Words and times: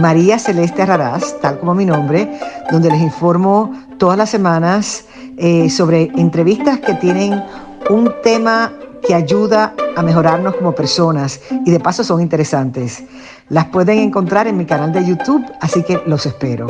María 0.00 0.38
Celeste 0.38 0.86
Raraz, 0.86 1.38
tal 1.40 1.58
como 1.58 1.74
mi 1.74 1.84
nombre, 1.84 2.38
donde 2.70 2.90
les 2.90 3.00
informo 3.00 3.72
todas 3.98 4.16
las 4.16 4.30
semanas 4.30 5.04
eh, 5.36 5.68
sobre 5.68 6.10
entrevistas 6.16 6.78
que 6.80 6.94
tienen 6.94 7.42
un 7.90 8.12
tema 8.22 8.72
que 9.06 9.14
ayuda 9.14 9.74
a 9.96 10.02
mejorarnos 10.02 10.56
como 10.56 10.74
personas 10.74 11.40
y 11.66 11.70
de 11.70 11.80
paso 11.80 12.04
son 12.04 12.20
interesantes. 12.20 13.04
Las 13.48 13.66
pueden 13.66 13.98
encontrar 13.98 14.46
en 14.46 14.56
mi 14.56 14.64
canal 14.64 14.92
de 14.92 15.04
YouTube, 15.04 15.44
así 15.60 15.82
que 15.82 16.00
los 16.06 16.24
espero. 16.24 16.68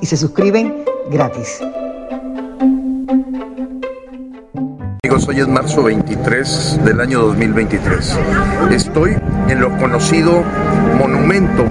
Y 0.00 0.06
se 0.06 0.16
suscriben 0.16 0.84
gratis. 1.10 1.60
Amigos, 5.04 5.28
hoy 5.28 5.40
es 5.40 5.48
marzo 5.48 5.82
23 5.82 6.80
del 6.84 7.00
año 7.00 7.20
2023. 7.20 8.18
Estoy 8.70 9.16
en 9.48 9.60
lo 9.60 9.76
conocido 9.76 10.42
monumento 10.98 11.68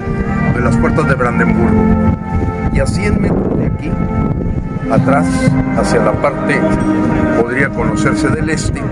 las 0.64 0.76
puertas 0.78 1.06
de 1.06 1.14
Brandenburgo. 1.14 2.16
Y 2.72 2.80
a 2.80 2.86
100 2.86 3.20
metros 3.20 3.58
de 3.58 3.66
aquí, 3.66 3.92
atrás, 4.90 5.26
hacia 5.78 6.00
la 6.00 6.12
parte, 6.12 6.58
podría 7.40 7.68
conocerse 7.68 8.28
del 8.28 8.48
este, 8.50 8.82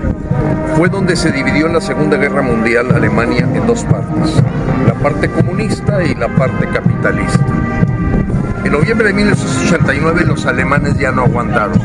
fue 0.77 0.87
donde 0.89 1.15
se 1.15 1.31
dividió 1.31 1.65
en 1.67 1.73
la 1.73 1.81
Segunda 1.81 2.17
Guerra 2.17 2.41
Mundial 2.41 2.95
Alemania 2.95 3.47
en 3.53 3.65
dos 3.65 3.83
partes, 3.83 4.41
la 4.87 4.93
parte 4.93 5.27
comunista 5.29 6.03
y 6.03 6.15
la 6.15 6.27
parte 6.29 6.67
capitalista. 6.67 7.45
En 8.63 8.71
noviembre 8.71 9.07
de 9.07 9.13
1989 9.13 10.25
los 10.25 10.45
alemanes 10.45 10.97
ya 10.97 11.11
no 11.11 11.23
aguantaron, 11.23 11.79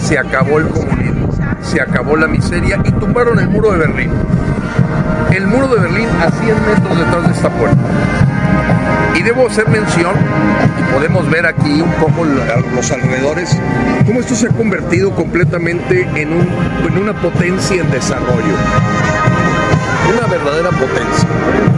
se 0.00 0.18
acabó 0.18 0.58
el 0.60 0.68
comunismo, 0.68 1.28
se 1.60 1.80
acabó 1.80 2.16
la 2.16 2.28
miseria 2.28 2.80
y 2.84 2.92
tumbaron 2.92 3.38
el 3.38 3.48
muro 3.48 3.72
de 3.72 3.78
Berlín. 3.78 4.10
El 5.30 5.46
muro 5.46 5.68
de 5.68 5.80
Berlín 5.80 6.08
a 6.20 6.30
100 6.30 6.54
metros 6.66 6.98
detrás 6.98 7.26
de 7.26 7.32
esta 7.32 7.50
puerta. 7.50 7.78
Y 9.14 9.22
debo 9.22 9.46
hacer 9.46 9.68
mención, 9.68 10.14
y 10.78 10.92
podemos 10.92 11.28
ver 11.30 11.46
aquí 11.46 11.80
un 11.80 11.92
poco 11.92 12.24
los 12.24 12.90
alrededores, 12.90 13.58
cómo 14.06 14.20
esto 14.20 14.34
se 14.34 14.46
ha 14.46 14.50
convertido 14.50 15.14
completamente 15.14 16.08
en, 16.14 16.32
un, 16.32 16.48
en 16.86 16.98
una 16.98 17.12
potencia 17.20 17.80
en 17.80 17.90
desarrollo. 17.90 18.56
Una 20.16 20.26
verdadera 20.26 20.70
potencia. 20.70 21.71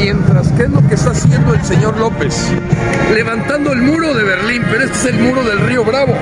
Mientras, 0.00 0.52
¿qué 0.52 0.62
es 0.62 0.70
lo 0.70 0.86
que 0.86 0.94
está 0.94 1.10
haciendo 1.10 1.54
el 1.54 1.64
señor 1.64 1.98
López? 1.98 2.52
Levantando 3.12 3.72
el 3.72 3.82
muro 3.82 4.14
de 4.14 4.22
Berlín, 4.22 4.62
pero 4.70 4.84
este 4.84 4.96
es 4.96 5.04
el 5.06 5.18
muro 5.18 5.42
del 5.42 5.58
río 5.58 5.84
Bravo. 5.84 6.14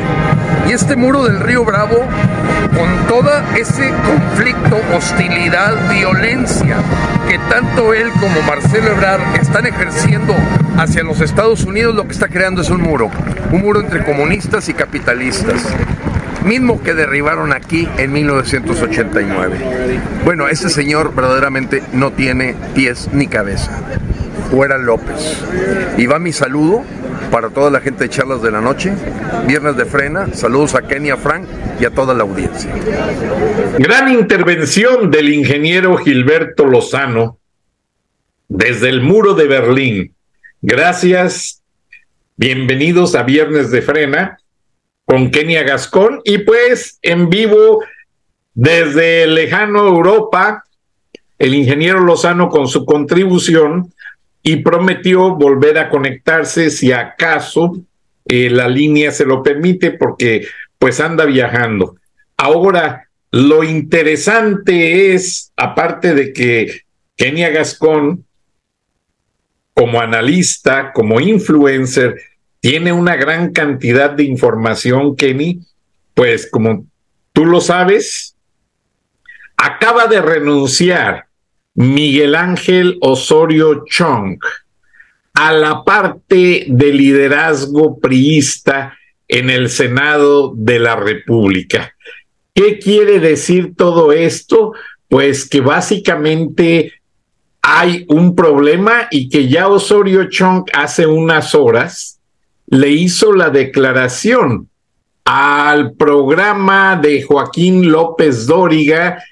Y 0.66 0.72
este 0.72 0.96
muro 0.96 1.24
del 1.24 1.40
río 1.40 1.62
Bravo, 1.62 1.96
con 2.74 3.06
todo 3.06 3.30
ese 3.54 3.92
conflicto, 4.06 4.80
hostilidad, 4.96 5.74
violencia 5.90 6.78
que 7.28 7.38
tanto 7.50 7.92
él 7.92 8.10
como 8.12 8.40
Marcelo 8.42 8.92
Ebrard 8.92 9.20
están 9.38 9.66
ejerciendo 9.66 10.34
hacia 10.78 11.02
los 11.02 11.20
Estados 11.20 11.64
Unidos, 11.64 11.94
lo 11.94 12.06
que 12.06 12.12
está 12.12 12.28
creando 12.28 12.62
es 12.62 12.70
un 12.70 12.80
muro. 12.80 13.10
Un 13.52 13.60
muro 13.60 13.80
entre 13.80 14.02
comunistas 14.04 14.70
y 14.70 14.74
capitalistas 14.74 15.62
mismo 16.46 16.82
que 16.82 16.94
derribaron 16.94 17.52
aquí 17.52 17.88
en 17.98 18.12
1989. 18.12 19.58
Bueno, 20.24 20.48
ese 20.48 20.70
señor 20.70 21.14
verdaderamente 21.14 21.82
no 21.92 22.12
tiene 22.12 22.54
pies 22.74 23.10
ni 23.12 23.26
cabeza. 23.26 23.82
Fuera 24.50 24.78
López. 24.78 25.44
Y 25.98 26.06
va 26.06 26.18
mi 26.18 26.32
saludo 26.32 26.84
para 27.30 27.50
toda 27.50 27.70
la 27.70 27.80
gente 27.80 28.04
de 28.04 28.10
Charlas 28.10 28.40
de 28.42 28.50
la 28.50 28.60
Noche, 28.60 28.92
Viernes 29.46 29.76
de 29.76 29.84
Frena, 29.84 30.32
saludos 30.32 30.74
a 30.74 30.82
Kenia 30.82 31.16
Frank 31.16 31.46
y 31.80 31.84
a 31.84 31.90
toda 31.90 32.14
la 32.14 32.22
audiencia. 32.22 32.72
Gran 33.78 34.08
intervención 34.08 35.10
del 35.10 35.30
ingeniero 35.30 35.96
Gilberto 35.96 36.64
Lozano 36.64 37.38
desde 38.48 38.88
el 38.88 39.02
muro 39.02 39.34
de 39.34 39.48
Berlín. 39.48 40.14
Gracias, 40.62 41.62
bienvenidos 42.36 43.14
a 43.16 43.24
Viernes 43.24 43.70
de 43.70 43.82
Frena 43.82 44.38
con 45.06 45.30
Kenia 45.30 45.62
Gascón 45.62 46.20
y 46.24 46.38
pues 46.38 46.98
en 47.00 47.30
vivo 47.30 47.82
desde 48.52 49.26
lejano 49.26 49.86
Europa, 49.86 50.64
el 51.38 51.54
ingeniero 51.54 52.00
Lozano 52.00 52.48
con 52.48 52.66
su 52.68 52.84
contribución 52.84 53.92
y 54.42 54.56
prometió 54.56 55.34
volver 55.36 55.78
a 55.78 55.88
conectarse 55.88 56.70
si 56.70 56.92
acaso 56.92 57.78
eh, 58.26 58.50
la 58.50 58.68
línea 58.68 59.12
se 59.12 59.24
lo 59.24 59.42
permite 59.42 59.92
porque 59.92 60.46
pues 60.78 61.00
anda 61.00 61.24
viajando. 61.24 61.96
Ahora, 62.36 63.08
lo 63.30 63.62
interesante 63.64 65.14
es, 65.14 65.52
aparte 65.56 66.14
de 66.14 66.32
que 66.32 66.82
Kenia 67.16 67.50
Gascón, 67.50 68.24
como 69.74 70.00
analista, 70.00 70.92
como 70.92 71.20
influencer, 71.20 72.16
tiene 72.66 72.92
una 72.92 73.14
gran 73.14 73.52
cantidad 73.52 74.10
de 74.10 74.24
información, 74.24 75.14
Kenny, 75.14 75.60
pues 76.14 76.50
como 76.50 76.84
tú 77.32 77.44
lo 77.44 77.60
sabes, 77.60 78.34
acaba 79.56 80.08
de 80.08 80.20
renunciar 80.20 81.26
Miguel 81.74 82.34
Ángel 82.34 82.98
Osorio 83.02 83.84
Chong 83.88 84.40
a 85.34 85.52
la 85.52 85.84
parte 85.84 86.66
de 86.66 86.92
liderazgo 86.92 88.00
priista 88.00 88.98
en 89.28 89.48
el 89.48 89.70
Senado 89.70 90.52
de 90.56 90.80
la 90.80 90.96
República. 90.96 91.94
¿Qué 92.52 92.80
quiere 92.80 93.20
decir 93.20 93.76
todo 93.76 94.10
esto? 94.10 94.72
Pues 95.06 95.48
que 95.48 95.60
básicamente 95.60 96.94
hay 97.62 98.06
un 98.08 98.34
problema 98.34 99.06
y 99.12 99.28
que 99.28 99.46
ya 99.46 99.68
Osorio 99.68 100.28
Chong 100.28 100.64
hace 100.72 101.06
unas 101.06 101.54
horas 101.54 102.15
le 102.66 102.90
hizo 102.90 103.32
la 103.32 103.50
declaración 103.50 104.68
al 105.24 105.94
programa 105.94 106.96
de 106.96 107.22
Joaquín 107.22 107.90
López 107.90 108.46
Dóriga, 108.46 109.22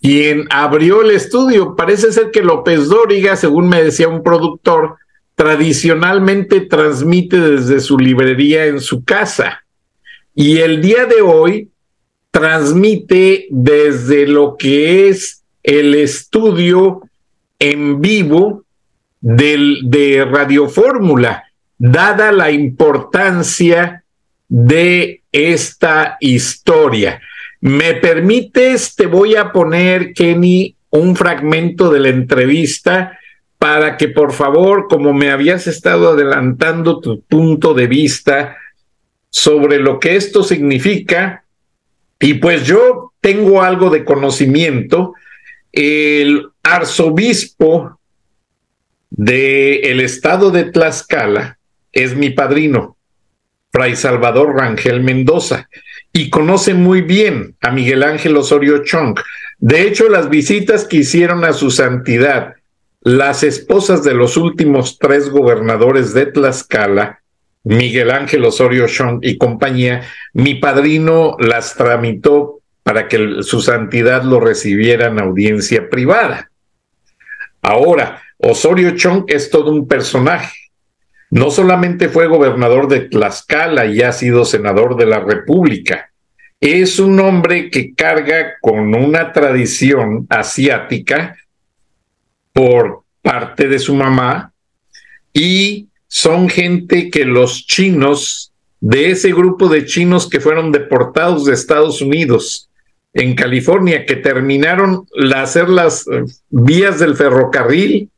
quien 0.00 0.46
abrió 0.50 1.02
el 1.02 1.10
estudio. 1.10 1.76
Parece 1.76 2.12
ser 2.12 2.30
que 2.30 2.42
López 2.42 2.88
Dóriga, 2.88 3.36
según 3.36 3.68
me 3.68 3.82
decía 3.82 4.08
un 4.08 4.22
productor, 4.22 4.96
tradicionalmente 5.34 6.60
transmite 6.62 7.38
desde 7.38 7.80
su 7.80 7.98
librería 7.98 8.66
en 8.66 8.80
su 8.80 9.04
casa. 9.04 9.64
Y 10.34 10.58
el 10.58 10.80
día 10.80 11.06
de 11.06 11.20
hoy 11.20 11.70
transmite 12.30 13.46
desde 13.50 14.26
lo 14.26 14.56
que 14.56 15.08
es 15.08 15.42
el 15.62 15.94
estudio 15.94 17.02
en 17.58 18.00
vivo 18.00 18.64
de 19.20 20.26
Radio 20.30 20.68
Fórmula 20.68 21.44
dada 21.82 22.30
la 22.30 22.52
importancia 22.52 24.04
de 24.48 25.22
esta 25.32 26.16
historia. 26.20 27.20
¿Me 27.60 27.94
permites? 27.94 28.94
Te 28.94 29.06
voy 29.06 29.34
a 29.34 29.50
poner, 29.50 30.12
Kenny, 30.12 30.76
un 30.90 31.16
fragmento 31.16 31.90
de 31.90 31.98
la 31.98 32.10
entrevista 32.10 33.18
para 33.58 33.96
que 33.96 34.06
por 34.06 34.32
favor, 34.32 34.86
como 34.88 35.12
me 35.12 35.32
habías 35.32 35.66
estado 35.66 36.10
adelantando 36.10 37.00
tu 37.00 37.20
punto 37.22 37.74
de 37.74 37.88
vista 37.88 38.56
sobre 39.30 39.80
lo 39.80 39.98
que 39.98 40.14
esto 40.14 40.44
significa, 40.44 41.44
y 42.20 42.34
pues 42.34 42.64
yo 42.64 43.12
tengo 43.20 43.60
algo 43.60 43.90
de 43.90 44.04
conocimiento, 44.04 45.14
el 45.72 46.46
arzobispo 46.62 47.98
del 49.10 49.98
estado 50.00 50.52
de 50.52 50.64
Tlaxcala, 50.64 51.58
es 51.92 52.16
mi 52.16 52.30
padrino, 52.30 52.96
Fray 53.70 53.96
Salvador 53.96 54.56
Rangel 54.56 55.02
Mendoza, 55.02 55.68
y 56.12 56.30
conoce 56.30 56.74
muy 56.74 57.02
bien 57.02 57.56
a 57.60 57.70
Miguel 57.70 58.02
Ángel 58.02 58.36
Osorio 58.36 58.82
Chong. 58.84 59.18
De 59.58 59.82
hecho, 59.82 60.08
las 60.08 60.28
visitas 60.28 60.84
que 60.84 60.98
hicieron 60.98 61.44
a 61.44 61.52
su 61.52 61.70
santidad 61.70 62.54
las 63.04 63.42
esposas 63.42 64.04
de 64.04 64.14
los 64.14 64.36
últimos 64.36 64.98
tres 64.98 65.28
gobernadores 65.28 66.14
de 66.14 66.26
Tlaxcala, 66.26 67.20
Miguel 67.64 68.12
Ángel 68.12 68.44
Osorio 68.44 68.86
Chong 68.86 69.18
y 69.22 69.38
compañía, 69.38 70.02
mi 70.32 70.54
padrino 70.56 71.36
las 71.40 71.74
tramitó 71.74 72.60
para 72.84 73.08
que 73.08 73.42
su 73.42 73.60
santidad 73.60 74.22
lo 74.22 74.38
recibiera 74.38 75.08
en 75.08 75.20
audiencia 75.20 75.88
privada. 75.90 76.50
Ahora, 77.60 78.22
Osorio 78.38 78.96
Chong 78.96 79.24
es 79.26 79.50
todo 79.50 79.72
un 79.72 79.88
personaje 79.88 80.61
no 81.32 81.50
solamente 81.50 82.10
fue 82.10 82.26
gobernador 82.26 82.88
de 82.88 83.08
Tlaxcala 83.08 83.86
y 83.86 84.02
ha 84.02 84.12
sido 84.12 84.44
senador 84.44 84.96
de 84.96 85.06
la 85.06 85.18
República, 85.18 86.10
es 86.60 86.98
un 86.98 87.18
hombre 87.20 87.70
que 87.70 87.94
carga 87.94 88.58
con 88.60 88.94
una 88.94 89.32
tradición 89.32 90.26
asiática 90.28 91.34
por 92.52 93.04
parte 93.22 93.66
de 93.66 93.78
su 93.78 93.94
mamá 93.94 94.52
y 95.32 95.88
son 96.06 96.50
gente 96.50 97.08
que 97.08 97.24
los 97.24 97.66
chinos, 97.66 98.52
de 98.80 99.10
ese 99.10 99.32
grupo 99.32 99.70
de 99.70 99.86
chinos 99.86 100.28
que 100.28 100.38
fueron 100.38 100.70
deportados 100.70 101.46
de 101.46 101.54
Estados 101.54 102.02
Unidos 102.02 102.68
en 103.14 103.34
California, 103.34 104.04
que 104.04 104.16
terminaron 104.16 105.06
hacer 105.34 105.70
las 105.70 106.06
eh, 106.08 106.24
vías 106.50 106.98
del 106.98 107.16
ferrocarril 107.16 108.10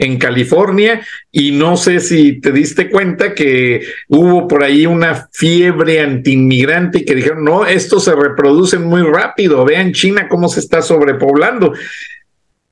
en 0.00 0.18
California 0.18 1.06
y 1.30 1.52
no 1.52 1.76
sé 1.76 2.00
si 2.00 2.40
te 2.40 2.52
diste 2.52 2.90
cuenta 2.90 3.34
que 3.34 3.82
hubo 4.08 4.48
por 4.48 4.64
ahí 4.64 4.86
una 4.86 5.28
fiebre 5.30 6.00
antiinmigrante 6.00 7.04
que 7.04 7.14
dijeron, 7.14 7.44
no, 7.44 7.66
estos 7.66 8.04
se 8.04 8.16
reproducen 8.16 8.82
muy 8.82 9.02
rápido, 9.02 9.64
vean 9.64 9.92
China 9.92 10.26
cómo 10.28 10.48
se 10.48 10.60
está 10.60 10.80
sobrepoblando. 10.80 11.74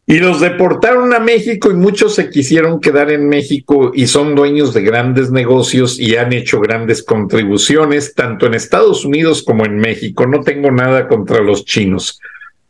Y 0.06 0.20
los 0.20 0.40
deportaron 0.40 1.12
a 1.12 1.20
México 1.20 1.70
y 1.70 1.74
muchos 1.74 2.14
se 2.14 2.30
quisieron 2.30 2.80
quedar 2.80 3.10
en 3.10 3.28
México 3.28 3.92
y 3.94 4.06
son 4.06 4.34
dueños 4.34 4.72
de 4.72 4.80
grandes 4.80 5.30
negocios 5.30 6.00
y 6.00 6.16
han 6.16 6.32
hecho 6.32 6.60
grandes 6.60 7.02
contribuciones, 7.02 8.14
tanto 8.14 8.46
en 8.46 8.54
Estados 8.54 9.04
Unidos 9.04 9.42
como 9.42 9.66
en 9.66 9.76
México. 9.76 10.26
No 10.26 10.40
tengo 10.40 10.70
nada 10.70 11.08
contra 11.08 11.42
los 11.42 11.66
chinos. 11.66 12.18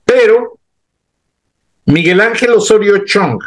Pero 0.04 0.58
Miguel 1.84 2.20
Ángel 2.20 2.50
Osorio 2.50 3.04
Chong, 3.04 3.40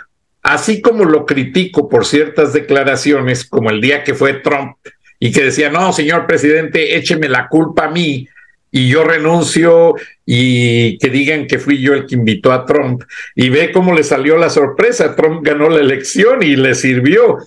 así 0.43 0.81
como 0.81 1.05
lo 1.05 1.25
critico 1.25 1.87
por 1.87 2.05
ciertas 2.05 2.53
declaraciones, 2.53 3.45
como 3.45 3.69
el 3.69 3.81
día 3.81 4.03
que 4.03 4.13
fue 4.13 4.33
Trump 4.33 4.77
y 5.19 5.31
que 5.31 5.43
decía, 5.43 5.69
no, 5.69 5.93
señor 5.93 6.25
presidente, 6.25 6.97
écheme 6.97 7.29
la 7.29 7.47
culpa 7.47 7.85
a 7.85 7.91
mí 7.91 8.27
y 8.71 8.87
yo 8.87 9.03
renuncio 9.03 9.95
y 10.25 10.97
que 10.97 11.09
digan 11.09 11.45
que 11.45 11.59
fui 11.59 11.81
yo 11.81 11.93
el 11.93 12.05
que 12.05 12.15
invitó 12.15 12.51
a 12.53 12.65
Trump. 12.65 13.03
Y 13.35 13.49
ve 13.49 13.71
cómo 13.71 13.93
le 13.93 14.03
salió 14.03 14.37
la 14.37 14.49
sorpresa, 14.49 15.15
Trump 15.15 15.45
ganó 15.45 15.69
la 15.69 15.81
elección 15.81 16.41
y 16.41 16.55
le 16.55 16.73
sirvió. 16.73 17.37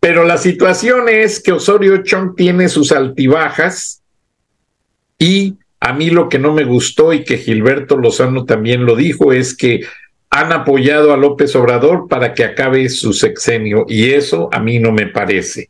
Pero 0.00 0.24
la 0.24 0.36
situación 0.36 1.08
es 1.08 1.40
que 1.40 1.52
Osorio 1.52 2.02
Chong 2.02 2.34
tiene 2.34 2.68
sus 2.68 2.90
altibajas 2.90 4.02
y 5.18 5.54
a 5.78 5.92
mí 5.92 6.10
lo 6.10 6.28
que 6.28 6.40
no 6.40 6.52
me 6.52 6.64
gustó 6.64 7.12
y 7.12 7.24
que 7.24 7.38
Gilberto 7.38 7.96
Lozano 7.96 8.44
también 8.44 8.84
lo 8.84 8.96
dijo 8.96 9.32
es 9.32 9.56
que 9.56 9.84
han 10.34 10.50
apoyado 10.50 11.12
a 11.12 11.18
López 11.18 11.54
Obrador 11.56 12.08
para 12.08 12.32
que 12.32 12.42
acabe 12.42 12.88
su 12.88 13.12
sexenio 13.12 13.84
y 13.86 14.12
eso 14.12 14.48
a 14.50 14.60
mí 14.60 14.78
no 14.78 14.90
me 14.90 15.06
parece. 15.06 15.68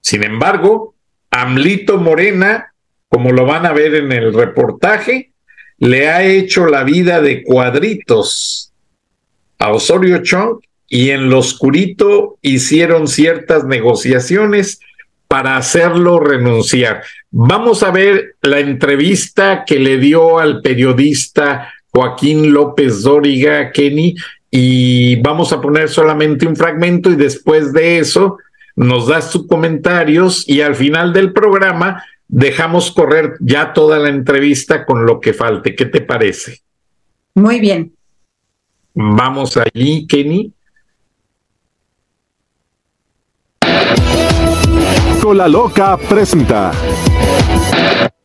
Sin 0.00 0.24
embargo, 0.24 0.96
Amlito 1.30 1.98
Morena, 1.98 2.74
como 3.08 3.30
lo 3.30 3.46
van 3.46 3.64
a 3.64 3.72
ver 3.72 3.94
en 3.94 4.10
el 4.10 4.34
reportaje, 4.34 5.30
le 5.78 6.08
ha 6.08 6.24
hecho 6.24 6.66
la 6.66 6.82
vida 6.82 7.20
de 7.20 7.44
cuadritos 7.44 8.72
a 9.60 9.70
Osorio 9.70 10.18
Chong 10.18 10.58
y 10.88 11.10
en 11.10 11.30
lo 11.30 11.38
oscurito 11.38 12.38
hicieron 12.42 13.06
ciertas 13.06 13.64
negociaciones 13.64 14.80
para 15.28 15.56
hacerlo 15.56 16.18
renunciar. 16.18 17.04
Vamos 17.30 17.84
a 17.84 17.92
ver 17.92 18.34
la 18.42 18.58
entrevista 18.58 19.62
que 19.64 19.78
le 19.78 19.98
dio 19.98 20.40
al 20.40 20.60
periodista 20.60 21.72
Joaquín 21.92 22.52
López 22.52 23.02
Dóriga, 23.02 23.70
Kenny, 23.70 24.14
y 24.50 25.16
vamos 25.16 25.52
a 25.52 25.60
poner 25.60 25.88
solamente 25.88 26.46
un 26.46 26.56
fragmento 26.56 27.10
y 27.10 27.16
después 27.16 27.72
de 27.72 27.98
eso 27.98 28.38
nos 28.76 29.06
das 29.06 29.30
tus 29.30 29.46
comentarios 29.46 30.48
y 30.48 30.62
al 30.62 30.74
final 30.74 31.12
del 31.12 31.32
programa 31.32 32.02
dejamos 32.28 32.90
correr 32.90 33.34
ya 33.40 33.72
toda 33.74 33.98
la 33.98 34.08
entrevista 34.08 34.86
con 34.86 35.04
lo 35.04 35.20
que 35.20 35.34
falte. 35.34 35.76
¿Qué 35.76 35.86
te 35.86 36.00
parece? 36.00 36.60
Muy 37.34 37.60
bien. 37.60 37.92
Vamos 38.94 39.56
allí, 39.56 40.06
Kenny. 40.06 40.52
Cola 45.22 45.46
Loca 45.46 45.96
presenta. 45.96 46.72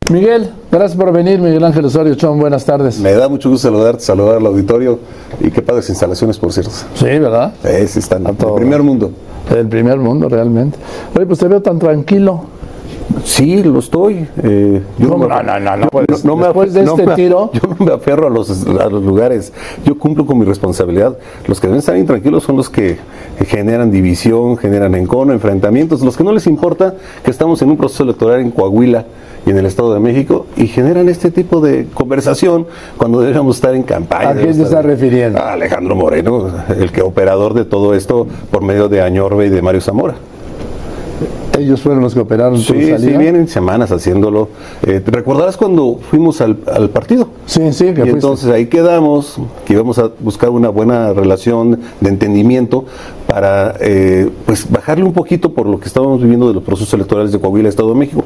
Miguel, 0.09 0.51
gracias 0.71 0.95
por 0.95 1.11
venir, 1.11 1.39
Miguel 1.39 1.65
Ángel 1.65 1.83
Osorio 1.83 2.15
Chón, 2.15 2.39
buenas 2.39 2.63
tardes. 2.63 2.97
Me 2.99 3.11
da 3.11 3.27
mucho 3.27 3.49
gusto 3.49 3.67
saludarte, 3.67 3.99
saludar 3.99 4.37
al 4.37 4.45
auditorio 4.45 4.99
y 5.41 5.51
qué 5.51 5.61
padres 5.61 5.89
instalaciones, 5.89 6.39
por 6.39 6.53
cierto. 6.53 6.71
Sí, 6.93 7.05
¿verdad? 7.05 7.53
Sí, 7.61 7.87
sí, 7.89 7.99
están. 7.99 8.25
El 8.25 8.35
primer 8.35 8.83
mundo. 8.83 9.11
El 9.53 9.67
primer 9.67 9.97
mundo, 9.97 10.29
realmente. 10.29 10.77
Oye, 11.13 11.25
pues 11.25 11.39
te 11.39 11.49
veo 11.49 11.61
tan 11.61 11.77
tranquilo. 11.77 12.45
Sí, 13.25 13.61
lo 13.63 13.79
estoy. 13.79 14.25
Eh, 14.43 14.81
no, 14.97 15.17
no, 15.17 15.27
no, 15.27 15.59
no, 15.59 15.77
no, 15.77 15.87
pues, 15.89 16.23
no, 16.23 16.37
después 16.37 16.73
de 16.73 16.83
este 16.83 17.05
tiro. 17.15 17.51
Yo 17.53 17.75
no 17.77 17.85
me 17.85 17.91
aferro 17.91 18.27
a 18.27 18.29
los, 18.29 18.65
a 18.65 18.89
los 18.89 19.03
lugares. 19.03 19.51
Yo 19.83 19.99
cumplo 19.99 20.25
con 20.25 20.37
mi 20.37 20.45
responsabilidad. 20.45 21.17
Los 21.47 21.59
que 21.59 21.67
deben 21.67 21.79
estar 21.79 21.97
intranquilos 21.97 22.43
son 22.43 22.55
los 22.55 22.69
que 22.69 22.97
generan 23.45 23.91
división, 23.91 24.55
generan 24.55 24.95
encono, 24.95 25.33
enfrentamientos. 25.33 26.01
Los 26.01 26.15
que 26.15 26.23
no 26.23 26.31
les 26.31 26.47
importa 26.47 26.93
que 27.25 27.31
estamos 27.31 27.61
en 27.61 27.71
un 27.71 27.77
proceso 27.77 28.03
electoral 28.03 28.39
en 28.39 28.51
Coahuila 28.51 29.05
y 29.47 29.49
en 29.49 29.57
el 29.57 29.65
Estado 29.65 29.93
de 29.93 30.01
México 30.01 30.45
y 30.57 30.67
generan 30.67 31.07
este 31.07 31.31
tipo 31.31 31.61
de 31.61 31.87
conversación 31.93 32.67
cuando 32.97 33.21
deberíamos 33.21 33.55
estar 33.55 33.73
en 33.73 33.83
campaña. 33.83 34.29
¿A 34.29 34.35
quién 34.35 34.53
se 34.53 34.63
está 34.63 34.81
refiriendo? 34.81 35.39
A 35.39 35.53
Alejandro 35.53 35.95
Moreno, 35.95 36.49
el 36.77 36.91
que 36.91 37.01
operador 37.01 37.53
de 37.53 37.63
todo 37.63 37.93
esto 37.93 38.27
por 38.51 38.61
medio 38.61 38.89
de 38.89 39.01
Añorbe 39.01 39.45
y 39.45 39.49
de 39.49 39.61
Mario 39.61 39.79
Zamora. 39.79 40.15
Ellos 41.57 41.81
fueron 41.81 42.03
los 42.03 42.13
que 42.13 42.19
operaron 42.19 42.59
sí, 42.59 42.93
Sí, 42.99 43.17
vienen 43.17 43.47
semanas 43.47 43.91
haciéndolo. 43.91 44.49
Eh, 44.85 44.99
¿Te 44.99 45.09
recordarás 45.09 45.57
cuando 45.57 45.97
fuimos 46.11 46.39
al, 46.41 46.57
partido? 46.93 47.29
Sí, 47.47 47.73
sí. 47.73 47.93
Que 47.93 48.05
y 48.05 48.09
entonces 48.09 48.49
ahí 48.51 48.67
quedamos, 48.67 49.39
que 49.65 49.73
íbamos 49.73 49.97
a 49.97 50.11
buscar 50.19 50.49
una 50.51 50.69
buena 50.69 51.13
relación 51.13 51.79
de 51.99 52.09
entendimiento 52.09 52.85
para 53.25 53.75
eh, 53.79 54.29
pues 54.45 54.69
bajarle 54.69 55.05
un 55.05 55.13
poquito 55.13 55.53
por 55.53 55.65
lo 55.65 55.79
que 55.79 55.87
estábamos 55.87 56.21
viviendo 56.21 56.47
de 56.47 56.53
los 56.53 56.63
procesos 56.63 56.93
electorales 56.93 57.31
de 57.31 57.39
Coahuila, 57.39 57.69
Estado 57.69 57.89
de 57.89 57.95
México. 57.95 58.23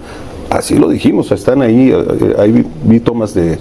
Así 0.52 0.76
lo 0.76 0.90
dijimos, 0.90 1.32
están 1.32 1.62
ahí, 1.62 1.92
eh, 1.92 2.36
ahí 2.38 2.66
vi 2.84 3.00
tomas 3.00 3.34
de, 3.34 3.58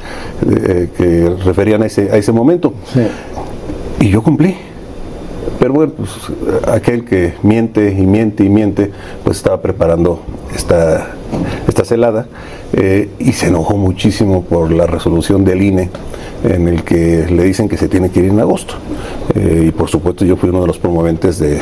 que 0.96 1.32
referían 1.44 1.82
a 1.82 1.86
ese, 1.86 2.10
a 2.10 2.16
ese 2.16 2.32
momento. 2.32 2.74
Y 4.00 4.08
yo 4.08 4.22
cumplí. 4.22 4.56
Pero 5.58 5.72
bueno, 5.72 5.92
pues 5.96 6.10
aquel 6.68 7.04
que 7.04 7.34
miente 7.42 7.94
y 7.96 8.06
miente 8.06 8.44
y 8.44 8.48
miente, 8.48 8.90
pues 9.24 9.36
estaba 9.36 9.60
preparando 9.60 10.20
esta, 10.54 11.14
esta 11.68 11.84
celada 11.84 12.26
eh, 12.72 13.10
y 13.18 13.32
se 13.32 13.48
enojó 13.48 13.76
muchísimo 13.76 14.42
por 14.42 14.72
la 14.72 14.86
resolución 14.86 15.44
del 15.44 15.62
INE 15.62 15.90
en 16.44 16.68
el 16.68 16.82
que 16.84 17.26
le 17.30 17.44
dicen 17.44 17.68
que 17.68 17.76
se 17.76 17.88
tiene 17.88 18.10
que 18.10 18.20
ir 18.20 18.26
en 18.26 18.40
agosto. 18.40 18.74
Eh, 19.34 19.66
y 19.68 19.70
por 19.70 19.88
supuesto 19.88 20.24
yo 20.24 20.36
fui 20.36 20.48
uno 20.48 20.62
de 20.62 20.66
los 20.66 20.78
promoventes 20.78 21.38
de, 21.38 21.60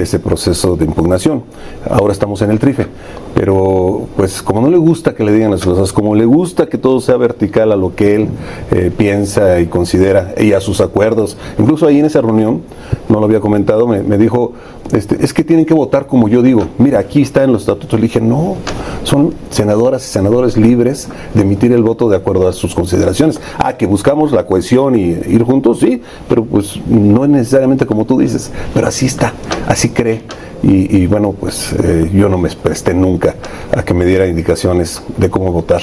ese 0.00 0.18
proceso 0.18 0.76
de 0.76 0.84
impugnación. 0.84 1.42
Ahora 1.88 2.12
estamos 2.12 2.42
en 2.42 2.50
el 2.50 2.58
trife, 2.58 2.86
pero 3.34 4.06
pues 4.16 4.42
como 4.42 4.60
no 4.60 4.70
le 4.70 4.76
gusta 4.76 5.14
que 5.14 5.24
le 5.24 5.32
digan 5.32 5.50
las 5.50 5.64
cosas, 5.64 5.92
como 5.92 6.14
le 6.14 6.24
gusta 6.24 6.68
que 6.68 6.78
todo 6.78 7.00
sea 7.00 7.16
vertical 7.16 7.72
a 7.72 7.76
lo 7.76 7.94
que 7.94 8.16
él 8.16 8.28
eh, 8.70 8.90
piensa 8.96 9.60
y 9.60 9.66
considera 9.66 10.34
y 10.38 10.52
a 10.52 10.60
sus 10.60 10.80
acuerdos, 10.80 11.36
incluso 11.58 11.86
ahí 11.86 11.98
en 11.98 12.06
esa 12.06 12.20
reunión, 12.20 12.62
no 13.08 13.18
lo 13.18 13.26
había 13.26 13.40
comentado, 13.40 13.86
me, 13.86 14.18
dijo, 14.18 14.52
este, 14.92 15.24
es 15.24 15.32
que 15.32 15.44
tienen 15.44 15.66
que 15.66 15.74
votar 15.74 16.06
como 16.06 16.28
yo 16.28 16.42
digo, 16.42 16.66
mira, 16.78 16.98
aquí 16.98 17.22
está 17.22 17.44
en 17.44 17.52
los 17.52 17.62
estatutos, 17.62 17.98
le 17.98 18.06
dije, 18.06 18.20
no, 18.20 18.56
son 19.04 19.34
senadoras 19.50 20.04
y 20.06 20.10
senadores 20.10 20.56
libres 20.56 21.08
de 21.34 21.42
emitir 21.42 21.72
el 21.72 21.82
voto 21.82 22.08
de 22.08 22.16
acuerdo 22.16 22.48
a 22.48 22.52
sus 22.52 22.74
consideraciones. 22.74 23.40
Ah, 23.58 23.76
que 23.76 23.86
buscamos 23.86 24.32
la 24.32 24.46
cohesión 24.46 24.96
y 24.96 25.10
ir 25.10 25.42
juntos, 25.42 25.80
sí, 25.80 26.02
pero 26.28 26.44
pues 26.44 26.78
no 26.86 27.24
es 27.24 27.30
necesariamente 27.30 27.86
como 27.86 28.04
tú 28.04 28.18
dices, 28.18 28.50
pero 28.74 28.86
así 28.86 29.06
está, 29.06 29.32
así 29.66 29.90
cree. 29.90 30.22
Y, 30.62 31.06
bueno, 31.06 31.32
pues 31.32 31.72
eh, 31.72 32.10
yo 32.12 32.28
no 32.28 32.36
me 32.36 32.50
presté 32.50 32.92
nunca 32.92 33.19
a 33.28 33.82
que 33.82 33.94
me 33.94 34.04
diera 34.04 34.26
indicaciones 34.26 35.02
de 35.16 35.30
cómo 35.30 35.52
votar 35.52 35.80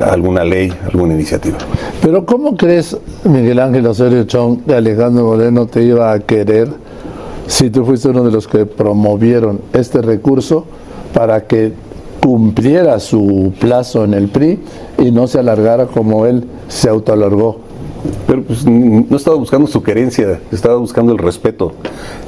alguna 0.00 0.44
ley, 0.44 0.72
alguna 0.84 1.14
iniciativa. 1.14 1.58
Pero 2.02 2.24
¿cómo 2.26 2.56
crees, 2.56 2.96
Miguel 3.24 3.58
Ángel 3.58 3.86
Osorio 3.86 4.24
Chong, 4.24 4.64
que 4.66 4.74
Alejandro 4.74 5.24
Moreno 5.24 5.66
te 5.66 5.82
iba 5.82 6.12
a 6.12 6.20
querer 6.20 6.68
si 7.46 7.70
tú 7.70 7.84
fuiste 7.84 8.08
uno 8.08 8.24
de 8.24 8.30
los 8.30 8.46
que 8.46 8.66
promovieron 8.66 9.60
este 9.72 10.02
recurso 10.02 10.66
para 11.14 11.46
que 11.46 11.72
cumpliera 12.20 12.98
su 12.98 13.52
plazo 13.60 14.04
en 14.04 14.14
el 14.14 14.28
PRI 14.28 14.60
y 14.98 15.10
no 15.10 15.26
se 15.26 15.38
alargara 15.38 15.86
como 15.86 16.26
él 16.26 16.44
se 16.68 16.88
autoalargó? 16.88 17.66
Pero 18.26 18.42
pues 18.42 18.66
no 18.66 19.16
estaba 19.16 19.36
buscando 19.36 19.66
su 19.66 19.82
querencia, 19.82 20.40
estaba 20.52 20.76
buscando 20.76 21.12
el 21.12 21.18
respeto, 21.18 21.72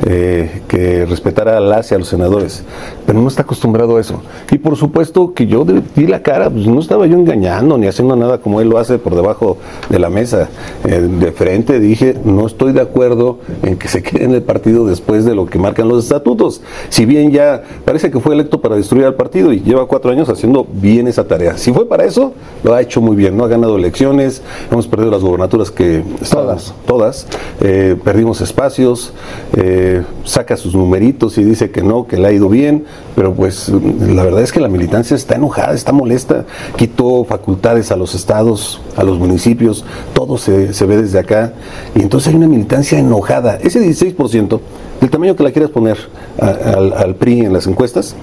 eh, 0.07 0.63
que 0.69 1.05
respetara 1.07 1.57
a 1.57 1.61
las 1.61 1.91
y 1.91 1.95
a 1.95 1.99
los 1.99 2.09
senadores. 2.09 2.65
Pero 3.09 3.23
no 3.23 3.29
está 3.29 3.41
acostumbrado 3.41 3.97
a 3.97 4.03
eso. 4.03 4.21
Y 4.51 4.59
por 4.59 4.77
supuesto 4.77 5.33
que 5.33 5.47
yo 5.47 5.65
di 5.65 6.07
la 6.07 6.23
cara, 6.23 6.51
pues 6.51 6.67
no 6.67 6.79
estaba 6.79 7.07
yo 7.07 7.17
engañando 7.17 7.79
ni 7.79 7.87
haciendo 7.87 8.15
nada 8.17 8.37
como 8.37 8.61
él 8.61 8.69
lo 8.69 8.77
hace 8.77 8.99
por 8.99 9.15
debajo 9.15 9.57
de 9.89 9.99
la 9.99 10.11
mesa. 10.11 10.51
Eh, 10.85 11.01
de 11.01 11.33
frente 11.33 11.81
dije, 11.81 12.15
no 12.27 12.47
estoy 12.47 12.75
de 12.75 12.83
acuerdo 12.83 13.39
en 13.63 13.79
que 13.79 13.89
se 13.89 14.03
quede 14.03 14.25
en 14.25 14.33
el 14.33 14.43
partido 14.43 14.85
después 14.85 15.25
de 15.25 15.35
lo 15.35 15.47
que 15.47 15.59
marcan 15.59 15.89
los 15.89 16.05
estatutos. 16.05 16.61
Si 16.91 17.07
bien 17.07 17.33
ya 17.33 17.63
parece 17.87 18.11
que 18.11 18.21
fue 18.21 18.35
electo 18.35 18.61
para 18.61 18.77
destruir 18.77 19.07
al 19.07 19.15
partido 19.15 19.55
y 19.55 19.61
lleva 19.61 19.87
cuatro 19.87 20.11
años 20.11 20.29
haciendo 20.29 20.67
bien 20.71 21.09
esa 21.09 21.27
tarea. 21.27 21.57
Si 21.57 21.73
fue 21.73 21.89
para 21.89 22.05
eso, 22.05 22.35
lo 22.63 22.75
ha 22.75 22.83
hecho 22.83 23.01
muy 23.01 23.17
bien. 23.17 23.39
No 23.39 23.45
ha 23.45 23.49
ganado 23.49 23.79
elecciones, 23.79 24.43
hemos 24.71 24.87
perdido 24.87 25.11
las 25.11 25.23
gobernaturas 25.23 25.71
que... 25.71 26.03
Todas. 26.31 26.75
Todas. 26.87 27.27
Eh, 27.63 27.97
perdimos 28.05 28.43
espacios, 28.43 29.15
eh, 29.57 30.03
saca 30.25 30.59
sus 30.59 30.75
numeritos 30.75 31.39
y 31.39 31.45
dice 31.45 31.71
que 31.71 31.81
no, 31.81 32.07
que 32.07 32.19
le 32.19 32.29
ha 32.29 32.33
ido 32.33 32.51
bien 32.51 32.85
pero 33.19 33.35
pues 33.35 33.69
la 33.69 34.23
verdad 34.23 34.43
es 34.43 34.53
que 34.53 34.61
la 34.61 34.69
militancia 34.69 35.17
está 35.17 35.35
enojada, 35.35 35.75
está 35.75 35.91
molesta, 35.91 36.45
quitó 36.77 37.25
facultades 37.25 37.91
a 37.91 37.97
los 37.97 38.15
estados, 38.15 38.81
a 38.97 39.03
los 39.03 39.19
municipios, 39.19 39.85
todo 40.13 40.39
se, 40.39 40.69
ve 40.87 41.03
desde 41.03 41.19
acá, 41.19 41.53
y 41.97 42.03
entonces 42.03 42.29
hay 42.29 42.37
una 42.37 42.47
militancia 42.47 42.97
enojada. 42.97 43.57
Ese 43.57 43.81
16%, 43.81 44.61
el 45.01 45.11
tamaño 45.11 45.35
que 45.35 45.43
la 45.43 45.51
quieras 45.51 45.73
poner 45.73 45.99
al, 46.41 47.17
PRI 47.17 47.41
en 47.41 47.53
las 47.53 47.67
encuestas, 47.67 48.15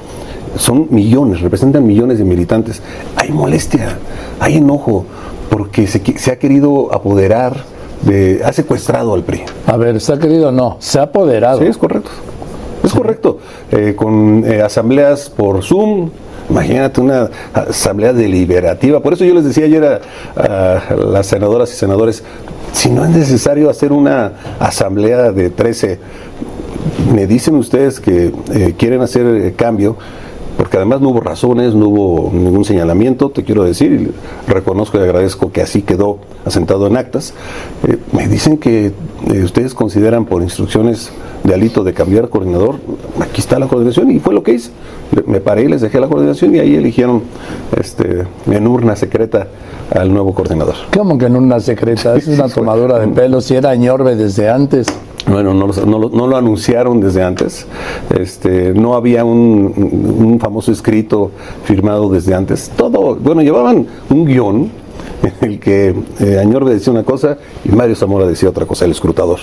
son 0.58 0.88
millones, 0.92 1.42
representan 1.42 1.86
millones 1.86 2.18
de 2.18 2.24
militantes. 2.24 2.82
Hay 3.18 3.32
molestia, 3.32 3.98
hay 4.40 4.56
enojo, 4.56 5.06
porque 5.50 5.88
se, 5.88 6.02
se 6.18 6.32
ha 6.32 6.40
querido 6.40 6.94
apoderar, 6.94 7.66
de, 8.04 8.42
ha 8.46 8.54
secuestrado 8.54 9.14
al 9.14 9.24
PRI. 9.24 9.44
A 9.68 9.76
ver, 9.76 10.00
¿se 10.00 10.14
ha 10.14 10.20
querido 10.20 10.50
o 10.50 10.52
no? 10.54 10.78
Se 10.80 11.00
ha 11.00 11.04
apoderado. 11.04 11.60
Sí, 11.60 11.66
es 11.66 11.78
correcto. 11.78 12.12
Correcto. 12.96 13.40
Eh, 13.72 13.94
con 13.96 14.44
eh, 14.46 14.62
asambleas 14.62 15.30
por 15.30 15.64
Zoom, 15.64 16.10
Imagínate 16.50 17.02
una 17.02 17.30
asamblea 17.54 18.14
deliberativa. 18.14 19.00
Por 19.00 19.14
eso 19.14 19.26
yo 19.26 19.34
les 19.34 19.46
decía 19.46 19.66
ayer 19.66 19.84
a, 20.36 20.96
las 20.96 21.26
senadoras 21.26 21.72
y 21.72 21.76
senadores, 21.76 22.24
si 22.72 22.92
no 22.92 23.04
es 23.04 23.10
necesario 23.10 23.70
hacer 23.70 23.92
una 23.92 24.34
asamblea 24.60 25.32
de 25.32 25.50
13, 25.50 26.00
me 27.14 27.26
dicen 27.26 27.56
ustedes 27.56 28.00
que 28.00 28.32
eh, 28.54 28.76
quieren 28.78 29.02
hacer 29.02 29.56
cambio, 29.56 29.98
porque 30.56 30.78
además 30.78 31.02
no 31.02 31.10
hubo 31.10 31.22
razones, 31.22 31.74
no 31.74 31.88
hubo 31.88 32.32
ningún 32.32 32.64
señalamiento, 32.64 33.30
te 33.32 33.44
quiero 33.44 33.64
decir, 33.64 33.92
y 33.92 34.52
reconozco 34.52 35.00
y 35.00 35.02
agradezco 35.02 35.52
que 35.52 35.62
así 35.62 35.82
quedó 35.82 36.20
asentado 36.46 36.86
en 36.86 36.98
actas. 36.98 37.34
me 38.12 38.28
dicen 38.28 38.58
que 38.58 38.94
ustedes 39.44 39.74
consideran 39.74 40.26
por 40.26 40.44
instrucciones 40.44 41.12
de 41.46 41.54
alito 41.54 41.84
de 41.84 41.94
cambiar 41.94 42.30
coordinador, 42.30 42.76
aquí 43.22 43.40
está 43.40 43.60
la 43.60 43.68
coordinación 43.68 44.10
y 44.12 44.20
fue 44.20 44.34
lo 44.34 44.44
que 44.44 44.54
hice. 44.54 44.72
Me 45.28 45.40
paré 45.40 45.64
y 45.64 45.68
les 45.68 45.82
dejé 45.82 46.00
la 46.00 46.08
coordinación 46.08 46.56
y 46.56 46.60
ahí 46.60 46.76
eligieron 46.76 47.22
este, 47.80 48.26
en 48.50 48.68
urna 48.68 48.96
secreta 48.96 49.48
al 49.94 50.12
nuevo 50.12 50.34
coordinador. 50.34 50.76
¿Cómo 50.92 51.18
que 51.18 51.26
en 51.26 51.36
urna 51.36 51.60
secreta? 51.60 52.16
Es 52.16 52.28
una 52.28 52.50
tomadura 52.54 53.00
de 53.00 53.08
pelo, 53.10 53.42
si 53.42 53.56
era 53.56 53.76
Ñorbe 53.76 54.16
desde 54.16 54.50
antes. 54.50 54.88
Bueno, 55.28 55.54
no, 55.54 55.68
no, 55.68 56.28
lo 56.28 56.38
anunciaron 56.38 57.00
desde 57.00 57.24
antes. 57.24 57.66
Este, 58.16 58.74
no 58.74 58.96
había 58.96 59.24
un, 59.24 59.74
un 60.20 60.40
famoso 60.40 60.72
escrito 60.72 61.32
firmado 61.64 62.10
desde 62.10 62.36
antes. 62.36 62.72
Todo, 62.76 63.16
bueno, 63.16 63.42
llevaban 63.42 63.88
un 64.10 64.26
guion 64.26 64.70
el 65.42 65.60
que 65.60 65.96
eh, 66.20 66.40
Añorbe 66.40 66.74
decía 66.74 66.92
una 66.92 67.04
cosa 67.04 67.38
y 67.64 67.70
Mario 67.70 67.96
Zamora 67.96 68.26
decía 68.26 68.50
otra 68.50 68.66
cosa, 68.66 68.86
el 68.86 68.92
escrutador. 68.92 69.40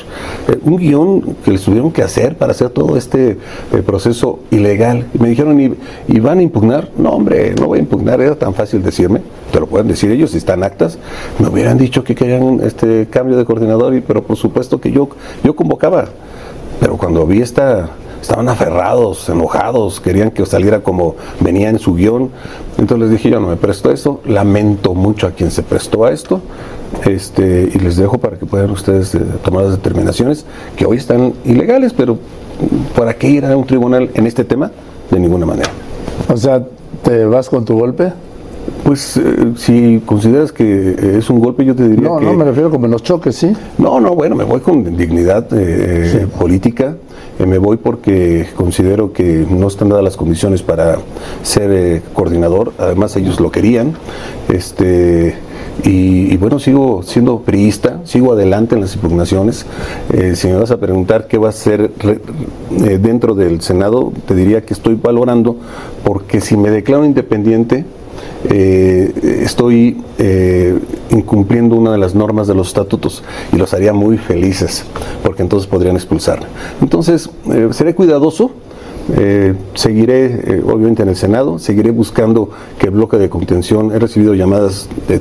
Eh, 0.48 0.58
un 0.62 0.76
guion 0.76 1.36
que 1.44 1.52
les 1.52 1.62
tuvieron 1.62 1.92
que 1.92 2.02
hacer 2.02 2.36
para 2.36 2.52
hacer 2.52 2.70
todo 2.70 2.96
este 2.96 3.38
eh, 3.72 3.82
proceso 3.84 4.40
ilegal. 4.50 5.06
Y 5.14 5.18
me 5.18 5.28
dijeron, 5.28 5.60
¿y, 6.08 6.20
van 6.20 6.38
a 6.38 6.42
impugnar? 6.42 6.90
No, 6.96 7.10
hombre, 7.10 7.54
no 7.58 7.66
voy 7.66 7.78
a 7.78 7.82
impugnar, 7.82 8.20
era 8.20 8.36
tan 8.36 8.54
fácil 8.54 8.82
decirme, 8.82 9.20
te 9.52 9.60
lo 9.60 9.66
pueden 9.66 9.88
decir 9.88 10.10
ellos 10.10 10.30
si 10.30 10.38
están 10.38 10.62
actas. 10.62 10.98
Me 11.38 11.48
hubieran 11.48 11.78
dicho 11.78 12.04
que 12.04 12.14
querían 12.14 12.60
este 12.62 13.06
cambio 13.10 13.36
de 13.36 13.44
coordinador, 13.44 13.94
y, 13.94 14.00
pero 14.00 14.22
por 14.22 14.36
supuesto 14.36 14.80
que 14.80 14.92
yo, 14.92 15.08
yo 15.42 15.54
convocaba. 15.56 16.06
Pero 16.80 16.96
cuando 16.96 17.26
vi 17.26 17.42
esta 17.42 17.90
estaban 18.23 18.49
aferrados, 18.49 19.29
enojados, 19.29 20.00
querían 20.00 20.31
que 20.31 20.47
saliera 20.47 20.81
como 20.81 21.17
venía 21.41 21.69
en 21.69 21.79
su 21.79 21.95
guion. 21.95 22.31
Entonces 22.79 22.99
les 23.00 23.11
dije, 23.11 23.31
yo 23.31 23.41
no 23.41 23.49
me 23.49 23.57
presto 23.57 23.91
a 23.91 23.93
eso, 23.93 24.21
lamento 24.25 24.95
mucho 24.95 25.26
a 25.26 25.33
quien 25.33 25.50
se 25.50 25.62
prestó 25.62 26.05
a 26.05 26.12
esto, 26.12 26.41
este, 27.05 27.69
y 27.75 27.79
les 27.79 27.97
dejo 27.97 28.19
para 28.19 28.38
que 28.38 28.47
puedan 28.47 28.71
ustedes 28.71 29.14
eh, 29.14 29.21
tomar 29.45 29.64
las 29.64 29.73
determinaciones 29.73 30.47
que 30.76 30.87
hoy 30.87 30.99
están 30.99 31.35
ilegales, 31.45 31.93
pero 31.93 32.17
¿para 32.97 33.14
qué 33.14 33.29
ir 33.29 33.45
a 33.45 33.57
un 33.57 33.67
tribunal 33.67 34.11
en 34.14 34.26
este 34.26 34.45
tema? 34.45 34.71
De 35.11 35.19
ninguna 35.19 35.45
manera. 35.45 35.71
O 36.33 36.37
sea, 36.37 36.64
¿te 37.02 37.25
vas 37.25 37.49
con 37.49 37.64
tu 37.64 37.76
golpe? 37.76 38.12
Pues 38.85 39.17
eh, 39.17 39.52
si 39.57 40.00
consideras 40.07 40.52
que 40.52 41.19
es 41.19 41.29
un 41.29 41.41
golpe, 41.41 41.64
yo 41.64 41.75
te 41.75 41.88
diría 41.88 42.09
no, 42.09 42.19
que... 42.19 42.25
No, 42.25 42.35
me 42.35 42.45
refiero 42.45 42.71
como 42.71 42.87
en 42.87 42.93
los 42.93 43.02
choques, 43.02 43.35
¿sí? 43.35 43.52
No, 43.79 44.00
no, 44.00 44.14
bueno, 44.14 44.37
me 44.37 44.45
voy 44.45 44.61
con 44.61 44.97
dignidad 44.97 45.47
eh, 45.50 46.29
política. 46.38 46.95
Eh, 47.38 47.46
me 47.46 47.58
voy 47.58 47.76
porque 47.76 48.48
considero 48.56 49.12
que 49.12 49.46
no 49.48 49.68
están 49.68 49.88
dadas 49.88 50.04
las 50.04 50.16
condiciones 50.16 50.62
para 50.62 50.98
ser 51.42 51.70
eh, 51.72 52.02
coordinador, 52.12 52.72
además 52.78 53.16
ellos 53.16 53.40
lo 53.40 53.50
querían. 53.50 53.94
Este, 54.48 55.34
y, 55.84 56.36
bueno, 56.36 56.58
sigo 56.58 57.02
siendo 57.02 57.40
priista, 57.40 58.00
sigo 58.04 58.32
adelante 58.32 58.74
en 58.74 58.82
las 58.82 58.94
impugnaciones. 58.94 59.64
Eh, 60.12 60.34
si 60.36 60.48
me 60.48 60.56
vas 60.56 60.70
a 60.70 60.76
preguntar 60.76 61.28
qué 61.28 61.38
va 61.38 61.48
a 61.48 61.52
ser 61.52 61.90
dentro 62.70 63.34
del 63.34 63.62
Senado, 63.62 64.12
te 64.26 64.34
diría 64.34 64.64
que 64.66 64.74
estoy 64.74 64.98
valorando, 65.02 65.56
porque 66.04 66.40
si 66.40 66.56
me 66.56 66.70
declaro 66.70 67.06
independiente, 67.06 67.86
eh, 68.45 69.40
estoy 69.45 70.02
eh, 70.19 70.78
incumpliendo 71.11 71.76
una 71.76 71.92
de 71.92 71.99
las 71.99 72.14
normas 72.14 72.49
de 72.49 72.54
los 72.54 72.69
estatutos 72.69 73.23
y 73.52 73.57
los 73.57 73.73
haría 73.73 73.92
muy 73.92 74.19
felices, 74.19 74.85
porque 75.23 75.42
entonces 75.42 75.69
podrían 75.69 75.97
expulsarme. 75.97 76.47
Entonces, 76.81 77.31
eh, 77.50 77.69
seré 77.73 77.95
cuidadoso. 77.95 78.50
seguiré 79.75 80.62
obviamente 80.64 81.02
en 81.02 81.09
el 81.09 81.16
Senado, 81.16 81.59
seguiré 81.59 81.90
buscando 81.90 82.50
que 82.78 82.87
el 82.87 82.92
bloque 82.92 83.16
de 83.16 83.28
contención, 83.28 83.90
he 83.92 83.99
recibido 83.99 84.33
llamadas 84.35 84.88
de 85.09 85.21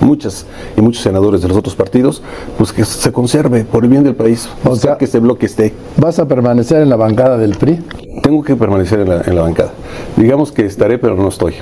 muchas 0.00 0.44
y 0.76 0.82
muchos 0.82 1.02
senadores 1.02 1.40
de 1.40 1.48
los 1.48 1.56
otros 1.56 1.74
partidos, 1.74 2.22
pues 2.58 2.72
que 2.72 2.84
se 2.84 3.12
conserve 3.12 3.64
por 3.64 3.84
el 3.84 3.90
bien 3.90 4.04
del 4.04 4.14
país, 4.14 4.48
o 4.64 4.76
sea 4.76 4.98
que 4.98 5.06
ese 5.06 5.18
bloque 5.18 5.46
esté. 5.46 5.72
¿Vas 5.96 6.18
a 6.18 6.28
permanecer 6.28 6.82
en 6.82 6.90
la 6.90 6.96
bancada 6.96 7.38
del 7.38 7.56
PRI? 7.56 7.82
Tengo 8.22 8.42
que 8.42 8.54
permanecer 8.54 9.00
en 9.00 9.08
la, 9.08 9.22
en 9.22 9.34
la 9.34 9.42
bancada. 9.42 9.72
Digamos 10.16 10.52
que 10.52 10.66
estaré, 10.66 10.98
pero 10.98 11.16
no 11.16 11.28
estoy. 11.28 11.54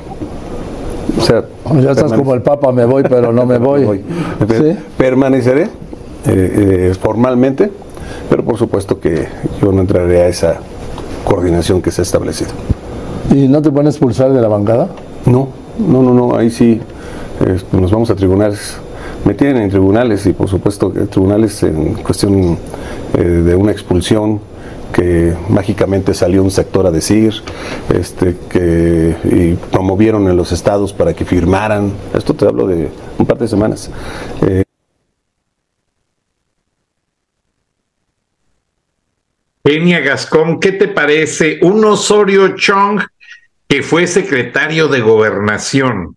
O 1.18 1.20
sea, 1.20 1.44
ya 1.80 1.90
estás 1.90 2.12
como 2.12 2.34
el 2.34 2.42
Papa, 2.42 2.72
me 2.72 2.84
voy, 2.84 3.02
pero 3.02 3.32
no 3.32 3.46
me 3.46 3.58
voy. 3.58 4.04
Permaneceré 4.96 5.62
eh, 5.62 5.68
eh, 6.26 6.94
formalmente, 7.00 7.70
pero 8.30 8.44
por 8.44 8.56
supuesto 8.58 8.98
que 8.98 9.28
yo 9.60 9.72
no 9.72 9.80
entraré 9.80 10.22
a 10.22 10.28
esa 10.28 10.56
coordinación 11.24 11.82
que 11.82 11.90
se 11.90 12.02
ha 12.02 12.04
establecido. 12.04 12.50
¿Y 13.32 13.48
no 13.48 13.62
te 13.62 13.70
pones 13.70 13.94
expulsar 13.94 14.32
de 14.32 14.40
la 14.40 14.48
bancada? 14.48 14.88
No, 15.26 15.48
no, 15.78 16.02
no, 16.02 16.14
no, 16.14 16.36
ahí 16.36 16.50
sí 16.50 16.80
pues 17.38 17.64
nos 17.72 17.90
vamos 17.90 18.10
a 18.10 18.14
tribunales. 18.14 18.76
Me 19.24 19.34
tienen 19.34 19.62
en 19.62 19.70
tribunales 19.70 20.26
y 20.26 20.32
por 20.32 20.48
supuesto 20.48 20.92
tribunales 21.10 21.62
en 21.62 21.94
cuestión 21.94 22.58
eh, 23.14 23.22
de 23.22 23.54
una 23.54 23.72
expulsión 23.72 24.40
que 24.94 25.34
mágicamente 25.48 26.14
salió 26.14 26.42
un 26.42 26.52
sector 26.52 26.86
a 26.86 26.90
decir, 26.92 27.34
este, 27.92 28.36
que 28.48 29.16
y 29.24 29.54
promovieron 29.72 30.28
en 30.28 30.36
los 30.36 30.52
estados 30.52 30.92
para 30.92 31.12
que 31.12 31.24
firmaran. 31.24 31.92
Esto 32.14 32.32
te 32.32 32.46
hablo 32.46 32.66
de 32.66 32.88
un 33.18 33.26
par 33.26 33.38
de 33.38 33.48
semanas. 33.48 33.90
Eh, 34.46 34.62
Kenia 39.64 40.00
Gascón, 40.00 40.60
¿qué 40.60 40.72
te 40.72 40.88
parece 40.88 41.58
un 41.62 41.84
Osorio 41.84 42.54
Chong 42.54 43.00
que 43.66 43.82
fue 43.82 44.06
secretario 44.06 44.88
de 44.88 45.00
gobernación 45.00 46.16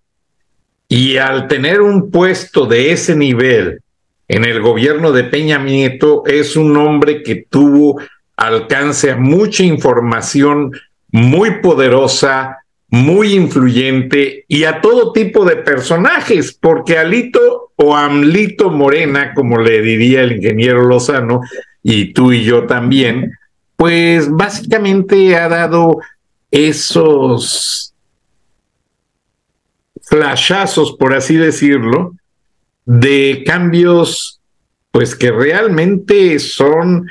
y 0.88 1.18
al 1.18 1.48
tener 1.48 1.82
un 1.82 2.12
puesto 2.12 2.66
de 2.66 2.92
ese 2.92 3.16
nivel 3.16 3.80
en 4.28 4.44
el 4.44 4.62
gobierno 4.62 5.14
de 5.14 5.24
Peña 5.24 5.58
Nieto 5.58 6.24
es 6.26 6.56
un 6.56 6.76
hombre 6.78 7.24
que 7.24 7.46
tuvo 7.50 8.02
alcance 8.38 9.12
a 9.12 9.18
mucha 9.18 9.64
información 9.64 10.72
muy 11.12 11.60
poderosa, 11.60 12.60
muy 12.90 13.34
influyente 13.34 14.46
y 14.48 14.64
a 14.64 14.80
todo 14.80 15.12
tipo 15.12 15.44
de 15.44 15.58
personajes, 15.58 16.54
porque 16.54 16.98
Alito 16.98 17.72
o 17.76 17.96
Amlito 17.96 18.70
Morena, 18.70 19.34
como 19.34 19.60
le 19.60 19.82
diría 19.82 20.22
el 20.22 20.34
ingeniero 20.34 20.86
Lozano, 20.86 21.42
y 21.84 22.14
tú 22.14 22.32
y 22.32 22.44
yo 22.44 22.66
también, 22.66 23.34
pues 23.76 24.30
básicamente 24.30 25.36
ha 25.36 25.50
dado 25.50 26.00
esos 26.52 27.94
flashazos, 30.04 30.94
por 30.94 31.14
así 31.14 31.36
decirlo, 31.36 32.16
de 32.86 33.44
cambios, 33.46 34.40
pues 34.92 35.16
que 35.16 35.32
realmente 35.32 36.40
son 36.40 37.08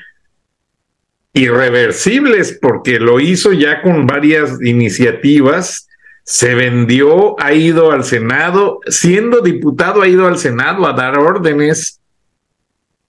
irreversibles 1.36 2.58
porque 2.62 2.98
lo 2.98 3.20
hizo 3.20 3.52
ya 3.52 3.82
con 3.82 4.06
varias 4.06 4.58
iniciativas, 4.62 5.86
se 6.24 6.54
vendió, 6.54 7.38
ha 7.38 7.52
ido 7.52 7.92
al 7.92 8.04
Senado, 8.04 8.80
siendo 8.86 9.42
diputado 9.42 10.00
ha 10.00 10.08
ido 10.08 10.26
al 10.26 10.38
Senado 10.38 10.86
a 10.86 10.94
dar 10.94 11.18
órdenes. 11.18 12.00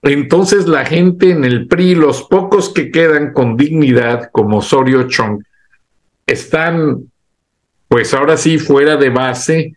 Entonces 0.01 0.67
la 0.67 0.86
gente 0.86 1.31
en 1.31 1.46
el 1.46 1.67
PRI, 1.67 1.96
los 1.96 2.24
pocos 2.24 2.69
que 2.69 2.91
quedan 2.91 3.31
con 3.31 3.55
dignidad, 3.55 4.29
como 4.34 4.57
Osorio 4.57 5.07
Chong, 5.07 5.41
están 6.25 7.10
pues 7.88 8.13
ahora 8.13 8.36
sí 8.36 8.60
fuera 8.60 8.98
de 8.98 9.10
base. 9.10 9.74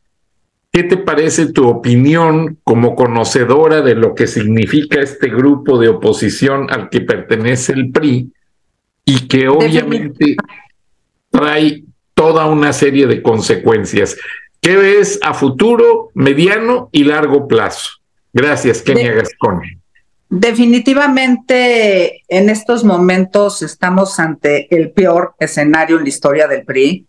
¿Qué 0.72 0.82
te 0.82 0.96
parece 0.96 1.52
tu 1.52 1.68
opinión 1.68 2.58
como 2.64 2.96
conocedora 2.96 3.80
de 3.80 3.94
lo 3.94 4.16
que 4.16 4.26
significa 4.26 5.00
este 5.00 5.28
grupo 5.28 5.78
de 5.78 5.88
oposición 5.88 6.66
al 6.68 6.90
que 6.90 7.00
pertenece 7.00 7.72
el 7.74 7.92
PRI 7.92 8.32
y 9.10 9.26
que 9.26 9.48
obviamente 9.48 10.36
trae 11.30 11.82
toda 12.14 12.46
una 12.46 12.72
serie 12.72 13.06
de 13.06 13.22
consecuencias? 13.22 14.16
¿Qué 14.60 14.76
ves 14.76 15.18
a 15.22 15.34
futuro, 15.34 16.10
mediano 16.14 16.88
y 16.92 17.04
largo 17.04 17.48
plazo? 17.48 17.88
Gracias, 18.32 18.82
Kenia 18.82 19.12
Gascón. 19.12 19.62
Definitivamente 20.28 22.22
en 22.28 22.50
estos 22.50 22.84
momentos 22.84 23.62
estamos 23.62 24.20
ante 24.20 24.72
el 24.74 24.92
peor 24.92 25.34
escenario 25.40 25.96
en 25.96 26.04
la 26.04 26.08
historia 26.08 26.46
del 26.46 26.64
PRI 26.64 27.06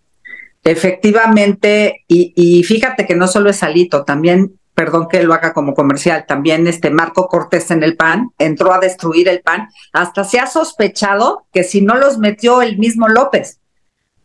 Efectivamente, 0.64 2.04
y, 2.08 2.64
fíjate 2.64 3.08
que 3.08 3.16
no 3.16 3.28
solo 3.28 3.50
es 3.50 3.64
Alito, 3.64 4.04
también, 4.04 4.60
perdón 4.74 5.08
que 5.10 5.24
lo 5.24 5.34
haga 5.34 5.54
como 5.54 5.74
comercial, 5.74 6.26
también 6.28 6.68
este 6.68 6.90
Marco 6.90 7.28
Cortés 7.28 7.72
en 7.72 7.84
el 7.84 7.98
PAN 7.98 8.32
entró 8.38 8.74
a 8.74 8.80
destruir 8.80 9.28
el 9.28 9.42
PAN. 9.42 9.70
Hasta 9.94 10.24
se 10.24 10.40
ha 10.40 10.48
sospechado 10.48 11.46
que 11.52 11.64
si 11.64 11.82
no 11.82 11.96
los 11.96 12.18
metió 12.18 12.62
el 12.62 12.78
mismo 12.78 13.08
López, 13.08 13.60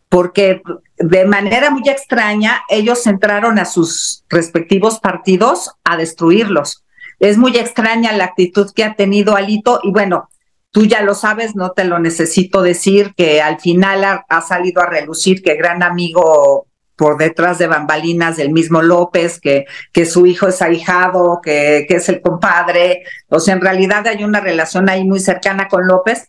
porque 0.09 0.61
de 0.97 1.25
manera 1.25 1.69
muy 1.69 1.87
extraña 1.89 2.63
ellos 2.69 3.05
entraron 3.07 3.59
a 3.59 3.65
sus 3.65 4.23
respectivos 4.29 4.99
partidos 4.99 5.71
a 5.83 5.97
destruirlos. 5.97 6.83
Es 7.19 7.37
muy 7.37 7.57
extraña 7.57 8.13
la 8.13 8.25
actitud 8.25 8.71
que 8.73 8.83
ha 8.83 8.95
tenido 8.95 9.35
Alito 9.35 9.79
y 9.83 9.91
bueno, 9.91 10.29
Tú 10.77 10.85
ya 10.85 11.01
lo 11.01 11.15
sabes, 11.15 11.55
no 11.55 11.71
te 11.71 11.85
lo 11.85 11.97
necesito 11.97 12.61
decir, 12.61 13.15
que 13.15 13.41
al 13.41 13.59
final 13.59 14.03
ha, 14.03 14.41
salido 14.41 14.81
a 14.81 14.85
relucir 14.85 15.41
que 15.41 15.55
gran 15.55 15.81
amigo 15.81 16.66
por 16.97 17.17
detrás 17.17 17.59
de 17.59 17.67
bambalinas 17.67 18.35
del 18.37 18.51
mismo 18.51 18.81
López, 18.81 19.39
que, 19.39 19.65
que 19.93 20.05
su 20.05 20.25
hijo 20.25 20.47
es 20.47 20.61
ahijado, 20.61 21.39
que, 21.41 21.85
que 21.87 21.97
es 21.97 22.09
el 22.09 22.21
compadre. 22.21 23.03
O 23.29 23.39
sea, 23.39 23.53
en 23.53 23.61
realidad 23.61 24.05
hay 24.07 24.23
una 24.23 24.41
relación 24.41 24.89
ahí 24.89 25.05
muy 25.05 25.19
cercana 25.19 25.67
con 25.67 25.87
López. 25.87 26.27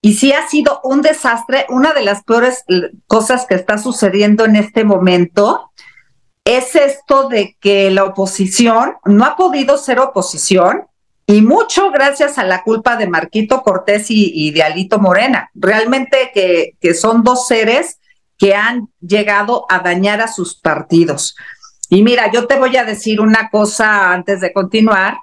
Y 0.00 0.14
sí 0.14 0.32
ha 0.32 0.46
sido 0.48 0.80
un 0.84 1.02
desastre. 1.02 1.66
Una 1.68 1.92
de 1.92 2.02
las 2.02 2.22
peores 2.24 2.64
cosas 3.06 3.46
que 3.46 3.54
está 3.54 3.78
sucediendo 3.78 4.44
en 4.44 4.56
este 4.56 4.84
momento 4.84 5.72
es 6.44 6.76
esto 6.76 7.28
de 7.28 7.56
que 7.60 7.90
la 7.90 8.04
oposición 8.04 8.96
no 9.04 9.24
ha 9.24 9.34
podido 9.34 9.78
ser 9.78 9.98
oposición 9.98 10.86
y 11.26 11.40
mucho 11.40 11.90
gracias 11.90 12.36
a 12.36 12.44
la 12.44 12.62
culpa 12.62 12.96
de 12.96 13.08
Marquito 13.08 13.62
Cortés 13.62 14.06
y, 14.10 14.50
de 14.50 14.62
Alito 14.62 14.98
Morena. 14.98 15.50
Realmente 15.54 16.30
que, 16.34 16.76
que 16.80 16.92
son 16.92 17.22
dos 17.24 17.46
seres 17.46 17.98
que 18.38 18.54
han 18.54 18.88
llegado 19.00 19.66
a 19.68 19.80
dañar 19.80 20.20
a 20.20 20.28
sus 20.28 20.56
partidos. 20.56 21.36
Y 21.88 22.02
mira, 22.02 22.30
yo 22.32 22.46
te 22.46 22.58
voy 22.58 22.76
a 22.76 22.84
decir 22.84 23.20
una 23.20 23.50
cosa 23.50 24.12
antes 24.12 24.40
de 24.40 24.52
continuar. 24.52 25.18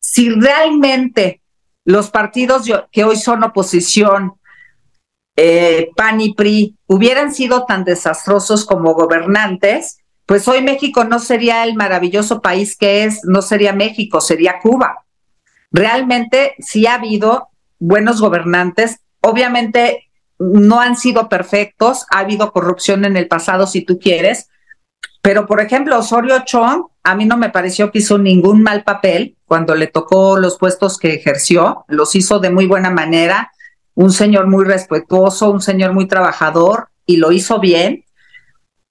Si 0.00 0.30
realmente 0.30 1.42
los 1.84 2.10
partidos 2.10 2.66
que 2.90 3.04
hoy 3.04 3.16
son 3.16 3.42
oposición, 3.44 4.34
eh, 5.36 5.90
PAN 5.96 6.20
y 6.20 6.34
PRI, 6.34 6.76
hubieran 6.86 7.34
sido 7.34 7.64
tan 7.64 7.84
desastrosos 7.84 8.64
como 8.64 8.94
gobernantes, 8.94 9.98
pues 10.26 10.46
hoy 10.48 10.62
México 10.62 11.04
no 11.04 11.18
sería 11.18 11.64
el 11.64 11.74
maravilloso 11.74 12.40
país 12.40 12.76
que 12.76 13.04
es, 13.04 13.20
no 13.24 13.42
sería 13.42 13.72
México, 13.72 14.20
sería 14.20 14.60
Cuba 14.60 15.02
realmente 15.72 16.54
sí 16.58 16.86
ha 16.86 16.94
habido 16.94 17.48
buenos 17.78 18.20
gobernantes. 18.20 19.00
Obviamente 19.20 20.10
no 20.52 20.80
han 20.80 20.96
sido 20.96 21.28
perfectos, 21.28 22.06
ha 22.10 22.20
habido 22.20 22.52
corrupción 22.52 23.04
en 23.04 23.16
el 23.16 23.28
pasado, 23.28 23.66
si 23.66 23.82
tú 23.82 23.98
quieres, 23.98 24.48
pero 25.22 25.46
por 25.46 25.60
ejemplo, 25.60 25.98
Osorio 25.98 26.40
Chong, 26.44 26.86
a 27.04 27.14
mí 27.14 27.24
no 27.24 27.36
me 27.36 27.50
pareció 27.50 27.90
que 27.90 28.00
hizo 28.00 28.18
ningún 28.18 28.62
mal 28.62 28.82
papel 28.82 29.36
cuando 29.46 29.76
le 29.76 29.86
tocó 29.86 30.36
los 30.36 30.58
puestos 30.58 30.98
que 30.98 31.14
ejerció, 31.14 31.84
los 31.86 32.14
hizo 32.16 32.40
de 32.40 32.50
muy 32.50 32.66
buena 32.66 32.90
manera, 32.90 33.52
un 33.94 34.12
señor 34.12 34.48
muy 34.48 34.64
respetuoso, 34.64 35.50
un 35.50 35.62
señor 35.62 35.92
muy 35.92 36.08
trabajador 36.08 36.88
y 37.06 37.18
lo 37.18 37.30
hizo 37.30 37.60
bien. 37.60 38.04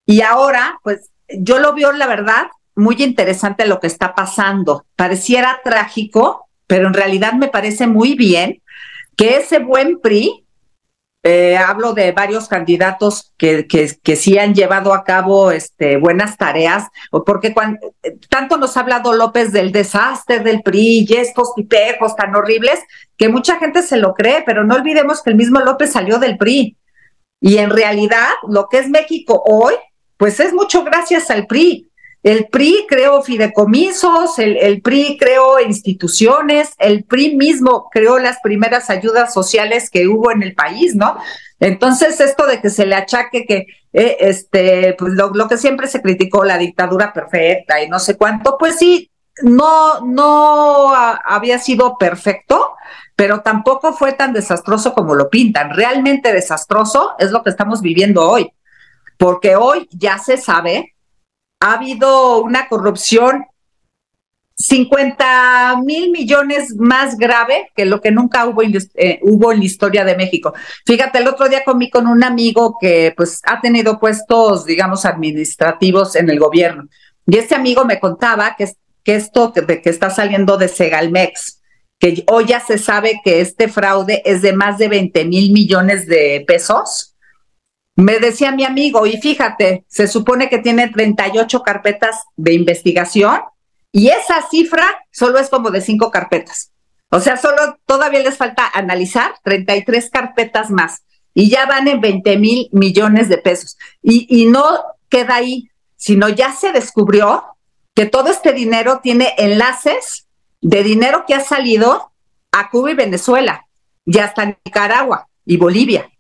Y 0.06 0.22
ahora, 0.22 0.80
pues 0.84 1.12
yo 1.28 1.60
lo 1.60 1.74
veo, 1.74 1.92
la 1.92 2.08
verdad, 2.08 2.48
muy 2.76 2.96
interesante 3.04 3.66
lo 3.66 3.80
que 3.80 3.88
está 3.88 4.16
pasando. 4.16 4.86
Pareciera 4.96 5.60
trágico, 5.64 6.48
pero 6.66 6.88
en 6.88 6.94
realidad 6.94 7.34
me 7.34 7.50
parece 7.50 7.88
muy 7.88 8.16
bien 8.16 8.62
que 9.18 9.38
ese 9.38 9.60
buen 9.60 10.00
PRI, 10.00 10.46
eh, 11.24 11.56
hablo 11.56 11.94
de 11.94 12.12
varios 12.14 12.48
candidatos 12.48 13.32
que, 13.38 13.68
que, 13.68 14.16
sí 14.16 14.40
han 14.40 14.56
llevado 14.56 14.94
a 14.94 15.04
cabo 15.04 15.52
este, 15.52 15.98
buenas 15.98 16.36
tareas, 16.36 16.88
porque 17.26 17.54
cuando, 17.54 17.94
tanto 18.28 18.58
nos 18.58 18.76
ha 18.76 18.80
hablado 18.80 19.14
López 19.14 19.52
del 19.52 19.72
desastre 19.72 20.40
del 20.40 20.64
PRI 20.64 21.06
y 21.08 21.14
estos 21.14 21.54
tipejos 21.54 22.16
tan 22.16 22.36
horribles, 22.36 22.80
que 23.18 23.30
mucha 23.30 23.60
gente 23.60 23.84
se 23.84 23.98
lo 23.98 24.16
cree, 24.16 24.42
pero 24.46 24.64
no 24.64 24.74
olvidemos 24.74 25.22
que 25.22 25.30
el 25.30 25.36
mismo 25.36 25.60
López 25.60 25.92
salió 25.92 26.18
del 26.18 26.38
PRI. 26.38 26.76
Y 27.40 27.58
en 27.58 27.70
realidad, 27.70 28.30
lo 28.48 28.68
que 28.68 28.80
es 28.80 28.90
México 28.90 29.44
hoy, 29.46 29.76
pues 30.18 30.40
es 30.40 30.54
mucho 30.54 30.84
gracias 30.84 31.30
al 31.30 31.46
PRI. 31.46 31.91
El 32.24 32.48
PRI 32.50 32.86
creó 32.88 33.24
fideicomisos, 33.24 34.38
el, 34.38 34.82
PRI 34.82 35.18
creó 35.18 35.60
instituciones, 35.60 36.70
el 36.78 37.04
PRI 37.04 37.36
mismo 37.36 37.90
creó 37.92 38.20
las 38.20 38.38
primeras 38.44 38.92
ayudas 38.92 39.34
sociales 39.34 39.90
que 39.90 40.08
hubo 40.08 40.32
en 40.32 40.44
el 40.44 40.54
país, 40.54 40.96
¿no? 40.96 41.18
Entonces, 41.60 42.20
esto 42.20 42.46
de 42.46 42.62
que 42.62 42.70
se 42.70 42.86
le 42.86 42.96
achaque 42.96 43.46
que, 43.46 43.66
eh, 43.94 44.18
este, 44.20 44.96
pues 45.00 45.14
lo, 45.14 45.30
lo, 45.30 45.48
que 45.48 45.58
siempre 45.58 45.88
se 45.88 46.02
criticó, 46.02 46.44
la 46.44 46.60
dictadura 46.60 47.12
perfecta 47.12 47.82
y 47.82 47.90
no 47.90 48.00
sé 48.00 48.18
cuánto, 48.18 48.56
pues 48.58 48.78
sí, 48.78 49.12
no, 49.44 50.02
no 50.02 50.94
había 50.94 51.58
sido 51.58 51.98
perfecto, 51.98 52.76
pero 53.16 53.42
tampoco 53.42 53.94
fue 53.94 54.14
tan 54.14 54.34
desastroso 54.34 54.94
como 54.94 55.16
lo 55.16 55.30
pintan. 55.30 55.72
Realmente 55.72 56.34
desastroso 56.34 57.14
es 57.18 57.32
lo 57.32 57.44
que 57.44 57.50
estamos 57.50 57.82
viviendo 57.82 58.28
hoy, 58.30 58.52
porque 59.18 59.56
hoy 59.56 59.88
ya 59.92 60.18
se 60.18 60.38
sabe 60.38 60.91
ha 61.62 61.74
habido 61.74 62.42
una 62.42 62.68
corrupción 62.68 63.46
50 64.56 65.82
mil 65.84 66.12
millones 66.12 66.76
más 66.76 67.18
grave 67.18 67.72
que 67.76 67.86
lo 67.86 68.02
que 68.02 68.12
nunca 68.12 68.46
hubo, 68.46 68.62
eh, 68.62 69.20
hubo 69.24 69.52
en 69.52 69.60
la 69.60 69.66
historia 69.66 70.04
de 70.04 70.16
México. 70.16 70.54
Fíjate, 70.86 71.20
el 71.20 71.28
otro 71.28 71.48
día 71.50 71.64
comí 71.64 71.90
con 71.90 72.08
un 72.08 72.24
amigo 72.24 72.78
que 72.80 73.14
pues 73.16 73.42
ha 73.46 73.62
tenido 73.62 74.00
puestos, 74.00 74.66
digamos, 74.66 75.06
administrativos 75.06 76.16
en 76.16 76.30
el 76.30 76.40
gobierno. 76.40 76.88
Y 77.26 77.38
este 77.38 77.56
amigo 77.56 77.86
me 77.86 78.00
contaba 78.00 78.56
que, 78.56 78.70
que 79.04 79.16
esto 79.16 79.54
de 79.56 79.82
que 79.82 79.90
está 79.90 80.10
saliendo 80.10 80.58
de 80.58 80.68
Segalmex, 80.68 81.62
que 82.00 82.24
hoy 82.28 82.46
ya 82.46 82.60
se 82.60 82.78
sabe 82.78 83.22
que 83.24 83.42
este 83.42 83.68
fraude 83.68 84.22
es 84.26 84.42
de 84.42 84.54
más 84.54 84.78
de 84.78 84.90
20 84.90 85.26
mil 85.26 85.52
millones 85.52 86.08
de 86.08 86.44
pesos 86.48 87.12
me 88.02 88.20
decía 88.20 88.52
mi 88.52 88.66
amigo, 88.66 89.06
y 89.06 89.18
fíjate, 89.18 89.86
se 89.88 90.08
supone 90.08 90.50
que 90.50 90.58
tiene 90.58 90.90
38 90.90 91.62
carpetas 91.62 92.24
de 92.36 92.54
investigación 92.54 93.42
y 93.92 94.10
esa 94.10 94.42
cifra 94.50 94.88
solo 95.12 95.40
es 95.40 95.50
como 95.50 95.72
de 95.72 95.82
cinco 95.82 96.12
carpetas. 96.12 96.72
O 97.10 97.20
sea, 97.20 97.38
solo 97.38 97.78
todavía 97.86 98.22
les 98.22 98.38
falta 98.38 98.70
analizar 98.74 99.34
33 99.44 100.10
carpetas 100.10 100.70
más 100.72 101.04
y 101.34 101.50
ya 101.50 101.66
van 101.66 101.88
en 101.88 102.02
20 102.02 102.38
mil 102.38 102.70
millones 102.72 103.30
de 103.30 103.38
pesos. 103.38 103.78
Y, 104.02 104.26
y 104.30 104.46
no 104.46 104.64
queda 105.10 105.36
ahí, 105.36 105.70
sino 105.98 106.30
ya 106.30 106.54
se 106.54 106.72
descubrió 106.72 107.44
que 107.94 108.06
todo 108.06 108.30
este 108.30 108.54
dinero 108.54 109.02
tiene 109.04 109.34
enlaces 109.38 110.28
de 110.62 110.84
dinero 110.84 111.26
que 111.28 111.36
ha 111.36 111.42
salido 111.42 112.12
a 112.52 112.70
Cuba 112.70 112.92
y 112.92 112.96
Venezuela 112.96 113.68
y 114.06 114.18
hasta 114.20 114.58
Nicaragua 114.66 115.28
y 115.46 115.58
Bolivia. 115.58 116.11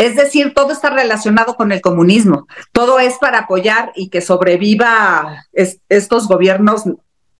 Es 0.00 0.16
decir, 0.16 0.54
todo 0.54 0.72
está 0.72 0.88
relacionado 0.88 1.56
con 1.56 1.72
el 1.72 1.82
comunismo. 1.82 2.46
Todo 2.72 3.00
es 3.00 3.18
para 3.18 3.40
apoyar 3.40 3.92
y 3.94 4.08
que 4.08 4.22
sobreviva 4.22 5.44
estos 5.90 6.26
gobiernos 6.26 6.84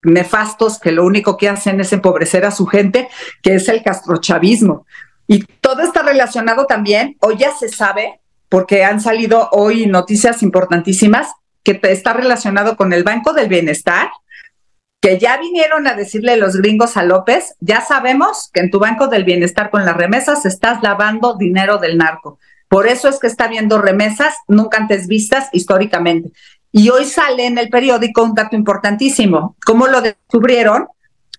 nefastos 0.03 0.77
que 0.77 0.91
lo 0.91 1.03
único 1.03 1.37
que 1.37 1.49
hacen 1.49 1.81
es 1.81 1.91
empobrecer 1.91 2.45
a 2.45 2.51
su 2.51 2.67
gente, 2.67 3.09
que 3.41 3.55
es 3.55 3.67
el 3.67 3.81
castrochavismo. 3.81 4.85
Y 5.25 5.43
todo 5.59 5.81
está 5.81 6.03
relacionado 6.03 6.67
también, 6.67 7.17
hoy 7.21 7.37
ya 7.37 7.51
se 7.51 7.67
sabe, 7.67 8.19
porque 8.47 8.83
han 8.83 9.01
salido 9.01 9.49
hoy 9.53 9.87
noticias 9.87 10.43
importantísimas, 10.43 11.29
que 11.63 11.79
está 11.81 12.13
relacionado 12.13 12.77
con 12.77 12.93
el 12.93 13.03
Banco 13.03 13.33
del 13.33 13.47
Bienestar, 13.47 14.11
que 15.01 15.17
ya 15.17 15.39
vinieron 15.39 15.87
a 15.87 15.95
decirle 15.95 16.37
los 16.37 16.57
gringos 16.57 16.95
a 16.95 17.01
López, 17.01 17.55
ya 17.59 17.81
sabemos 17.81 18.51
que 18.53 18.59
en 18.59 18.69
tu 18.69 18.77
Banco 18.77 19.07
del 19.07 19.23
Bienestar 19.23 19.71
con 19.71 19.83
las 19.83 19.97
remesas 19.97 20.45
estás 20.45 20.83
lavando 20.83 21.37
dinero 21.37 21.79
del 21.79 21.97
narco. 21.97 22.37
Por 22.71 22.87
eso 22.87 23.09
es 23.09 23.19
que 23.19 23.27
está 23.27 23.49
viendo 23.49 23.79
remesas 23.79 24.33
nunca 24.47 24.77
antes 24.77 25.07
vistas 25.07 25.49
históricamente. 25.51 26.31
Y 26.71 26.87
hoy 26.87 27.03
sale 27.03 27.45
en 27.45 27.57
el 27.57 27.67
periódico 27.67 28.23
un 28.23 28.33
dato 28.33 28.55
importantísimo. 28.55 29.57
¿Cómo 29.65 29.87
lo 29.87 29.99
descubrieron? 29.99 30.87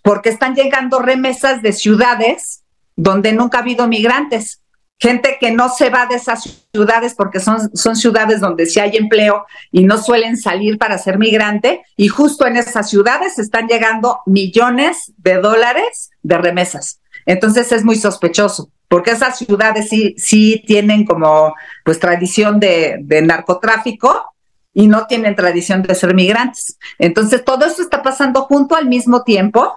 Porque 0.02 0.28
están 0.28 0.54
llegando 0.54 0.98
remesas 0.98 1.62
de 1.62 1.72
ciudades 1.72 2.64
donde 2.96 3.32
nunca 3.32 3.56
ha 3.56 3.60
habido 3.62 3.88
migrantes 3.88 4.60
gente 5.02 5.36
que 5.40 5.50
no 5.50 5.68
se 5.68 5.90
va 5.90 6.06
de 6.06 6.14
esas 6.14 6.64
ciudades 6.72 7.14
porque 7.16 7.40
son, 7.40 7.74
son 7.74 7.96
ciudades 7.96 8.40
donde 8.40 8.66
sí 8.66 8.78
hay 8.78 8.96
empleo 8.96 9.46
y 9.72 9.82
no 9.82 9.98
suelen 9.98 10.36
salir 10.36 10.78
para 10.78 10.96
ser 10.96 11.18
migrante, 11.18 11.82
y 11.96 12.06
justo 12.06 12.46
en 12.46 12.56
esas 12.56 12.88
ciudades 12.88 13.36
están 13.40 13.66
llegando 13.66 14.20
millones 14.26 15.12
de 15.16 15.38
dólares 15.38 16.10
de 16.22 16.38
remesas. 16.38 17.00
Entonces 17.26 17.70
es 17.72 17.84
muy 17.84 17.96
sospechoso, 17.96 18.70
porque 18.88 19.12
esas 19.12 19.38
ciudades 19.38 19.88
sí, 19.88 20.14
sí 20.18 20.62
tienen 20.66 21.04
como 21.04 21.54
pues 21.84 21.98
tradición 21.98 22.60
de, 22.60 23.04
narcotráfico 23.22 24.34
y 24.74 24.86
no 24.86 25.06
tienen 25.06 25.36
tradición 25.36 25.82
de 25.82 25.94
ser 25.94 26.14
migrantes. 26.14 26.78
Entonces 26.98 27.44
todo 27.44 27.64
esto 27.64 27.82
está 27.82 28.02
pasando 28.02 28.42
junto 28.42 28.74
al 28.74 28.86
mismo 28.86 29.22
tiempo 29.22 29.74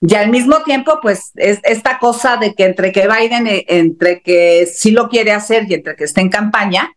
y 0.00 0.14
al 0.16 0.28
mismo 0.28 0.62
tiempo, 0.64 0.98
pues, 1.00 1.30
es 1.36 1.60
esta 1.62 1.98
cosa 1.98 2.36
de 2.36 2.54
que 2.54 2.66
entre 2.66 2.92
que 2.92 3.08
Biden, 3.08 3.46
eh, 3.46 3.64
entre 3.68 4.20
que 4.20 4.66
sí 4.66 4.90
lo 4.90 5.08
quiere 5.08 5.32
hacer 5.32 5.64
y 5.66 5.74
entre 5.74 5.96
que 5.96 6.04
está 6.04 6.20
en 6.20 6.28
campaña, 6.28 6.92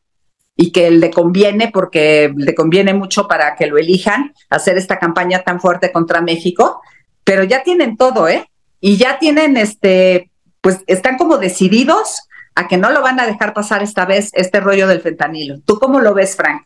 y 0.57 0.71
que 0.71 0.89
le 0.89 1.11
conviene, 1.11 1.69
porque 1.71 2.33
le 2.35 2.55
conviene 2.55 2.93
mucho 2.93 3.27
para 3.27 3.55
que 3.55 3.67
lo 3.67 3.77
elijan, 3.77 4.33
hacer 4.49 4.75
esta 4.75 4.97
campaña 4.97 5.43
tan 5.43 5.61
fuerte 5.61 5.91
contra 5.91 6.19
México, 6.19 6.81
pero 7.23 7.43
ya 7.43 7.61
tienen 7.61 7.95
todo, 7.95 8.27
¿eh? 8.27 8.49
Y 8.79 8.97
ya 8.97 9.19
tienen, 9.19 9.57
este, 9.57 10.29
pues, 10.61 10.79
están 10.87 11.17
como 11.17 11.37
decididos 11.37 12.21
a 12.55 12.67
que 12.67 12.77
no 12.77 12.91
lo 12.91 13.01
van 13.01 13.19
a 13.19 13.27
dejar 13.27 13.53
pasar 13.53 13.83
esta 13.83 14.05
vez 14.05 14.31
este 14.33 14.59
rollo 14.59 14.87
del 14.87 15.01
fentanilo. 15.01 15.59
¿Tú 15.65 15.79
cómo 15.79 15.99
lo 15.99 16.13
ves, 16.13 16.35
Frank? 16.35 16.63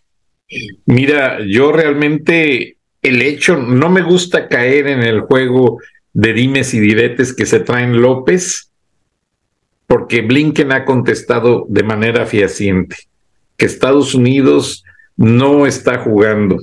Mira, 0.86 1.40
yo 1.46 1.72
realmente 1.72 2.78
el 3.02 3.22
hecho, 3.22 3.58
no 3.58 3.90
me 3.90 4.02
gusta 4.02 4.48
caer 4.48 4.88
en 4.88 5.02
el 5.02 5.22
juego 5.22 5.80
de 6.14 6.34
dimes 6.34 6.74
y 6.74 6.80
diretes 6.80 7.34
que 7.34 7.46
se 7.46 7.60
traen 7.60 8.02
López, 8.02 8.72
porque 9.88 10.22
Blinken 10.22 10.72
ha 10.72 10.86
contestado 10.86 11.66
de 11.68 11.84
manera 11.84 12.26
fehaciente 12.26 12.96
que 13.58 13.66
Estados 13.66 14.16
Unidos 14.16 14.84
no 15.18 15.68
está 15.68 16.00
jugando 16.00 16.58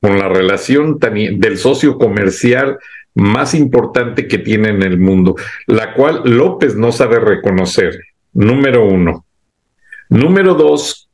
con 0.00 0.18
la 0.18 0.28
relación 0.28 0.98
del 0.98 1.58
socio 1.58 1.98
comercial 1.98 2.78
más 3.14 3.54
importante 3.54 4.26
que 4.26 4.38
tiene 4.38 4.70
en 4.70 4.82
el 4.82 4.98
mundo, 4.98 5.36
la 5.66 5.94
cual 5.94 6.22
López 6.24 6.76
no 6.76 6.92
sabe 6.92 7.20
reconocer, 7.20 7.98
número 8.32 8.86
uno. 8.86 9.24
Número 10.08 10.54
dos, 10.54 11.08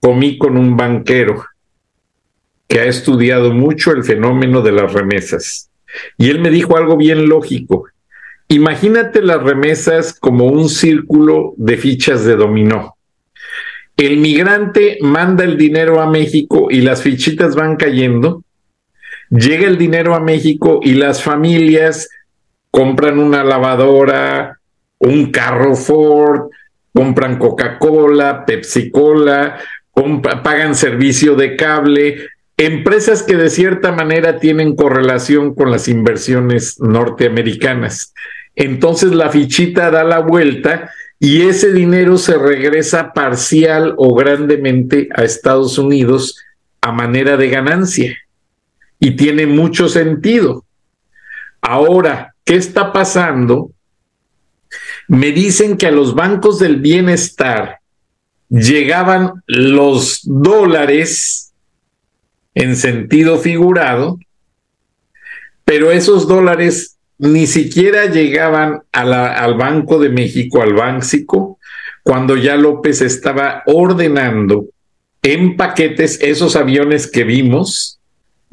comí 0.00 0.38
con 0.38 0.56
un 0.56 0.76
banquero 0.76 1.44
que 2.68 2.80
ha 2.80 2.84
estudiado 2.84 3.52
mucho 3.52 3.92
el 3.92 4.04
fenómeno 4.04 4.62
de 4.62 4.72
las 4.72 4.92
remesas 4.92 5.70
y 6.18 6.30
él 6.30 6.40
me 6.40 6.50
dijo 6.50 6.76
algo 6.76 6.96
bien 6.96 7.28
lógico. 7.28 7.86
Imagínate 8.48 9.22
las 9.22 9.42
remesas 9.42 10.18
como 10.18 10.46
un 10.46 10.68
círculo 10.68 11.54
de 11.56 11.76
fichas 11.76 12.24
de 12.24 12.36
dominó. 12.36 12.96
El 13.96 14.18
migrante 14.18 14.98
manda 15.00 15.44
el 15.44 15.56
dinero 15.56 16.00
a 16.00 16.10
México 16.10 16.68
y 16.70 16.80
las 16.80 17.02
fichitas 17.02 17.54
van 17.54 17.76
cayendo. 17.76 18.43
Llega 19.34 19.66
el 19.66 19.78
dinero 19.78 20.14
a 20.14 20.20
México 20.20 20.78
y 20.80 20.94
las 20.94 21.20
familias 21.20 22.08
compran 22.70 23.18
una 23.18 23.42
lavadora, 23.42 24.60
un 24.98 25.32
carro 25.32 25.74
Ford, 25.74 26.50
compran 26.92 27.40
Coca-Cola, 27.40 28.44
Pepsi-Cola, 28.46 29.58
pagan 30.44 30.76
servicio 30.76 31.34
de 31.34 31.56
cable, 31.56 32.28
empresas 32.56 33.24
que 33.24 33.34
de 33.34 33.50
cierta 33.50 33.90
manera 33.90 34.38
tienen 34.38 34.76
correlación 34.76 35.56
con 35.56 35.72
las 35.72 35.88
inversiones 35.88 36.78
norteamericanas. 36.80 38.14
Entonces 38.54 39.10
la 39.10 39.30
fichita 39.30 39.90
da 39.90 40.04
la 40.04 40.20
vuelta 40.20 40.92
y 41.18 41.42
ese 41.42 41.72
dinero 41.72 42.18
se 42.18 42.38
regresa 42.38 43.12
parcial 43.12 43.94
o 43.96 44.14
grandemente 44.14 45.08
a 45.12 45.24
Estados 45.24 45.76
Unidos 45.76 46.38
a 46.80 46.92
manera 46.92 47.36
de 47.36 47.48
ganancia. 47.48 48.16
Y 49.04 49.16
tiene 49.16 49.46
mucho 49.46 49.90
sentido. 49.90 50.64
Ahora, 51.60 52.34
¿qué 52.42 52.56
está 52.56 52.90
pasando? 52.90 53.70
Me 55.08 55.30
dicen 55.30 55.76
que 55.76 55.88
a 55.88 55.90
los 55.90 56.14
bancos 56.14 56.58
del 56.58 56.76
bienestar 56.76 57.80
llegaban 58.48 59.42
los 59.46 60.20
dólares 60.24 61.52
en 62.54 62.76
sentido 62.76 63.36
figurado, 63.36 64.18
pero 65.66 65.92
esos 65.92 66.26
dólares 66.26 66.96
ni 67.18 67.46
siquiera 67.46 68.06
llegaban 68.06 68.84
al 68.90 69.54
Banco 69.58 69.98
de 69.98 70.08
México, 70.08 70.62
al 70.62 70.72
Bánxico, 70.72 71.58
cuando 72.02 72.38
ya 72.38 72.56
López 72.56 73.02
estaba 73.02 73.64
ordenando 73.66 74.64
en 75.22 75.58
paquetes 75.58 76.22
esos 76.22 76.56
aviones 76.56 77.06
que 77.06 77.24
vimos 77.24 78.00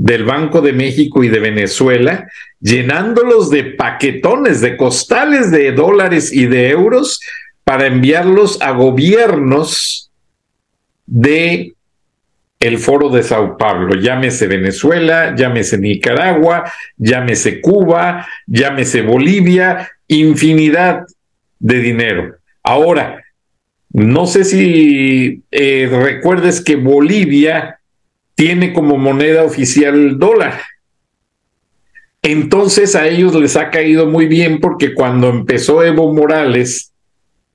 del 0.02 0.24
Banco 0.24 0.62
de 0.62 0.74
México 0.74 1.24
y 1.24 1.30
de 1.30 1.40
Venezuela, 1.40 2.28
llenándolos 2.60 3.52
de 3.52 3.66
paquetones, 3.66 4.60
de 4.60 4.76
costales 4.76 5.52
de 5.52 5.74
dólares 5.74 6.34
y 6.34 6.48
de 6.48 6.72
euros 6.72 7.22
para 7.64 7.86
enviarlos 7.86 8.60
a 8.64 8.72
gobiernos 8.72 10.10
de 11.06 11.76
el 12.60 12.80
foro 12.80 13.10
de 13.10 13.22
Sao 13.22 13.58
Paulo, 13.58 13.94
llámese 13.94 14.48
Venezuela, 14.48 15.36
llámese 15.36 15.78
Nicaragua, 15.78 16.72
llámese 16.98 17.62
Cuba, 17.62 18.28
llámese 18.48 19.04
Bolivia, 19.04 19.92
infinidad 20.08 21.06
de 21.60 21.80
dinero. 21.80 22.36
Ahora, 22.64 23.24
no 23.92 24.26
sé 24.26 24.46
si 24.46 25.44
eh, 25.52 25.90
recuerdes 25.92 26.60
que 26.62 26.76
Bolivia 26.76 27.81
tiene 28.42 28.74
como 28.74 28.98
moneda 28.98 29.44
oficial 29.44 29.94
el 29.94 30.18
dólar. 30.18 30.62
Entonces 32.24 32.96
a 32.96 33.08
ellos 33.08 33.36
les 33.36 33.56
ha 33.56 33.70
caído 33.70 34.08
muy 34.08 34.26
bien 34.26 34.60
porque 34.60 34.96
cuando 34.96 35.30
empezó 35.30 35.84
Evo 35.84 36.12
Morales 36.12 36.92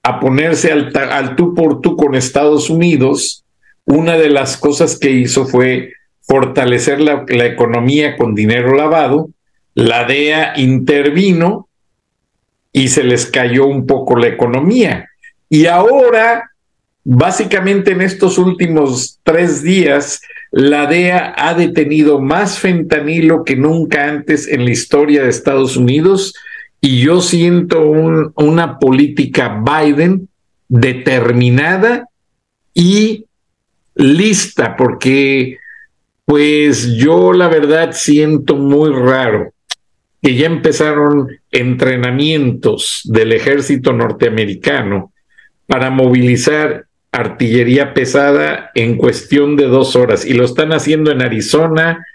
a 0.04 0.20
ponerse 0.20 0.70
al, 0.70 1.34
tú 1.34 1.56
por 1.56 1.80
tú 1.80 1.96
con 1.96 2.14
Estados 2.14 2.70
Unidos, 2.70 3.44
una 3.84 4.16
de 4.16 4.30
las 4.30 4.56
cosas 4.56 4.96
que 4.96 5.10
hizo 5.10 5.44
fue 5.46 5.92
fortalecer 6.20 7.00
la, 7.00 7.24
economía 7.28 8.16
con 8.16 8.36
dinero 8.36 8.72
lavado, 8.72 9.30
la 9.74 10.04
DEA 10.04 10.52
intervino 10.56 11.68
y 12.70 12.86
se 12.90 13.02
les 13.02 13.26
cayó 13.26 13.66
un 13.66 13.86
poco 13.86 14.14
la 14.14 14.28
economía. 14.28 15.10
Y 15.48 15.66
ahora, 15.66 16.52
básicamente 17.02 17.90
en 17.90 18.02
estos 18.02 18.38
últimos 18.38 19.18
tres 19.24 19.64
días, 19.64 20.20
la 20.50 20.86
DEA 20.86 21.34
ha 21.36 21.54
detenido 21.54 22.20
más 22.20 22.58
fentanilo 22.58 23.44
que 23.44 23.56
nunca 23.56 24.08
antes 24.08 24.48
en 24.48 24.64
la 24.64 24.70
historia 24.70 25.22
de 25.22 25.28
Estados 25.28 25.76
Unidos 25.76 26.34
y 26.80 27.00
yo 27.00 27.20
siento 27.20 27.82
una 27.88 28.78
política 28.78 29.62
Biden 29.64 30.28
determinada 30.68 32.08
y 32.74 33.24
lista, 33.94 34.76
porque 34.76 35.58
pues 36.24 36.96
yo 36.96 37.32
la 37.32 37.48
verdad 37.48 37.92
siento 37.92 38.56
muy 38.56 38.90
raro 38.90 39.52
que 40.22 40.34
ya 40.34 40.46
empezaron 40.46 41.28
entrenamientos 41.50 43.02
del 43.04 43.32
ejército 43.32 43.92
norteamericano 43.92 45.12
para 45.66 45.90
movilizar 45.90 46.85
artillería 47.16 47.94
pesada 47.94 48.70
en 48.74 48.96
cuestión 48.96 49.56
de 49.56 49.64
dos 49.64 49.96
horas 49.96 50.26
y 50.26 50.34
lo 50.34 50.44
están 50.44 50.72
haciendo 50.72 51.10
en 51.10 51.22
Arizona, 51.22 52.06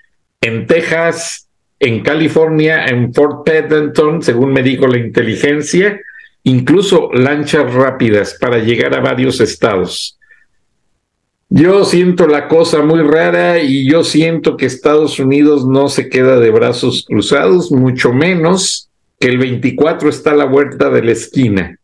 en 0.41 0.67
Texas, 0.67 1.47
en 1.79 2.01
California, 2.01 2.85
en 2.85 3.11
Fort 3.11 3.43
Pendleton, 3.43 4.21
según 4.21 4.53
me 4.53 4.61
dijo 4.61 4.85
la 4.85 4.99
inteligencia, 4.99 5.99
incluso 6.43 7.09
lanchas 7.13 7.73
rápidas 7.73 8.37
para 8.39 8.59
llegar 8.59 8.95
a 8.95 9.01
varios 9.01 9.41
estados. 9.41 10.19
Yo 11.49 11.83
siento 11.83 12.27
la 12.27 12.47
cosa 12.47 12.83
muy 12.83 13.01
rara 13.01 13.59
y 13.59 13.89
yo 13.89 14.03
siento 14.03 14.55
que 14.55 14.67
Estados 14.67 15.19
Unidos 15.19 15.65
no 15.65 15.89
se 15.89 16.09
queda 16.09 16.39
de 16.39 16.51
brazos 16.51 17.05
cruzados, 17.07 17.71
mucho 17.71 18.13
menos 18.13 18.89
que 19.19 19.29
el 19.29 19.39
24 19.39 20.09
está 20.09 20.31
a 20.31 20.35
la 20.35 20.45
vuelta 20.45 20.91
de 20.91 21.03
la 21.03 21.11
esquina. 21.11 21.77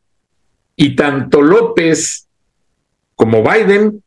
Y 0.75 0.95
tanto 0.95 1.41
López 1.41 2.26
como 3.17 3.43
Biden 3.43 4.03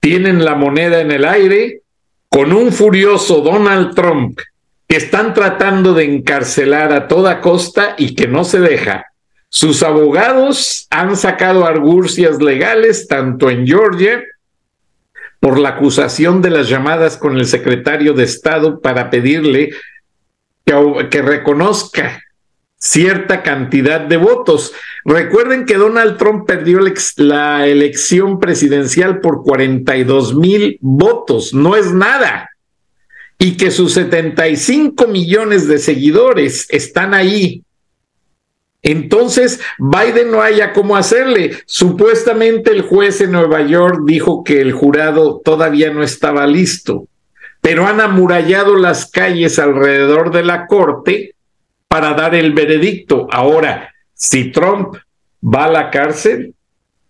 tienen 0.00 0.44
la 0.44 0.54
moneda 0.54 1.00
en 1.00 1.10
el 1.10 1.24
aire 1.24 1.80
con 2.28 2.52
un 2.52 2.72
furioso 2.72 3.40
Donald 3.40 3.94
Trump 3.94 4.38
que 4.86 4.98
están 4.98 5.34
tratando 5.34 5.94
de 5.94 6.04
encarcelar 6.04 6.92
a 6.92 7.08
toda 7.08 7.40
costa 7.40 7.94
y 7.96 8.14
que 8.14 8.28
no 8.28 8.44
se 8.44 8.60
deja. 8.60 9.06
Sus 9.48 9.82
abogados 9.82 10.86
han 10.90 11.16
sacado 11.16 11.64
argucias 11.64 12.40
legales 12.40 13.08
tanto 13.08 13.50
en 13.50 13.66
Georgia 13.66 14.22
por 15.40 15.58
la 15.58 15.70
acusación 15.70 16.42
de 16.42 16.50
las 16.50 16.68
llamadas 16.68 17.16
con 17.16 17.38
el 17.38 17.46
secretario 17.46 18.12
de 18.12 18.24
Estado 18.24 18.80
para 18.80 19.08
pedirle 19.08 19.70
que, 20.66 21.08
que 21.10 21.22
reconozca 21.22 22.22
cierta 22.80 23.44
cantidad 23.44 24.00
de 24.00 24.16
votos. 24.16 24.72
Recuerden 25.04 25.66
que 25.66 25.76
Donald 25.76 26.16
Trump 26.16 26.46
perdió 26.46 26.80
la 27.16 27.68
elección 27.68 28.40
presidencial 28.40 29.20
por 29.20 29.44
42 29.44 30.34
mil 30.34 30.78
votos, 30.80 31.54
no 31.54 31.76
es 31.76 31.92
nada. 31.92 32.50
Y 33.38 33.56
que 33.56 33.70
sus 33.70 33.94
75 33.94 35.06
millones 35.06 35.68
de 35.68 35.78
seguidores 35.78 36.66
están 36.70 37.14
ahí 37.14 37.62
entonces, 38.82 39.60
Biden 39.78 40.30
no 40.30 40.40
haya 40.40 40.72
cómo 40.72 40.96
hacerle. 40.96 41.58
Supuestamente 41.66 42.70
el 42.70 42.82
juez 42.82 43.20
en 43.20 43.32
Nueva 43.32 43.62
York 43.62 44.02
dijo 44.06 44.42
que 44.42 44.60
el 44.60 44.72
jurado 44.72 45.40
todavía 45.44 45.92
no 45.92 46.02
estaba 46.02 46.46
listo, 46.46 47.06
pero 47.60 47.86
han 47.86 48.00
amurallado 48.00 48.76
las 48.76 49.10
calles 49.10 49.58
alrededor 49.58 50.32
de 50.32 50.44
la 50.44 50.66
corte 50.66 51.29
para 51.90 52.14
dar 52.14 52.36
el 52.36 52.52
veredicto. 52.52 53.26
Ahora, 53.32 53.92
si 54.14 54.52
Trump 54.52 54.94
va 55.42 55.64
a 55.64 55.70
la 55.70 55.90
cárcel, 55.90 56.54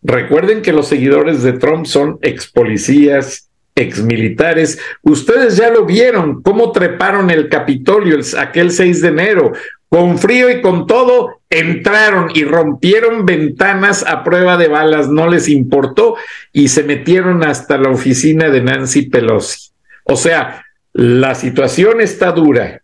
recuerden 0.03 0.63
que 0.63 0.73
los 0.73 0.89
seguidores 0.89 1.43
de 1.43 1.53
Trump 1.53 1.85
son 1.85 2.19
ex 2.23 2.51
policías, 2.51 3.51
ex 3.75 4.03
militares. 4.03 4.79
Ustedes 5.03 5.59
ya 5.59 5.69
lo 5.69 5.85
vieron, 5.85 6.41
cómo 6.41 6.73
treparon 6.73 7.29
el 7.29 7.51
Capitolio 7.51 8.19
aquel 8.39 8.71
6 8.71 9.03
de 9.03 9.09
enero 9.09 9.53
con 9.91 10.19
frío 10.19 10.49
y 10.49 10.63
con 10.63 10.87
todo, 10.87 11.41
entraron 11.51 12.31
y 12.33 12.45
rompieron 12.45 13.27
ventanas 13.27 14.07
a 14.07 14.25
prueba 14.25 14.57
de 14.57 14.69
balas, 14.69 15.09
no 15.09 15.29
les 15.29 15.49
importó 15.49 16.15
y 16.53 16.69
se 16.69 16.85
metieron 16.85 17.45
hasta 17.45 17.77
la 17.77 17.91
oficina 17.91 18.49
de 18.49 18.63
Nancy 18.63 19.11
Pelosi. 19.11 19.73
O 20.05 20.17
sea, 20.17 20.65
la 20.93 21.35
situación 21.35 22.01
está 22.01 22.33
dura. 22.33 22.83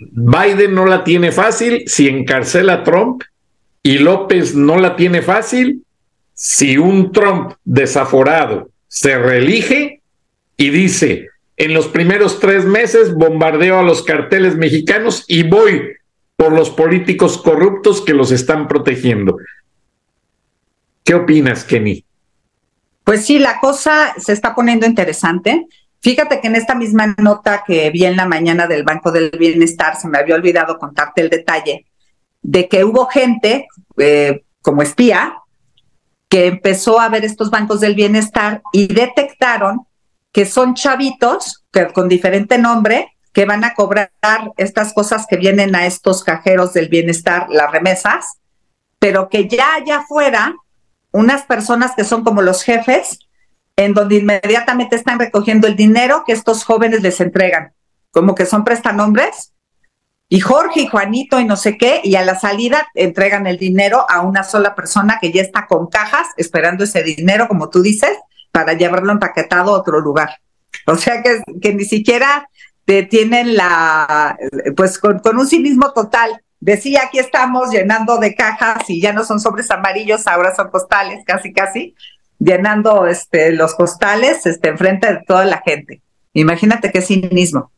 Biden 0.00 0.74
no 0.74 0.86
la 0.86 1.04
tiene 1.04 1.30
fácil 1.30 1.84
si 1.86 2.08
encarcela 2.08 2.74
a 2.74 2.84
Trump 2.84 3.22
y 3.82 3.98
López 3.98 4.54
no 4.54 4.78
la 4.78 4.96
tiene 4.96 5.22
fácil 5.22 5.84
si 6.34 6.78
un 6.78 7.12
Trump 7.12 7.52
desaforado 7.64 8.70
se 8.88 9.18
reelige 9.18 10.00
y 10.56 10.70
dice, 10.70 11.28
en 11.56 11.74
los 11.74 11.88
primeros 11.88 12.40
tres 12.40 12.64
meses 12.64 13.14
bombardeo 13.14 13.78
a 13.78 13.82
los 13.82 14.02
carteles 14.02 14.56
mexicanos 14.56 15.24
y 15.28 15.42
voy 15.42 15.82
por 16.36 16.52
los 16.52 16.70
políticos 16.70 17.36
corruptos 17.36 18.00
que 18.00 18.14
los 18.14 18.32
están 18.32 18.66
protegiendo. 18.66 19.36
¿Qué 21.04 21.14
opinas, 21.14 21.64
Kenny? 21.64 22.04
Pues 23.04 23.26
sí, 23.26 23.38
la 23.38 23.60
cosa 23.60 24.14
se 24.18 24.32
está 24.32 24.54
poniendo 24.54 24.86
interesante. 24.86 25.66
Fíjate 26.02 26.40
que 26.40 26.48
en 26.48 26.56
esta 26.56 26.74
misma 26.74 27.14
nota 27.18 27.62
que 27.66 27.90
vi 27.90 28.04
en 28.04 28.16
la 28.16 28.26
mañana 28.26 28.66
del 28.66 28.84
Banco 28.84 29.12
del 29.12 29.30
Bienestar, 29.38 30.00
se 30.00 30.08
me 30.08 30.18
había 30.18 30.34
olvidado 30.34 30.78
contarte 30.78 31.20
el 31.20 31.30
detalle, 31.30 31.86
de 32.42 32.68
que 32.68 32.84
hubo 32.84 33.06
gente 33.06 33.68
eh, 33.98 34.44
como 34.62 34.82
espía 34.82 35.36
que 36.30 36.46
empezó 36.46 37.00
a 37.00 37.08
ver 37.08 37.24
estos 37.24 37.50
bancos 37.50 37.80
del 37.80 37.96
bienestar 37.96 38.62
y 38.72 38.86
detectaron 38.86 39.86
que 40.32 40.46
son 40.46 40.74
chavitos 40.74 41.64
que, 41.72 41.88
con 41.88 42.08
diferente 42.08 42.56
nombre 42.56 43.16
que 43.32 43.44
van 43.44 43.64
a 43.64 43.74
cobrar 43.74 44.12
estas 44.56 44.92
cosas 44.94 45.26
que 45.28 45.36
vienen 45.36 45.74
a 45.74 45.86
estos 45.86 46.22
cajeros 46.22 46.72
del 46.72 46.88
bienestar, 46.88 47.46
las 47.50 47.70
remesas, 47.70 48.38
pero 49.00 49.28
que 49.28 49.48
ya 49.48 49.74
allá 49.74 49.98
afuera, 49.98 50.54
unas 51.10 51.42
personas 51.42 51.94
que 51.96 52.04
son 52.04 52.22
como 52.22 52.42
los 52.42 52.62
jefes, 52.62 53.18
en 53.76 53.94
donde 53.94 54.16
inmediatamente 54.16 54.96
están 54.96 55.18
recogiendo 55.18 55.66
el 55.66 55.76
dinero 55.76 56.24
que 56.26 56.32
estos 56.32 56.64
jóvenes 56.64 57.02
les 57.02 57.20
entregan, 57.20 57.72
como 58.10 58.34
que 58.34 58.46
son 58.46 58.64
prestanombres, 58.64 59.52
y 60.32 60.38
Jorge 60.38 60.82
y 60.82 60.86
Juanito 60.86 61.40
y 61.40 61.44
no 61.44 61.56
sé 61.56 61.76
qué, 61.76 62.00
y 62.04 62.14
a 62.14 62.24
la 62.24 62.38
salida 62.38 62.86
entregan 62.94 63.48
el 63.48 63.58
dinero 63.58 64.06
a 64.08 64.20
una 64.20 64.44
sola 64.44 64.76
persona 64.76 65.18
que 65.20 65.32
ya 65.32 65.42
está 65.42 65.66
con 65.66 65.88
cajas 65.88 66.28
esperando 66.36 66.84
ese 66.84 67.02
dinero, 67.02 67.48
como 67.48 67.68
tú 67.68 67.82
dices, 67.82 68.16
para 68.52 68.74
llevarlo 68.74 69.10
empaquetado 69.10 69.74
a 69.74 69.78
otro 69.78 70.00
lugar. 70.00 70.30
O 70.86 70.96
sea 70.96 71.22
que, 71.22 71.42
que 71.60 71.74
ni 71.74 71.84
siquiera 71.84 72.48
te 72.84 73.02
tienen 73.04 73.56
la, 73.56 74.36
pues 74.76 74.98
con, 74.98 75.20
un 75.36 75.46
cinismo 75.46 75.92
total. 75.92 76.42
Decía, 76.58 77.02
aquí 77.04 77.18
estamos 77.18 77.70
llenando 77.70 78.18
de 78.18 78.34
cajas 78.34 78.88
y 78.88 79.00
ya 79.00 79.12
no 79.12 79.24
son 79.24 79.40
sobres 79.40 79.70
amarillos, 79.70 80.26
ahora 80.26 80.54
son 80.54 80.70
postales, 80.70 81.24
casi, 81.24 81.52
casi, 81.52 81.94
llenando 82.40 83.06
este, 83.06 83.52
los 83.52 83.74
postales 83.74 84.44
este, 84.46 84.70
enfrente 84.70 85.06
de 85.12 85.22
toda 85.24 85.44
la 85.44 85.62
gente. 85.64 86.02
Imagínate 86.32 86.90
qué 86.90 87.02
cinismo. 87.02 87.70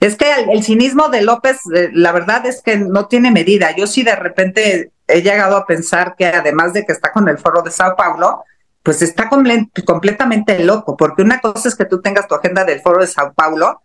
Es 0.00 0.16
que 0.16 0.26
el, 0.52 0.62
cinismo 0.62 1.08
de 1.08 1.22
López, 1.22 1.58
eh, 1.74 1.88
la 1.92 2.12
verdad 2.12 2.44
es 2.44 2.60
que 2.62 2.76
no 2.76 3.06
tiene 3.06 3.30
medida. 3.30 3.74
Yo 3.74 3.86
sí 3.86 4.02
de 4.02 4.14
repente 4.14 4.92
he 5.06 5.22
llegado 5.22 5.56
a 5.56 5.66
pensar 5.66 6.14
que 6.16 6.26
además 6.26 6.72
de 6.74 6.84
que 6.84 6.92
está 6.92 7.12
con 7.12 7.28
el 7.28 7.38
foro 7.38 7.62
de 7.62 7.70
Sao 7.70 7.96
Paulo, 7.96 8.44
pues 8.82 9.02
está 9.02 9.28
completamente 9.28 10.64
loco, 10.64 10.96
porque 10.96 11.22
una 11.22 11.40
cosa 11.40 11.68
es 11.68 11.74
que 11.74 11.84
tú 11.84 12.00
tengas 12.00 12.28
tu 12.28 12.34
agenda 12.34 12.64
del 12.64 12.80
foro 12.80 13.00
de 13.00 13.06
Sao 13.06 13.32
Paulo, 13.34 13.82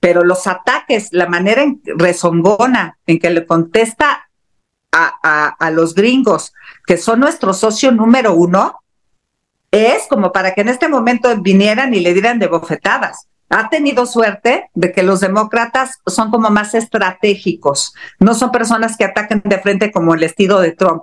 pero 0.00 0.24
los 0.24 0.46
ataques, 0.46 1.08
la 1.12 1.26
manera 1.26 1.62
en, 1.62 1.80
rezongona 1.84 2.98
en 3.06 3.20
que 3.20 3.30
le 3.30 3.46
contesta 3.46 4.28
a, 4.90 5.70
los 5.70 5.94
gringos, 5.94 6.52
que 6.86 6.98
son 6.98 7.20
nuestro 7.20 7.54
socio 7.54 7.92
número 7.92 8.34
uno, 8.34 8.81
es 9.72 10.06
como 10.08 10.32
para 10.32 10.54
que 10.54 10.60
en 10.60 10.68
este 10.68 10.86
momento 10.86 11.34
vinieran 11.40 11.94
y 11.94 12.00
le 12.00 12.12
dieran 12.12 12.38
de 12.38 12.46
bofetadas. 12.46 13.26
Ha 13.48 13.68
tenido 13.68 14.06
suerte 14.06 14.70
de 14.74 14.92
que 14.92 15.02
los 15.02 15.20
demócratas 15.20 15.98
son 16.06 16.30
como 16.30 16.50
más 16.50 16.74
estratégicos, 16.74 17.92
no 18.20 18.34
son 18.34 18.52
personas 18.52 18.96
que 18.96 19.04
ataquen 19.04 19.42
de 19.44 19.58
frente 19.58 19.90
como 19.90 20.14
el 20.14 20.22
estilo 20.22 20.60
de 20.60 20.72
Trump. 20.72 21.02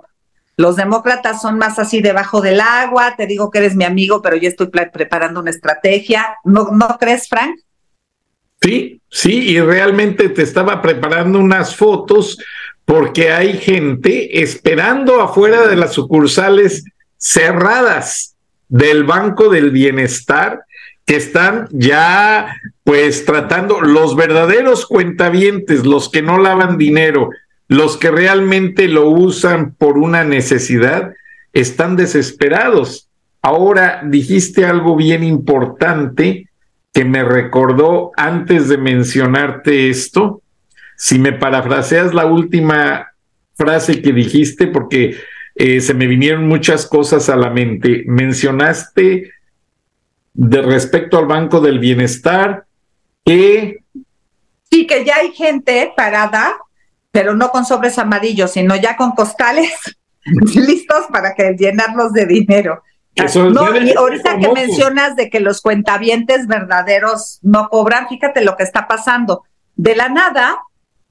Los 0.56 0.76
demócratas 0.76 1.40
son 1.42 1.58
más 1.58 1.78
así 1.78 2.00
debajo 2.00 2.40
del 2.40 2.60
agua, 2.60 3.14
te 3.16 3.26
digo 3.26 3.50
que 3.50 3.58
eres 3.58 3.76
mi 3.76 3.84
amigo, 3.84 4.20
pero 4.22 4.36
yo 4.36 4.48
estoy 4.48 4.68
preparando 4.68 5.40
una 5.40 5.50
estrategia. 5.50 6.36
¿No, 6.44 6.70
¿No 6.72 6.96
crees, 6.98 7.28
Frank? 7.28 7.58
Sí, 8.60 9.00
sí, 9.08 9.50
y 9.50 9.60
realmente 9.60 10.28
te 10.28 10.42
estaba 10.42 10.82
preparando 10.82 11.38
unas 11.38 11.74
fotos 11.74 12.38
porque 12.84 13.32
hay 13.32 13.58
gente 13.58 14.42
esperando 14.42 15.22
afuera 15.22 15.66
de 15.66 15.76
las 15.76 15.92
sucursales 15.92 16.84
cerradas 17.16 18.29
del 18.70 19.04
Banco 19.04 19.50
del 19.50 19.70
Bienestar 19.70 20.64
que 21.04 21.16
están 21.16 21.68
ya 21.72 22.54
pues 22.84 23.24
tratando 23.24 23.80
los 23.80 24.16
verdaderos 24.16 24.86
cuentavientes, 24.86 25.84
los 25.84 26.08
que 26.08 26.22
no 26.22 26.38
lavan 26.38 26.78
dinero, 26.78 27.30
los 27.68 27.96
que 27.96 28.10
realmente 28.10 28.88
lo 28.88 29.08
usan 29.10 29.74
por 29.74 29.98
una 29.98 30.24
necesidad, 30.24 31.12
están 31.52 31.96
desesperados. 31.96 33.08
Ahora 33.42 34.02
dijiste 34.04 34.64
algo 34.64 34.96
bien 34.96 35.24
importante 35.24 36.48
que 36.92 37.04
me 37.04 37.24
recordó 37.24 38.12
antes 38.16 38.68
de 38.68 38.78
mencionarte 38.78 39.90
esto. 39.90 40.42
Si 40.96 41.18
me 41.18 41.32
parafraseas 41.32 42.14
la 42.14 42.26
última 42.26 43.08
frase 43.54 44.00
que 44.00 44.12
dijiste, 44.12 44.68
porque 44.68 45.16
eh, 45.60 45.80
se 45.80 45.94
me 45.94 46.06
vinieron 46.06 46.48
muchas 46.48 46.86
cosas 46.86 47.28
a 47.28 47.36
la 47.36 47.50
mente. 47.50 48.04
Mencionaste 48.06 49.30
de 50.32 50.62
respecto 50.62 51.18
al 51.18 51.26
Banco 51.26 51.60
del 51.60 51.78
Bienestar 51.78 52.64
que... 53.24 53.82
Sí, 54.70 54.86
que 54.86 55.04
ya 55.04 55.16
hay 55.16 55.32
gente 55.32 55.92
parada, 55.96 56.56
pero 57.10 57.34
no 57.34 57.50
con 57.50 57.64
sobres 57.64 57.98
amarillos, 57.98 58.52
sino 58.52 58.76
ya 58.76 58.96
con 58.96 59.12
costales 59.12 59.72
listos 60.54 61.06
para 61.12 61.34
que 61.34 61.54
llenarlos 61.58 62.12
de 62.12 62.26
dinero 62.26 62.82
no, 63.52 63.76
y 63.76 63.92
ahorita 63.92 64.38
que 64.38 64.52
mencionas 64.52 65.16
de 65.16 65.30
que 65.30 65.40
los 65.40 65.60
cuentavientes 65.60 66.46
verdaderos 66.46 67.38
no 67.42 67.68
cobran, 67.68 68.08
fíjate 68.08 68.44
lo 68.44 68.56
que 68.56 68.62
está 68.62 68.86
pasando. 68.86 69.44
De 69.76 69.96
la 69.96 70.08
nada 70.08 70.58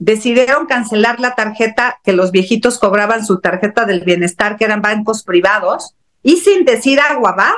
decidieron 0.00 0.66
cancelar 0.66 1.20
la 1.20 1.34
tarjeta 1.34 2.00
que 2.02 2.14
los 2.14 2.32
viejitos 2.32 2.78
cobraban 2.78 3.24
su 3.24 3.38
tarjeta 3.40 3.84
del 3.84 4.00
bienestar, 4.00 4.56
que 4.56 4.64
eran 4.64 4.82
bancos 4.82 5.22
privados, 5.22 5.94
y 6.22 6.38
sin 6.38 6.64
decir 6.64 6.98
agua 6.98 7.32
va. 7.32 7.54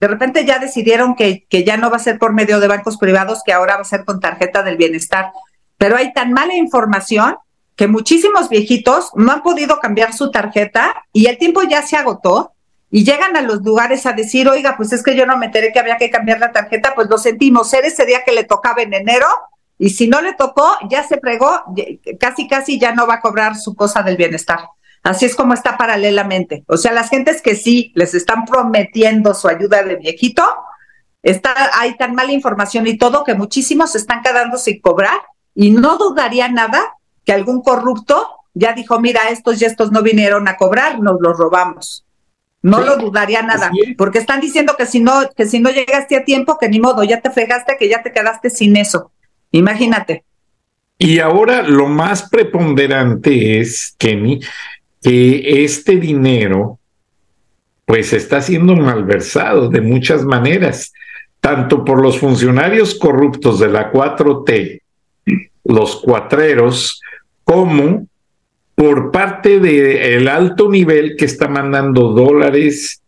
De 0.00 0.08
repente 0.08 0.44
ya 0.44 0.58
decidieron 0.58 1.14
que, 1.14 1.46
que 1.48 1.64
ya 1.64 1.76
no 1.76 1.90
va 1.90 1.96
a 1.96 2.00
ser 2.00 2.18
por 2.18 2.32
medio 2.32 2.60
de 2.60 2.68
bancos 2.68 2.98
privados, 2.98 3.42
que 3.44 3.52
ahora 3.52 3.76
va 3.76 3.82
a 3.82 3.84
ser 3.84 4.04
con 4.04 4.20
tarjeta 4.20 4.62
del 4.62 4.76
bienestar. 4.76 5.30
Pero 5.78 5.96
hay 5.96 6.12
tan 6.12 6.32
mala 6.32 6.54
información 6.54 7.36
que 7.76 7.86
muchísimos 7.86 8.48
viejitos 8.48 9.10
no 9.14 9.32
han 9.32 9.42
podido 9.42 9.78
cambiar 9.78 10.12
su 10.12 10.30
tarjeta 10.30 10.94
y 11.12 11.26
el 11.26 11.38
tiempo 11.38 11.62
ya 11.62 11.82
se 11.82 11.96
agotó 11.96 12.52
y 12.90 13.04
llegan 13.04 13.36
a 13.36 13.42
los 13.42 13.62
lugares 13.62 14.04
a 14.06 14.12
decir, 14.12 14.48
oiga, 14.48 14.76
pues 14.76 14.92
es 14.92 15.02
que 15.02 15.16
yo 15.16 15.26
no 15.26 15.36
me 15.36 15.46
enteré 15.46 15.72
que 15.72 15.80
había 15.80 15.96
que 15.96 16.10
cambiar 16.10 16.38
la 16.38 16.52
tarjeta, 16.52 16.94
pues 16.94 17.08
lo 17.08 17.18
sentimos, 17.18 17.70
ser 17.70 17.84
ese 17.84 18.04
día 18.04 18.22
que 18.24 18.32
le 18.32 18.44
tocaba 18.44 18.82
en 18.82 18.94
enero, 18.94 19.26
y 19.78 19.90
si 19.90 20.08
no 20.08 20.20
le 20.20 20.34
tocó, 20.34 20.76
ya 20.88 21.02
se 21.02 21.18
fregó, 21.18 21.62
casi 22.20 22.46
casi 22.48 22.78
ya 22.78 22.94
no 22.94 23.06
va 23.06 23.14
a 23.14 23.20
cobrar 23.20 23.56
su 23.56 23.74
cosa 23.74 24.02
del 24.02 24.16
bienestar. 24.16 24.60
Así 25.02 25.26
es 25.26 25.36
como 25.36 25.52
está 25.52 25.76
paralelamente. 25.76 26.64
O 26.66 26.76
sea, 26.76 26.92
las 26.92 27.10
gentes 27.10 27.42
que 27.42 27.56
sí 27.56 27.92
les 27.94 28.14
están 28.14 28.44
prometiendo 28.46 29.34
su 29.34 29.48
ayuda 29.48 29.82
de 29.82 29.96
viejito, 29.96 30.42
está, 31.22 31.54
hay 31.78 31.96
tan 31.96 32.14
mala 32.14 32.32
información 32.32 32.86
y 32.86 32.96
todo 32.96 33.24
que 33.24 33.34
muchísimos 33.34 33.92
se 33.92 33.98
están 33.98 34.22
quedando 34.22 34.56
sin 34.56 34.80
cobrar 34.80 35.20
y 35.54 35.72
no 35.72 35.98
dudaría 35.98 36.48
nada 36.48 36.94
que 37.24 37.32
algún 37.32 37.62
corrupto 37.62 38.28
ya 38.54 38.72
dijo, 38.72 39.00
mira, 39.00 39.28
estos 39.30 39.60
y 39.60 39.64
estos 39.64 39.90
no 39.90 40.02
vinieron 40.02 40.48
a 40.48 40.56
cobrar, 40.56 41.00
nos 41.00 41.20
los 41.20 41.36
robamos. 41.36 42.04
No 42.62 42.80
lo 42.80 42.96
dudaría 42.96 43.42
nada, 43.42 43.70
porque 43.98 44.18
están 44.18 44.40
diciendo 44.40 44.74
que 44.78 44.86
si 44.86 45.00
no, 45.00 45.28
que 45.36 45.44
si 45.44 45.60
no 45.60 45.68
llegaste 45.68 46.16
a 46.16 46.24
tiempo, 46.24 46.56
que 46.56 46.70
ni 46.70 46.80
modo, 46.80 47.04
ya 47.04 47.20
te 47.20 47.30
fregaste, 47.30 47.76
que 47.78 47.90
ya 47.90 48.02
te 48.02 48.10
quedaste 48.10 48.48
sin 48.48 48.76
eso. 48.76 49.10
Imagínate. 49.54 50.24
Y 50.98 51.20
ahora 51.20 51.62
lo 51.62 51.86
más 51.86 52.28
preponderante 52.28 53.60
es, 53.60 53.94
Kenny, 53.98 54.40
que 55.00 55.64
este 55.64 55.96
dinero 55.96 56.80
pues 57.84 58.12
está 58.12 58.40
siendo 58.40 58.74
malversado 58.74 59.68
de 59.68 59.80
muchas 59.80 60.24
maneras, 60.24 60.92
tanto 61.40 61.84
por 61.84 62.02
los 62.02 62.18
funcionarios 62.18 62.96
corruptos 62.96 63.60
de 63.60 63.68
la 63.68 63.92
4T, 63.92 64.80
los 65.64 65.96
cuatreros, 65.96 67.00
como 67.44 68.08
por 68.74 69.12
parte 69.12 69.60
del 69.60 70.26
alto 70.26 70.68
nivel 70.68 71.14
que 71.16 71.26
está 71.26 71.46
mandando 71.46 72.08
dólares 72.08 73.02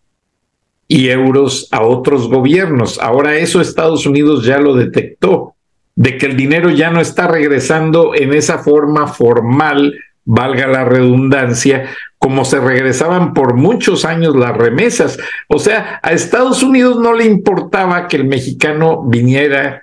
y 0.87 1.09
euros 1.09 1.67
a 1.73 1.83
otros 1.83 2.29
gobiernos. 2.29 3.01
Ahora 3.01 3.37
eso 3.37 3.61
Estados 3.61 4.07
Unidos 4.07 4.45
ya 4.45 4.59
lo 4.59 4.75
detectó, 4.75 5.56
de 5.97 6.19
que 6.19 6.27
el 6.27 6.37
dinero 6.37 6.71
ya 6.71 6.91
no 6.91 7.01
está 7.01 7.27
regresando 7.27 8.15
en 8.15 8.33
esa 8.33 8.59
forma 8.59 9.07
formal, 9.09 9.99
valga 10.25 10.67
la 10.67 10.85
redundancia, 10.85 11.89
como 12.19 12.45
se 12.45 12.61
regresaban 12.61 13.33
por 13.33 13.55
muchos 13.55 14.05
años 14.05 14.37
las 14.37 14.57
remesas. 14.57 15.19
O 15.49 15.59
sea, 15.59 16.01
a 16.03 16.13
Estados 16.13 16.63
Unidos 16.63 16.99
no 17.01 17.15
le 17.15 17.25
importaba 17.25 18.09
que 18.09 18.17
el 18.17 18.25
mexicano 18.25 19.03
viniera 19.05 19.83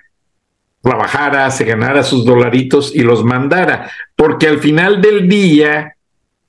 trabajara, 0.82 1.50
se 1.50 1.64
ganara 1.64 2.02
sus 2.02 2.24
dolaritos 2.24 2.94
y 2.94 3.00
los 3.00 3.24
mandara, 3.24 3.90
porque 4.14 4.46
al 4.46 4.58
final 4.58 5.00
del 5.00 5.28
día 5.28 5.96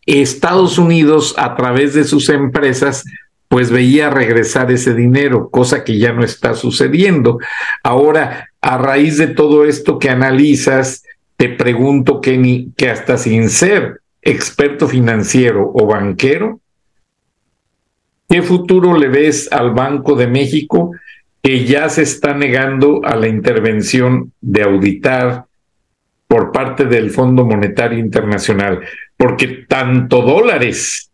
Estados 0.06 0.78
Unidos 0.78 1.34
a 1.38 1.56
través 1.56 1.94
de 1.94 2.04
sus 2.04 2.30
empresas 2.30 3.06
pues 3.48 3.72
veía 3.72 4.10
regresar 4.10 4.72
ese 4.72 4.94
dinero, 4.94 5.50
cosa 5.50 5.84
que 5.84 5.98
ya 5.98 6.12
no 6.12 6.24
está 6.24 6.56
sucediendo. 6.56 7.38
Ahora, 7.84 8.50
a 8.66 8.80
raíz 8.80 9.20
de 9.20 9.28
todo 9.28 9.64
esto 9.64 10.00
que 10.00 10.10
analizas, 10.10 11.04
te 11.38 11.50
pregunto, 11.50 12.20
Kenny, 12.20 12.72
que 12.76 12.90
hasta 12.90 13.16
sin 13.16 13.50
ser 13.50 14.02
experto 14.24 14.88
financiero 14.88 15.72
o 15.72 15.86
banquero, 15.86 16.60
¿qué 18.28 18.42
futuro 18.42 18.98
le 18.98 19.08
ves 19.08 19.52
al 19.52 19.70
Banco 19.76 20.16
de 20.16 20.26
México 20.26 20.94
que 21.44 21.66
ya 21.66 21.90
se 21.90 22.02
está 22.02 22.34
negando 22.34 23.02
a 23.06 23.16
la 23.16 23.28
intervención 23.28 24.32
de 24.42 24.64
auditar 24.64 25.46
por 26.26 26.52
parte 26.52 26.86
del 26.86 27.12
Fondo 27.12 27.46
Monetario 27.46 28.00
Internacional, 28.00 28.82
porque 29.16 29.66
tanto 29.68 30.24
dólares 30.24 31.12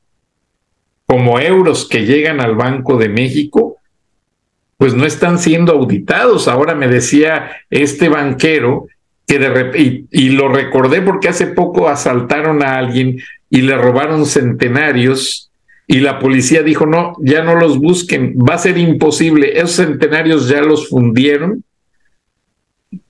como 1.05 1.37
euros 1.37 1.85
que 1.85 2.05
llegan 2.05 2.39
al 2.39 2.55
Banco 2.55 2.97
de 2.97 3.09
México, 3.09 3.70
pues 4.81 4.95
no 4.95 5.05
están 5.05 5.37
siendo 5.37 5.73
auditados. 5.73 6.47
Ahora 6.47 6.73
me 6.73 6.87
decía 6.87 7.51
este 7.69 8.09
banquero 8.09 8.87
que 9.27 9.37
de 9.37 9.79
y, 9.79 10.07
y 10.09 10.29
lo 10.29 10.47
recordé 10.47 11.03
porque 11.03 11.29
hace 11.29 11.45
poco 11.45 11.87
asaltaron 11.87 12.63
a 12.63 12.79
alguien 12.79 13.19
y 13.47 13.61
le 13.61 13.77
robaron 13.77 14.25
centenarios 14.25 15.51
y 15.85 15.99
la 15.99 16.17
policía 16.17 16.63
dijo, 16.63 16.87
no, 16.87 17.13
ya 17.19 17.43
no 17.43 17.57
los 17.57 17.77
busquen, 17.77 18.35
va 18.39 18.55
a 18.55 18.57
ser 18.57 18.79
imposible, 18.79 19.59
esos 19.59 19.73
centenarios 19.73 20.49
ya 20.49 20.61
los 20.61 20.89
fundieron, 20.89 21.63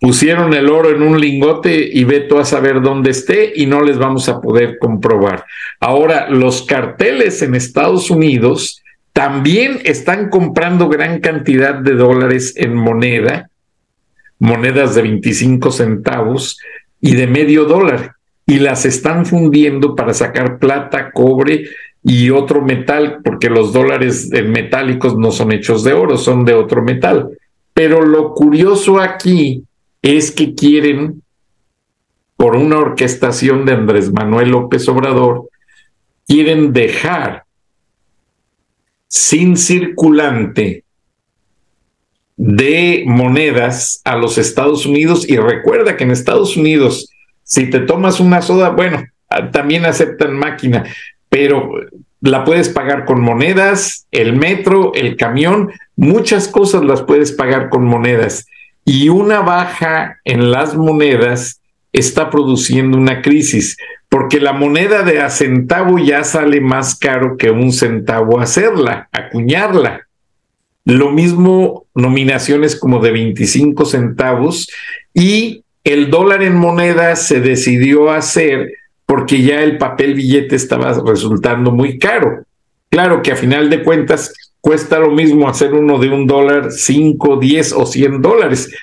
pusieron 0.01 0.53
el 0.53 0.67
oro 0.67 0.89
en 0.89 1.03
un 1.03 1.21
lingote 1.21 1.89
y 1.93 2.03
veto 2.03 2.37
a 2.37 2.43
saber 2.43 2.81
dónde 2.81 3.11
esté 3.11 3.53
y 3.55 3.65
no 3.65 3.81
les 3.81 3.97
vamos 3.97 4.27
a 4.27 4.41
poder 4.41 4.77
comprobar. 4.77 5.45
Ahora, 5.79 6.29
los 6.29 6.63
carteles 6.63 7.41
en 7.41 7.55
Estados 7.55 8.11
Unidos 8.11 8.80
también 9.13 9.79
están 9.83 10.29
comprando 10.29 10.89
gran 10.89 11.19
cantidad 11.19 11.75
de 11.75 11.93
dólares 11.93 12.53
en 12.55 12.73
moneda, 12.73 13.49
monedas 14.39 14.95
de 14.95 15.01
25 15.03 15.71
centavos 15.71 16.59
y 16.99 17.15
de 17.15 17.27
medio 17.27 17.65
dólar, 17.65 18.15
y 18.45 18.59
las 18.59 18.85
están 18.85 19.25
fundiendo 19.25 19.95
para 19.95 20.13
sacar 20.13 20.59
plata, 20.59 21.11
cobre 21.11 21.65
y 22.03 22.29
otro 22.31 22.61
metal, 22.61 23.19
porque 23.23 23.49
los 23.49 23.73
dólares 23.73 24.29
metálicos 24.31 25.17
no 25.17 25.31
son 25.31 25.51
hechos 25.51 25.83
de 25.83 25.93
oro, 25.93 26.17
son 26.17 26.45
de 26.45 26.53
otro 26.53 26.81
metal. 26.81 27.29
Pero 27.73 28.01
lo 28.05 28.33
curioso 28.33 28.99
aquí 28.99 29.63
es 30.01 30.31
que 30.31 30.55
quieren, 30.55 31.21
por 32.35 32.55
una 32.55 32.79
orquestación 32.79 33.65
de 33.65 33.73
Andrés 33.73 34.11
Manuel 34.11 34.49
López 34.49 34.87
Obrador, 34.89 35.47
quieren 36.25 36.73
dejar 36.73 37.43
sin 39.11 39.57
circulante 39.57 40.85
de 42.37 43.03
monedas 43.05 43.99
a 44.05 44.15
los 44.15 44.37
Estados 44.37 44.85
Unidos 44.85 45.27
y 45.27 45.35
recuerda 45.35 45.97
que 45.97 46.05
en 46.05 46.11
Estados 46.11 46.55
Unidos 46.55 47.11
si 47.51 47.69
te 47.69 47.79
tomas 47.81 48.21
una 48.21 48.41
soda, 48.41 48.69
bueno, 48.69 49.05
también 49.51 49.85
aceptan 49.85 50.33
máquina, 50.33 50.85
pero 51.27 51.69
la 52.21 52.45
puedes 52.45 52.69
pagar 52.69 53.03
con 53.03 53.19
monedas, 53.19 54.07
el 54.11 54.37
metro, 54.37 54.93
el 54.95 55.17
camión, 55.17 55.69
muchas 55.97 56.47
cosas 56.47 56.85
las 56.85 57.01
puedes 57.01 57.33
pagar 57.33 57.67
con 57.67 57.83
monedas. 57.83 58.47
Y 58.85 59.09
una 59.09 59.41
baja 59.41 60.21
en 60.23 60.49
las 60.49 60.77
monedas 60.77 61.59
está 61.91 62.29
produciendo 62.29 62.97
una 62.97 63.21
crisis, 63.21 63.75
porque 64.11 64.41
la 64.41 64.51
moneda 64.51 65.03
de 65.03 65.21
a 65.21 65.29
centavo 65.29 65.97
ya 65.97 66.25
sale 66.25 66.59
más 66.59 66.95
caro 66.99 67.37
que 67.37 67.49
un 67.49 67.71
centavo 67.71 68.41
hacerla, 68.41 69.07
acuñarla. 69.13 70.05
Lo 70.83 71.11
mismo 71.11 71.85
nominaciones 71.95 72.75
como 72.75 72.99
de 72.99 73.11
25 73.11 73.85
centavos 73.85 74.69
y 75.13 75.63
el 75.85 76.09
dólar 76.09 76.43
en 76.43 76.57
moneda 76.57 77.15
se 77.15 77.39
decidió 77.39 78.11
hacer 78.11 78.73
porque 79.05 79.43
ya 79.43 79.63
el 79.63 79.77
papel 79.77 80.13
billete 80.13 80.57
estaba 80.57 80.91
resultando 81.05 81.71
muy 81.71 81.97
caro. 81.97 82.43
Claro 82.89 83.21
que 83.21 83.31
a 83.31 83.37
final 83.37 83.69
de 83.69 83.81
cuentas 83.81 84.33
cuesta 84.59 84.99
lo 84.99 85.11
mismo 85.11 85.47
hacer 85.47 85.73
uno 85.73 85.99
de 85.99 86.09
un 86.09 86.27
dólar, 86.27 86.73
cinco, 86.73 87.37
diez 87.37 87.71
o 87.71 87.85
cien 87.85 88.21
dólares, 88.21 88.75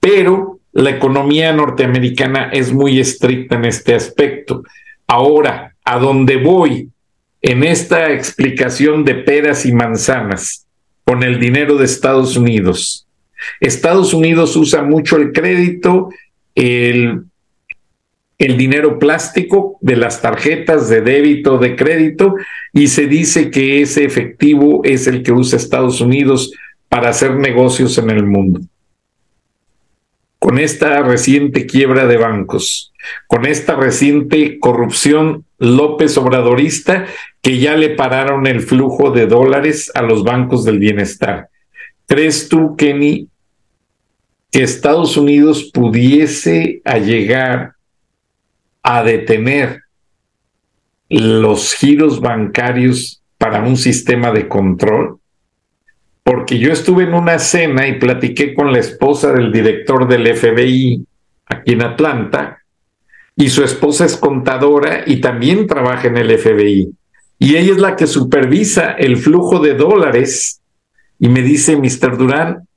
pero 0.00 0.59
la 0.72 0.90
economía 0.90 1.52
norteamericana 1.52 2.50
es 2.52 2.72
muy 2.72 3.00
estricta 3.00 3.56
en 3.56 3.64
este 3.64 3.94
aspecto. 3.94 4.62
Ahora, 5.06 5.74
a 5.84 5.98
dónde 5.98 6.36
voy 6.36 6.88
en 7.42 7.64
esta 7.64 8.12
explicación 8.12 9.04
de 9.04 9.14
peras 9.16 9.66
y 9.66 9.72
manzanas 9.72 10.66
con 11.04 11.22
el 11.22 11.40
dinero 11.40 11.76
de 11.76 11.86
Estados 11.86 12.36
Unidos. 12.36 13.06
Estados 13.58 14.14
Unidos 14.14 14.54
usa 14.54 14.82
mucho 14.82 15.16
el 15.16 15.32
crédito, 15.32 16.10
el 16.54 17.26
dinero 18.38 18.98
plástico 18.98 19.78
de 19.80 19.96
las 19.96 20.22
tarjetas 20.22 20.88
de 20.88 21.00
débito, 21.00 21.58
de 21.58 21.74
crédito, 21.74 22.34
y 22.72 22.88
se 22.88 23.06
dice 23.06 23.50
que 23.50 23.80
ese 23.80 24.04
efectivo 24.04 24.82
es 24.84 25.06
el 25.06 25.22
que 25.22 25.32
usa 25.32 25.56
Estados 25.56 26.00
Unidos 26.00 26.52
para 26.88 27.08
hacer 27.08 27.36
negocios 27.36 27.96
en 27.98 28.10
el 28.10 28.24
mundo. 28.26 28.60
Con 30.50 30.58
esta 30.58 31.00
reciente 31.02 31.64
quiebra 31.64 32.08
de 32.08 32.16
bancos, 32.16 32.92
con 33.28 33.46
esta 33.46 33.76
reciente 33.76 34.58
corrupción 34.58 35.44
López 35.58 36.18
Obradorista, 36.18 37.06
que 37.40 37.60
ya 37.60 37.76
le 37.76 37.90
pararon 37.90 38.48
el 38.48 38.60
flujo 38.60 39.12
de 39.12 39.28
dólares 39.28 39.92
a 39.94 40.02
los 40.02 40.24
bancos 40.24 40.64
del 40.64 40.80
bienestar. 40.80 41.50
¿Crees 42.08 42.48
tú, 42.48 42.74
Kenny, 42.74 43.28
que 44.50 44.64
Estados 44.64 45.16
Unidos 45.16 45.70
pudiese 45.72 46.82
llegar 46.98 47.74
a 48.82 49.04
detener 49.04 49.82
los 51.08 51.74
giros 51.74 52.20
bancarios 52.20 53.22
para 53.38 53.62
un 53.62 53.76
sistema 53.76 54.32
de 54.32 54.48
control? 54.48 55.19
Porque 56.30 56.60
yo 56.60 56.72
estuve 56.72 57.02
en 57.02 57.14
una 57.14 57.40
cena 57.40 57.88
y 57.88 57.98
platiqué 57.98 58.54
con 58.54 58.72
la 58.72 58.78
esposa 58.78 59.32
del 59.32 59.50
director 59.50 60.06
del 60.06 60.32
FBI 60.32 61.04
aquí 61.44 61.72
en 61.72 61.82
Atlanta, 61.82 62.62
y 63.34 63.48
su 63.48 63.64
esposa 63.64 64.04
es 64.04 64.16
contadora 64.16 65.02
y 65.04 65.20
también 65.20 65.66
trabaja 65.66 66.06
en 66.06 66.16
el 66.16 66.38
FBI. 66.38 66.88
Y 67.40 67.56
ella 67.56 67.72
es 67.72 67.78
la 67.78 67.96
que 67.96 68.06
supervisa 68.06 68.92
el 68.92 69.16
flujo 69.16 69.58
de 69.58 69.74
dólares 69.74 70.60
y 71.18 71.28
me 71.28 71.42
dice, 71.42 71.76
Mr. 71.76 72.16
Durán, 72.16 72.68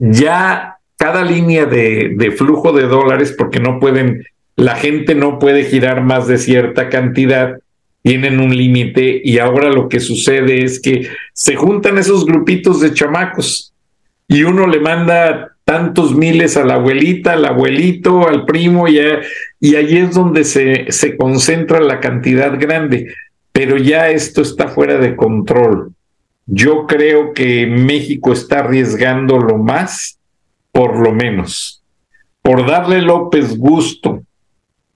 ya 0.00 0.78
cada 0.96 1.22
línea 1.22 1.66
de, 1.66 2.14
de 2.16 2.32
flujo 2.32 2.72
de 2.72 2.88
dólares 2.88 3.32
porque 3.38 3.60
no 3.60 3.78
pueden, 3.78 4.24
la 4.56 4.74
gente 4.74 5.14
no 5.14 5.38
puede 5.38 5.62
girar 5.62 6.02
más 6.02 6.26
de 6.26 6.36
cierta 6.36 6.88
cantidad 6.88 7.58
tienen 8.08 8.40
un 8.40 8.56
límite 8.56 9.20
y 9.22 9.38
ahora 9.38 9.68
lo 9.68 9.86
que 9.86 10.00
sucede 10.00 10.64
es 10.64 10.80
que 10.80 11.08
se 11.34 11.56
juntan 11.56 11.98
esos 11.98 12.24
grupitos 12.24 12.80
de 12.80 12.94
chamacos 12.94 13.74
y 14.26 14.44
uno 14.44 14.66
le 14.66 14.80
manda 14.80 15.54
tantos 15.66 16.16
miles 16.16 16.56
a 16.56 16.64
la 16.64 16.76
abuelita, 16.76 17.34
al 17.34 17.44
abuelito, 17.44 18.26
al 18.26 18.46
primo, 18.46 18.88
y, 18.88 18.98
ahí 18.98 19.98
es 19.98 20.14
donde 20.14 20.44
se, 20.44 20.86
se 20.88 21.18
concentra 21.18 21.80
la 21.80 22.00
cantidad 22.00 22.58
grande. 22.58 23.12
Pero 23.52 23.76
ya 23.76 24.08
esto 24.08 24.40
está 24.40 24.68
fuera 24.68 24.96
de 24.96 25.14
control. 25.14 25.92
Yo 26.46 26.86
creo 26.86 27.34
que 27.34 27.66
México 27.66 28.32
está 28.32 28.60
arriesgando 28.60 29.38
lo 29.38 29.58
más, 29.58 30.18
por 30.72 30.98
lo 30.98 31.12
menos, 31.12 31.82
por 32.40 32.66
darle 32.66 33.02
López 33.02 33.58
gusto 33.58 34.22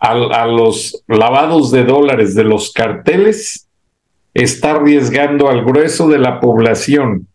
a, 0.02 0.46
los 0.46 1.04
lavados 1.06 1.70
de 1.70 1.84
dólares 1.84 2.34
de 2.34 2.42
los 2.42 2.72
carteles, 2.72 3.68
está 4.34 4.72
arriesgando 4.72 5.48
al 5.48 5.64
grueso 5.64 6.08
de 6.08 6.18
la 6.18 6.40
población 6.40 7.28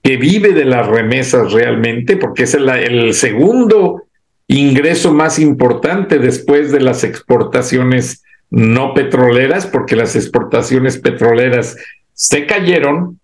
que 0.00 0.16
vive 0.16 0.52
de 0.52 0.64
las 0.64 0.86
remesas 0.86 1.52
realmente, 1.52 2.16
porque 2.16 2.44
es 2.44 2.54
el, 2.54 3.14
segundo 3.14 4.04
ingreso 4.46 5.12
más 5.12 5.40
importante 5.40 6.20
después 6.20 6.70
de 6.70 6.80
las 6.80 7.02
exportaciones 7.02 8.22
no 8.48 8.94
petroleras, 8.94 9.66
porque 9.66 9.96
las 9.96 10.14
exportaciones 10.14 10.98
petroleras 10.98 11.76
se 12.12 12.46
cayeron. 12.46 13.18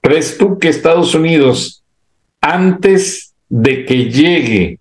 ¿Crees 0.00 0.36
tú 0.38 0.58
que 0.58 0.68
Estados 0.68 1.14
Unidos, 1.14 1.84
antes 2.40 3.32
de 3.48 3.84
que 3.84 4.10
llegue 4.10 4.80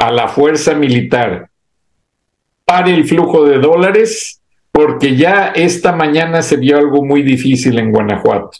a 0.00 0.10
la 0.10 0.28
fuerza 0.28 0.74
militar 0.74 1.50
pare 2.64 2.94
el 2.94 3.04
flujo 3.04 3.44
de 3.44 3.58
dólares, 3.58 4.40
porque 4.72 5.14
ya 5.14 5.48
esta 5.48 5.92
mañana 5.92 6.40
se 6.40 6.56
vio 6.56 6.78
algo 6.78 7.04
muy 7.04 7.22
difícil 7.22 7.78
en 7.78 7.92
Guanajuato. 7.92 8.52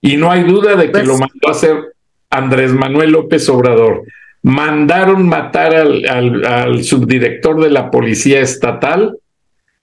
Y 0.00 0.16
no 0.16 0.30
hay 0.30 0.44
duda 0.44 0.76
de 0.76 0.92
que 0.92 1.02
lo 1.02 1.18
mandó 1.18 1.48
a 1.48 1.50
hacer 1.50 1.94
Andrés 2.30 2.72
Manuel 2.72 3.10
López 3.10 3.48
Obrador. 3.48 4.02
Mandaron 4.42 5.26
matar 5.28 5.74
al, 5.74 6.04
al 6.44 6.84
subdirector 6.84 7.60
de 7.60 7.70
la 7.70 7.90
Policía 7.90 8.40
Estatal, 8.40 9.18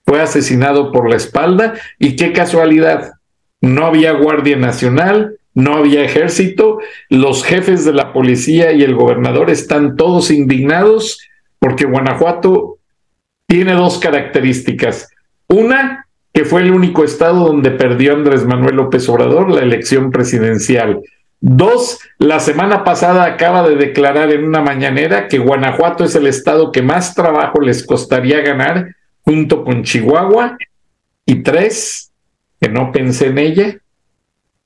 fue 0.06 0.22
asesinado 0.22 0.94
por 0.94 1.10
la 1.10 1.18
espalda, 1.18 1.74
y 2.00 2.16
qué 2.16 2.32
casualidad, 2.32 3.12
no 3.60 3.88
había 3.88 4.14
Guardia 4.14 4.56
Nacional, 4.56 5.38
no 5.56 5.76
había 5.76 6.04
ejército, 6.04 6.80
los 7.10 7.44
jefes 7.44 7.86
de 7.86 7.94
la 7.94 8.12
policía 8.12 8.72
y 8.72 8.84
el 8.84 8.96
gobernador 8.96 9.50
están 9.50 9.96
todos 9.96 10.32
indignados 10.32 11.20
porque 11.60 11.86
Guanajuato 11.86 12.80
tiene 13.48 13.74
dos 13.74 14.00
características. 14.00 15.10
Una, 15.48 16.08
que 16.34 16.46
fue 16.46 16.62
el 16.62 16.72
único 16.72 17.04
estado 17.04 17.46
donde 17.46 17.72
perdió 17.72 18.14
Andrés 18.14 18.46
Manuel 18.46 18.78
López 18.78 19.08
Obrador 19.10 19.52
la 19.52 19.62
elección 19.62 20.10
presidencial. 20.10 21.02
Dos, 21.40 22.00
la 22.18 22.40
semana 22.40 22.84
pasada 22.84 23.26
acaba 23.26 23.68
de 23.68 23.76
declarar 23.76 24.32
en 24.32 24.46
una 24.46 24.62
mañanera 24.62 25.28
que 25.28 25.38
Guanajuato 25.38 26.04
es 26.04 26.16
el 26.16 26.26
estado 26.26 26.72
que 26.72 26.82
más 26.82 27.14
trabajo 27.14 27.62
les 27.62 27.86
costaría 27.86 28.42
ganar 28.42 28.96
junto 29.22 29.64
con 29.64 29.84
Chihuahua. 29.84 30.58
Y 31.26 31.44
tres, 31.44 32.12
que 32.60 32.70
no 32.70 32.92
pensé 32.92 33.28
en 33.28 33.38
ella, 33.38 33.78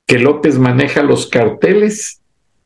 que 0.08 0.18
López 0.18 0.58
maneja 0.58 1.04
los 1.04 1.28
carteles 1.28 2.22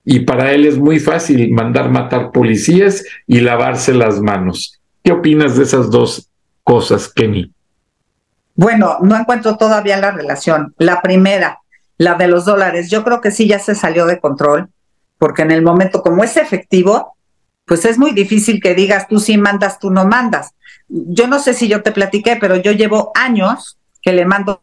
y 0.06 0.22
para 0.22 0.54
él 0.54 0.66
es 0.66 0.78
muy 0.78 1.00
fácil 1.00 1.52
mandar 1.52 1.89
matar 1.89 2.32
policías 2.32 3.04
y 3.28 3.42
lavarse 3.42 3.94
las 3.94 4.22
manos. 4.22 4.80
¿Qué 5.04 5.12
opinas 5.12 5.58
de 5.58 5.64
esas 5.64 5.89
dos 5.89 6.30
cosas, 6.64 7.12
Kenny? 7.12 7.52
Bueno, 8.56 8.98
no 9.02 9.18
encuentro 9.18 9.58
todavía 9.58 9.98
la 9.98 10.12
relación. 10.12 10.74
La 10.78 11.02
primera, 11.02 11.60
la 11.98 12.14
de 12.16 12.28
los 12.28 12.46
dólares, 12.46 12.89
yo 12.92 13.04
creo 13.04 13.22
que 13.22 13.32
sí 13.32 13.48
ya 13.48 13.58
se 13.60 13.74
salió 13.74 14.06
de 14.06 14.20
control, 14.20 14.70
porque 15.18 15.42
en 15.42 15.52
el 15.52 15.64
momento 15.64 16.02
como 16.02 16.24
es 16.24 16.38
efectivo, 16.38 17.16
pues 17.66 17.86
es 17.86 17.98
muy 17.98 18.12
difícil 18.12 18.62
que 18.62 18.76
digas 18.76 19.08
tú 19.08 19.20
sí 19.20 19.38
mandas, 19.38 19.80
tú 19.80 19.89
no 19.89 20.06
mandas. 20.06 20.54
Yo 20.88 21.28
no 21.28 21.39
sé 21.39 21.54
si 21.54 21.68
yo 21.68 21.82
te 21.82 21.92
platiqué, 21.92 22.38
pero 22.39 22.56
yo 22.56 22.72
llevo 22.72 23.12
años 23.16 23.80
que 24.02 24.14
le 24.14 24.26
mando 24.26 24.62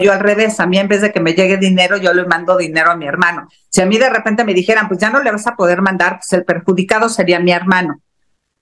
yo 0.00 0.12
al 0.12 0.20
revés, 0.20 0.58
a 0.60 0.66
mí 0.66 0.78
en 0.78 0.88
vez 0.88 1.00
de 1.00 1.12
que 1.12 1.20
me 1.20 1.34
llegue 1.34 1.56
dinero, 1.56 1.96
yo 1.96 2.12
le 2.12 2.24
mando 2.24 2.56
dinero 2.56 2.90
a 2.90 2.96
mi 2.96 3.06
hermano. 3.06 3.48
Si 3.68 3.80
a 3.80 3.86
mí 3.86 3.98
de 3.98 4.10
repente 4.10 4.44
me 4.44 4.54
dijeran, 4.54 4.88
pues 4.88 5.00
ya 5.00 5.10
no 5.10 5.22
le 5.22 5.30
vas 5.30 5.46
a 5.46 5.56
poder 5.56 5.82
mandar, 5.82 6.18
pues 6.18 6.32
el 6.32 6.44
perjudicado 6.44 7.08
sería 7.08 7.40
mi 7.40 7.52
hermano, 7.52 8.00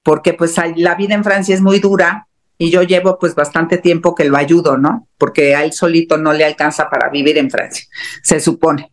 porque 0.03 0.35
pues 0.35 0.57
la 0.77 0.95
vida 0.95 1.15
en 1.15 1.25
Francia 1.25 1.55
es 1.55 1.61
muy 1.61 1.79
dura 1.81 2.29
y 2.59 2.71
yo 2.71 2.83
llevo 2.83 3.19
pues 3.19 3.35
bastante 3.35 3.79
tiempo 3.79 4.15
que 4.15 4.25
lo 4.25 4.37
ayudo, 4.37 4.77
¿no? 4.77 5.09
Porque 5.17 5.55
a 5.55 5.65
él 5.65 5.73
solito 5.73 6.19
no 6.19 6.33
le 6.33 6.45
alcanza 6.45 6.91
para 6.91 7.09
vivir 7.09 7.39
en 7.39 7.51
Francia, 7.51 7.87
se 8.23 8.41
supone. 8.41 8.93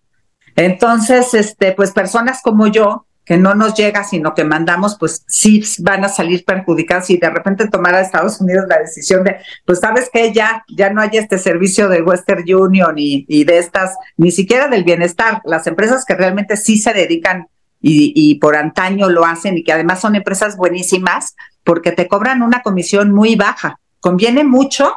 Entonces, 0.55 1.33
este, 1.33 1.73
pues 1.73 1.91
personas 1.91 2.41
como 2.41 2.67
yo, 2.67 3.07
que 3.25 3.37
no 3.37 3.55
nos 3.55 3.73
llega, 3.73 4.03
sino 4.03 4.35
que 4.35 4.43
mandamos, 4.43 4.97
pues 4.99 5.23
sí 5.27 5.63
van 5.79 6.05
a 6.05 6.09
salir 6.09 6.45
perjudicados 6.45 7.09
y 7.09 7.17
de 7.17 7.29
repente 7.29 7.67
tomar 7.67 7.95
a 7.95 8.01
Estados 8.01 8.39
Unidos 8.39 8.65
la 8.69 8.79
decisión 8.79 9.23
de, 9.23 9.37
pues 9.65 9.79
sabes 9.79 10.09
que 10.13 10.31
ya, 10.31 10.63
ya 10.69 10.91
no 10.91 11.01
hay 11.01 11.09
este 11.13 11.39
servicio 11.39 11.89
de 11.89 12.01
Western 12.01 12.43
Union 12.53 12.93
y, 12.97 13.25
y 13.27 13.43
de 13.43 13.57
estas, 13.57 13.95
ni 14.17 14.31
siquiera 14.31 14.67
del 14.67 14.83
bienestar, 14.83 15.41
las 15.43 15.65
empresas 15.65 16.05
que 16.05 16.15
realmente 16.15 16.55
sí 16.55 16.77
se 16.77 16.93
dedican 16.93 17.47
y, 17.81 18.13
y 18.15 18.35
por 18.35 18.55
antaño 18.55 19.09
lo 19.09 19.25
hacen 19.25 19.57
y 19.57 19.63
que 19.63 19.73
además 19.73 20.01
son 20.01 20.15
empresas 20.15 20.55
buenísimas 20.55 21.35
porque 21.63 21.91
te 21.91 22.07
cobran 22.07 22.41
una 22.43 22.61
comisión 22.61 23.11
muy 23.11 23.35
baja. 23.35 23.79
Conviene 23.99 24.43
mucho 24.43 24.95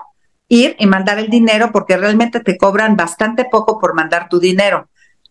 ir 0.48 0.76
y 0.78 0.86
mandar 0.86 1.18
el 1.18 1.28
dinero 1.28 1.70
porque 1.72 1.96
realmente 1.96 2.40
te 2.40 2.56
cobran 2.56 2.96
bastante 2.96 3.46
poco 3.46 3.78
por 3.78 3.94
mandar 3.94 4.28
tu 4.28 4.38
dinero. 4.38 4.88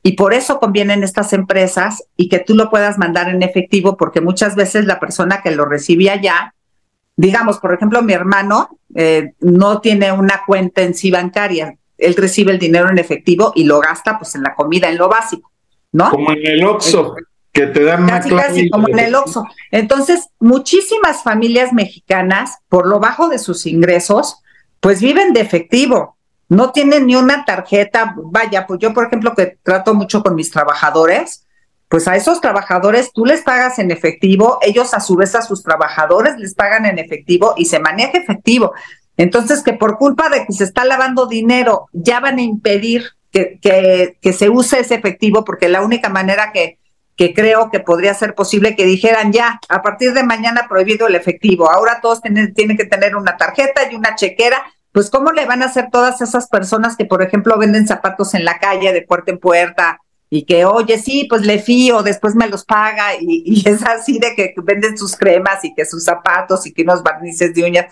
Y 0.08 0.14
por 0.14 0.34
eso 0.34 0.62
convienen 0.62 1.04
estas 1.04 1.34
empresas 1.34 2.02
y 2.16 2.30
que 2.30 2.40
tú 2.40 2.56
lo 2.56 2.70
puedas 2.70 2.98
mandar 2.98 3.28
en 3.28 3.44
efectivo, 3.44 3.98
porque 3.98 4.22
muchas 4.22 4.56
veces 4.56 4.86
la 4.86 5.02
persona 5.02 5.42
que 5.42 5.52
lo 5.52 5.66
recibe 5.66 6.10
allá, 6.10 6.56
digamos, 7.18 7.58
por 7.58 7.74
ejemplo, 7.74 8.02
mi 8.02 8.14
hermano 8.14 8.80
eh, 8.96 9.34
no 9.42 9.82
tiene 9.82 10.14
una 10.14 10.44
cuenta 10.48 10.82
en 10.82 10.94
sí 10.94 11.12
bancaria, 11.12 11.76
él 11.98 12.16
recibe 12.16 12.54
el 12.54 12.58
dinero 12.58 12.90
en 12.90 13.00
efectivo 13.00 13.52
y 13.54 13.66
lo 13.66 13.82
gasta 13.82 14.18
pues 14.18 14.34
en 14.36 14.44
la 14.44 14.56
comida, 14.56 14.88
en 14.88 14.98
lo 14.98 15.10
básico, 15.10 15.52
¿no? 15.92 16.10
Como 16.10 16.32
en 16.32 16.48
el 16.48 16.64
Oxxo, 16.64 17.14
que 17.52 17.68
te 17.68 17.84
dan 17.84 18.08
casi, 18.08 18.30
casi 18.30 18.70
como 18.70 18.88
en 18.88 19.00
el 19.00 19.14
Oxxo. 19.14 19.44
Entonces, 19.72 20.30
muchísimas 20.40 21.22
familias 21.22 21.74
mexicanas, 21.74 22.60
por 22.70 22.88
lo 22.88 23.02
bajo 23.02 23.28
de 23.28 23.40
sus 23.40 23.66
ingresos, 23.66 24.38
pues 24.80 25.02
viven 25.02 25.34
de 25.34 25.42
efectivo 25.42 26.17
no 26.50 26.72
tienen 26.72 27.08
ni 27.08 27.16
una 27.16 27.46
tarjeta. 27.46 28.16
Vaya, 28.18 28.66
pues 28.68 28.80
yo, 28.80 28.94
por 28.94 29.08
ejemplo, 29.08 29.34
que 29.36 29.58
trato 29.64 29.94
mucho 29.94 30.24
con 30.24 30.36
mis 30.36 30.52
trabajadores, 30.52 31.46
pues 31.90 32.08
a 32.08 32.16
esos 32.16 32.42
trabajadores 32.42 33.12
tú 33.14 33.26
les 33.26 33.42
pagas 33.42 33.80
en 33.80 33.92
efectivo, 33.92 34.60
ellos 34.62 34.94
a 34.94 35.00
su 35.00 35.16
vez 35.16 35.36
a 35.36 35.42
sus 35.42 35.64
trabajadores 35.64 36.38
les 36.38 36.54
pagan 36.54 36.86
en 36.86 37.00
efectivo 37.00 37.54
y 37.58 37.66
se 37.66 37.80
maneja 37.80 38.18
efectivo. 38.18 38.74
Entonces, 39.16 39.64
que 39.64 39.74
por 39.74 39.98
culpa 39.98 40.30
de 40.30 40.46
que 40.46 40.54
se 40.54 40.64
está 40.64 40.86
lavando 40.86 41.28
dinero, 41.28 41.88
ya 41.92 42.20
van 42.20 42.38
a 42.38 42.42
impedir 42.42 43.04
que, 43.32 43.60
que, 44.22 44.34
se 44.34 44.50
use 44.50 44.80
ese 44.80 44.96
efectivo, 44.96 45.44
porque 45.44 45.70
la 45.70 45.82
única 45.82 46.10
manera 46.10 46.52
que, 46.52 46.78
que 47.16 47.34
creo 47.34 47.70
que 47.72 47.80
podría 47.80 48.14
ser 48.14 48.36
posible 48.36 48.76
que 48.76 48.86
dijeran 48.86 49.32
ya, 49.32 49.60
a 49.70 49.82
partir 49.82 50.14
de 50.14 50.24
mañana 50.24 50.68
prohibido 50.70 51.08
el 51.08 51.16
efectivo, 51.16 51.70
ahora 51.70 52.00
todos 52.02 52.22
tienen, 52.22 52.54
tienen 52.54 52.78
que 52.78 52.86
tener 52.86 53.16
una 53.16 53.38
tarjeta 53.38 53.92
y 53.92 53.96
una 53.96 54.16
chequera 54.16 54.64
pues 54.92 55.10
cómo 55.10 55.32
le 55.32 55.46
van 55.46 55.62
a 55.62 55.68
hacer 55.68 55.90
todas 55.92 56.22
esas 56.22 56.48
personas 56.48 56.96
que, 56.96 57.06
por 57.06 57.22
ejemplo, 57.22 57.58
venden 57.58 57.88
zapatos 57.88 58.34
en 58.34 58.46
la 58.46 58.58
calle 58.60 58.94
de 58.94 59.02
puerta 59.02 59.32
en 59.32 59.40
puerta 59.40 60.00
y 60.30 60.44
que, 60.44 60.66
oye, 60.66 60.98
sí, 60.98 61.26
pues 61.30 61.46
le 61.46 61.60
fío, 61.60 62.04
después 62.04 62.36
me 62.36 62.48
los 62.48 62.66
paga 62.66 63.12
y, 63.20 63.64
es 63.68 63.84
así 63.84 64.20
de 64.20 64.36
que 64.36 64.54
venden 64.64 64.98
sus 64.98 65.16
cremas 65.16 65.64
y 65.64 65.74
que 65.74 65.86
sus 65.86 66.04
zapatos 66.04 66.66
y 66.66 66.74
que 66.74 66.84
unos 66.84 67.04
barnices 67.04 67.54
de 67.54 67.64
uñas 67.64 67.86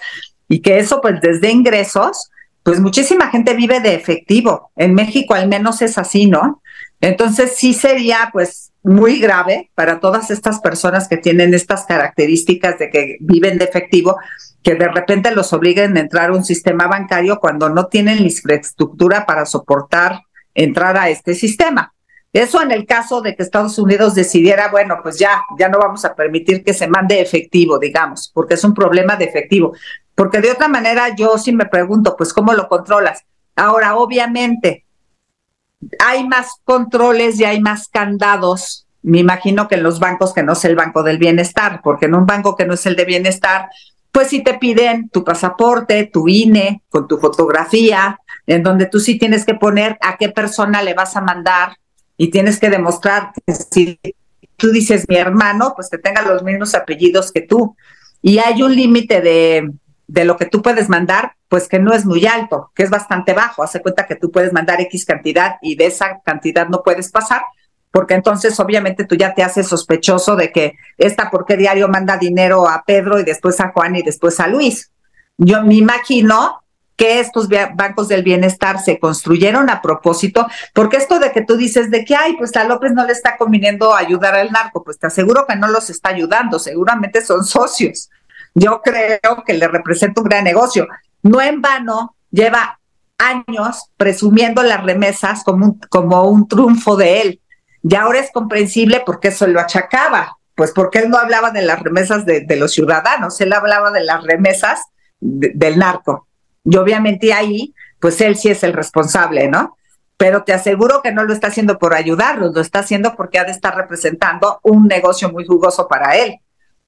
y 0.47 0.59
que 0.59 0.77
eso 0.77 1.01
pues 1.01 1.19
desde 1.21 1.49
ingresos, 1.49 2.29
pues 2.63 2.79
muchísima 2.79 3.29
gente 3.29 3.53
vive 3.53 3.79
de 3.79 3.95
efectivo. 3.95 4.71
En 4.75 4.93
México 4.93 5.33
al 5.33 5.47
menos 5.47 5.81
es 5.81 5.97
así, 5.97 6.27
¿no? 6.27 6.61
Entonces 7.01 7.53
sí 7.55 7.73
sería 7.73 8.29
pues 8.31 8.71
muy 8.83 9.19
grave 9.19 9.71
para 9.75 9.99
todas 9.99 10.29
estas 10.29 10.59
personas 10.59 11.07
que 11.07 11.17
tienen 11.17 11.53
estas 11.53 11.85
características 11.85 12.77
de 12.77 12.89
que 12.89 13.17
viven 13.19 13.57
de 13.57 13.65
efectivo, 13.65 14.17
que 14.65 14.73
de 14.73 14.87
repente 14.87 15.29
los 15.29 15.53
obliguen 15.53 15.95
a 15.95 15.99
entrar 15.99 16.31
a 16.31 16.33
un 16.33 16.43
sistema 16.43 16.87
bancario 16.87 17.39
cuando 17.39 17.69
no 17.69 17.85
tienen 17.85 18.17
la 18.17 18.23
infraestructura 18.23 19.27
para 19.27 19.45
soportar 19.45 20.21
entrar 20.55 20.97
a 20.97 21.07
este 21.07 21.35
sistema. 21.35 21.93
Eso 22.33 22.63
en 22.63 22.71
el 22.71 22.87
caso 22.87 23.21
de 23.21 23.35
que 23.35 23.43
Estados 23.43 23.77
Unidos 23.77 24.15
decidiera, 24.15 24.69
bueno, 24.69 24.97
pues 25.03 25.19
ya, 25.19 25.43
ya 25.59 25.69
no 25.69 25.77
vamos 25.77 26.03
a 26.03 26.15
permitir 26.15 26.63
que 26.63 26.73
se 26.73 26.87
mande 26.87 27.21
efectivo, 27.21 27.77
digamos, 27.77 28.31
porque 28.33 28.55
es 28.55 28.63
un 28.63 28.73
problema 28.73 29.15
de 29.15 29.25
efectivo. 29.25 29.73
Porque 30.15 30.41
de 30.41 30.49
otra 30.49 30.67
manera 30.67 31.15
yo 31.15 31.37
sí 31.37 31.53
me 31.53 31.67
pregunto, 31.67 32.15
pues, 32.17 32.33
¿cómo 32.33 32.51
lo 32.53 32.67
controlas? 32.67 33.23
Ahora, 33.55 33.95
obviamente, 33.95 34.83
hay 36.03 36.27
más 36.27 36.55
controles 36.63 37.39
y 37.39 37.45
hay 37.45 37.61
más 37.61 37.87
candados 37.87 38.85
me 39.05 39.19
imagino 39.19 39.67
que 39.67 39.75
en 39.75 39.83
los 39.83 39.99
bancos 39.99 40.33
que 40.33 40.41
no 40.41 40.53
es 40.53 40.65
el 40.65 40.75
Banco 40.75 41.03
del 41.03 41.19
Bienestar, 41.19 41.81
porque 41.83 42.07
en 42.07 42.15
un 42.15 42.25
banco 42.25 42.55
que 42.55 42.65
no 42.65 42.73
es 42.73 42.87
el 42.87 42.95
de 42.95 43.05
Bienestar, 43.05 43.69
pues 44.15 44.29
si 44.29 44.41
te 44.41 44.53
piden 44.53 45.09
tu 45.09 45.25
pasaporte, 45.25 46.05
tu 46.05 46.29
INE, 46.29 46.83
con 46.87 47.05
tu 47.05 47.17
fotografía, 47.17 48.17
en 48.47 48.63
donde 48.63 48.85
tú 48.85 49.01
sí 49.01 49.19
tienes 49.19 49.43
que 49.43 49.55
poner 49.55 49.97
a 49.99 50.15
qué 50.15 50.29
persona 50.29 50.81
le 50.81 50.93
vas 50.93 51.17
a 51.17 51.21
mandar 51.21 51.75
y 52.15 52.31
tienes 52.31 52.57
que 52.57 52.69
demostrar 52.69 53.33
que 53.45 53.53
si 53.53 53.99
tú 54.55 54.71
dices 54.71 55.03
mi 55.09 55.17
hermano, 55.17 55.73
pues 55.75 55.89
que 55.89 55.97
tenga 55.97 56.21
los 56.21 56.43
mismos 56.43 56.75
apellidos 56.75 57.33
que 57.33 57.41
tú. 57.41 57.75
Y 58.21 58.37
hay 58.37 58.63
un 58.63 58.73
límite 58.73 59.19
de, 59.19 59.69
de 60.07 60.23
lo 60.23 60.37
que 60.37 60.45
tú 60.45 60.61
puedes 60.61 60.87
mandar, 60.87 61.33
pues 61.49 61.67
que 61.67 61.79
no 61.79 61.93
es 61.93 62.05
muy 62.05 62.25
alto, 62.25 62.71
que 62.73 62.83
es 62.83 62.89
bastante 62.89 63.33
bajo. 63.33 63.63
Hace 63.63 63.81
cuenta 63.81 64.07
que 64.07 64.15
tú 64.15 64.31
puedes 64.31 64.53
mandar 64.53 64.79
X 64.79 65.03
cantidad 65.03 65.57
y 65.61 65.75
de 65.75 65.87
esa 65.87 66.21
cantidad 66.23 66.69
no 66.69 66.83
puedes 66.83 67.11
pasar, 67.11 67.41
porque 67.95 68.13
entonces 68.13 68.59
obviamente 68.59 69.05
tú 69.05 69.15
ya 69.15 69.33
te 69.33 69.41
haces 69.41 69.69
sospechoso 69.69 70.35
de 70.35 70.51
que 70.51 70.73
esta 70.97 71.31
por 71.31 71.45
qué 71.45 71.55
diario 71.55 71.87
manda 71.87 72.17
dinero 72.17 72.67
a 72.67 72.83
Pedro 72.85 73.17
y 73.19 73.23
después 73.23 73.61
a 73.61 73.71
Juan 73.71 73.95
y 73.95 74.03
después 74.03 74.41
a 74.41 74.47
Luis. 74.47 74.91
Yo 75.37 75.63
me 75.63 75.75
imagino 75.75 76.61
que 76.97 77.21
estos 77.21 77.47
bancos 77.75 78.09
del 78.09 78.23
bienestar 78.23 78.79
se 78.79 78.99
construyeron 78.99 79.69
a 79.69 79.81
propósito, 79.81 80.45
porque 80.73 80.97
esto 80.97 81.19
de 81.19 81.31
que 81.31 81.41
tú 81.41 81.55
dices 81.55 81.89
de 81.89 82.03
que, 82.03 82.15
ay, 82.15 82.35
pues 82.37 82.53
a 82.57 82.65
López 82.65 82.91
no 82.91 83.05
le 83.05 83.13
está 83.13 83.37
conviniendo 83.37 83.95
ayudar 83.95 84.35
al 84.35 84.51
narco, 84.51 84.83
pues 84.83 84.99
te 84.99 85.07
aseguro 85.07 85.45
que 85.47 85.55
no 85.55 85.69
los 85.69 85.89
está 85.89 86.09
ayudando, 86.09 86.59
seguramente 86.59 87.23
son 87.23 87.43
socios 87.45 88.09
yo 88.55 88.81
creo 88.81 89.43
que 89.45 89.53
le 89.53 89.67
representa 89.67 90.21
un 90.21 90.27
gran 90.27 90.43
negocio. 90.43 90.87
No 91.21 91.41
en 91.41 91.61
vano 91.61 92.15
lleva 92.31 92.79
años 93.17 93.91
presumiendo 93.97 94.63
las 94.63 94.83
remesas 94.83 95.43
como 95.43 95.65
un, 95.65 95.79
como 95.89 96.23
un 96.23 96.47
triunfo 96.47 96.95
de 96.95 97.21
él. 97.21 97.41
Y 97.87 97.93
ahora 97.93 98.19
es 98.19 98.31
comprensible 98.31 99.03
porque 99.05 99.27
eso 99.27 99.45
lo 99.45 99.59
achacaba, 99.59 100.37
pues 100.55 100.71
porque 100.71 100.99
él 100.99 101.09
no 101.09 101.19
hablaba 101.19 101.51
de 101.51 101.61
las 101.61 101.79
remesas 101.83 102.25
de, 102.25 102.55
los 102.55 102.71
ciudadanos, 102.71 103.39
él 103.41 103.53
hablaba 103.53 103.91
de 103.91 104.03
las 104.03 104.23
remesas 104.23 104.81
del 105.19 105.77
narco. 105.77 106.27
Y 106.63 106.77
obviamente 106.77 107.31
ahí, 107.31 107.75
pues 107.99 108.19
él 108.21 108.37
sí 108.37 108.49
es 108.49 108.63
el 108.63 108.73
responsable, 108.73 109.47
¿no? 109.49 109.77
Pero 110.17 110.43
te 110.43 110.53
aseguro 110.53 111.01
que 111.03 111.11
no 111.11 111.25
lo 111.25 111.33
está 111.33 111.47
haciendo 111.47 111.77
por 111.77 111.93
ayudarlos, 111.93 112.55
lo 112.55 112.61
está 112.61 112.79
haciendo 112.79 113.15
porque 113.15 113.37
ha 113.37 113.43
de 113.43 113.51
estar 113.51 113.75
representando 113.75 114.59
un 114.63 114.87
negocio 114.87 115.31
muy 115.31 115.45
jugoso 115.45 115.87
para 115.87 116.15
él. 116.15 116.39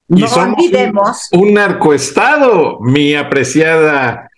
No 0.08 0.26
olvidemos. 0.34 1.28
Un, 1.32 1.54
narcoestado, 1.54 2.80
mi 2.80 3.14
apreciada. 3.14 4.32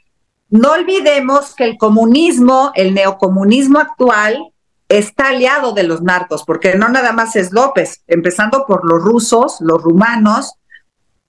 No 0.50 0.74
olvidemos 0.74 1.56
que 1.56 1.64
el 1.64 1.78
comunismo, 1.78 2.74
el 2.76 2.94
neocomunismo 2.94 3.80
actual, 3.80 4.52
está 4.90 5.30
aliado 5.30 5.74
de 5.74 5.84
los 5.84 6.02
narcos, 6.02 6.44
porque 6.44 6.76
no 6.76 6.90
nada 6.90 7.14
más 7.14 7.36
es 7.36 7.54
López, 7.54 8.04
empezando 8.08 8.66
por 8.66 8.86
los 8.86 9.02
rusos, 9.02 9.58
los 9.62 9.82
rumanos, 9.82 10.56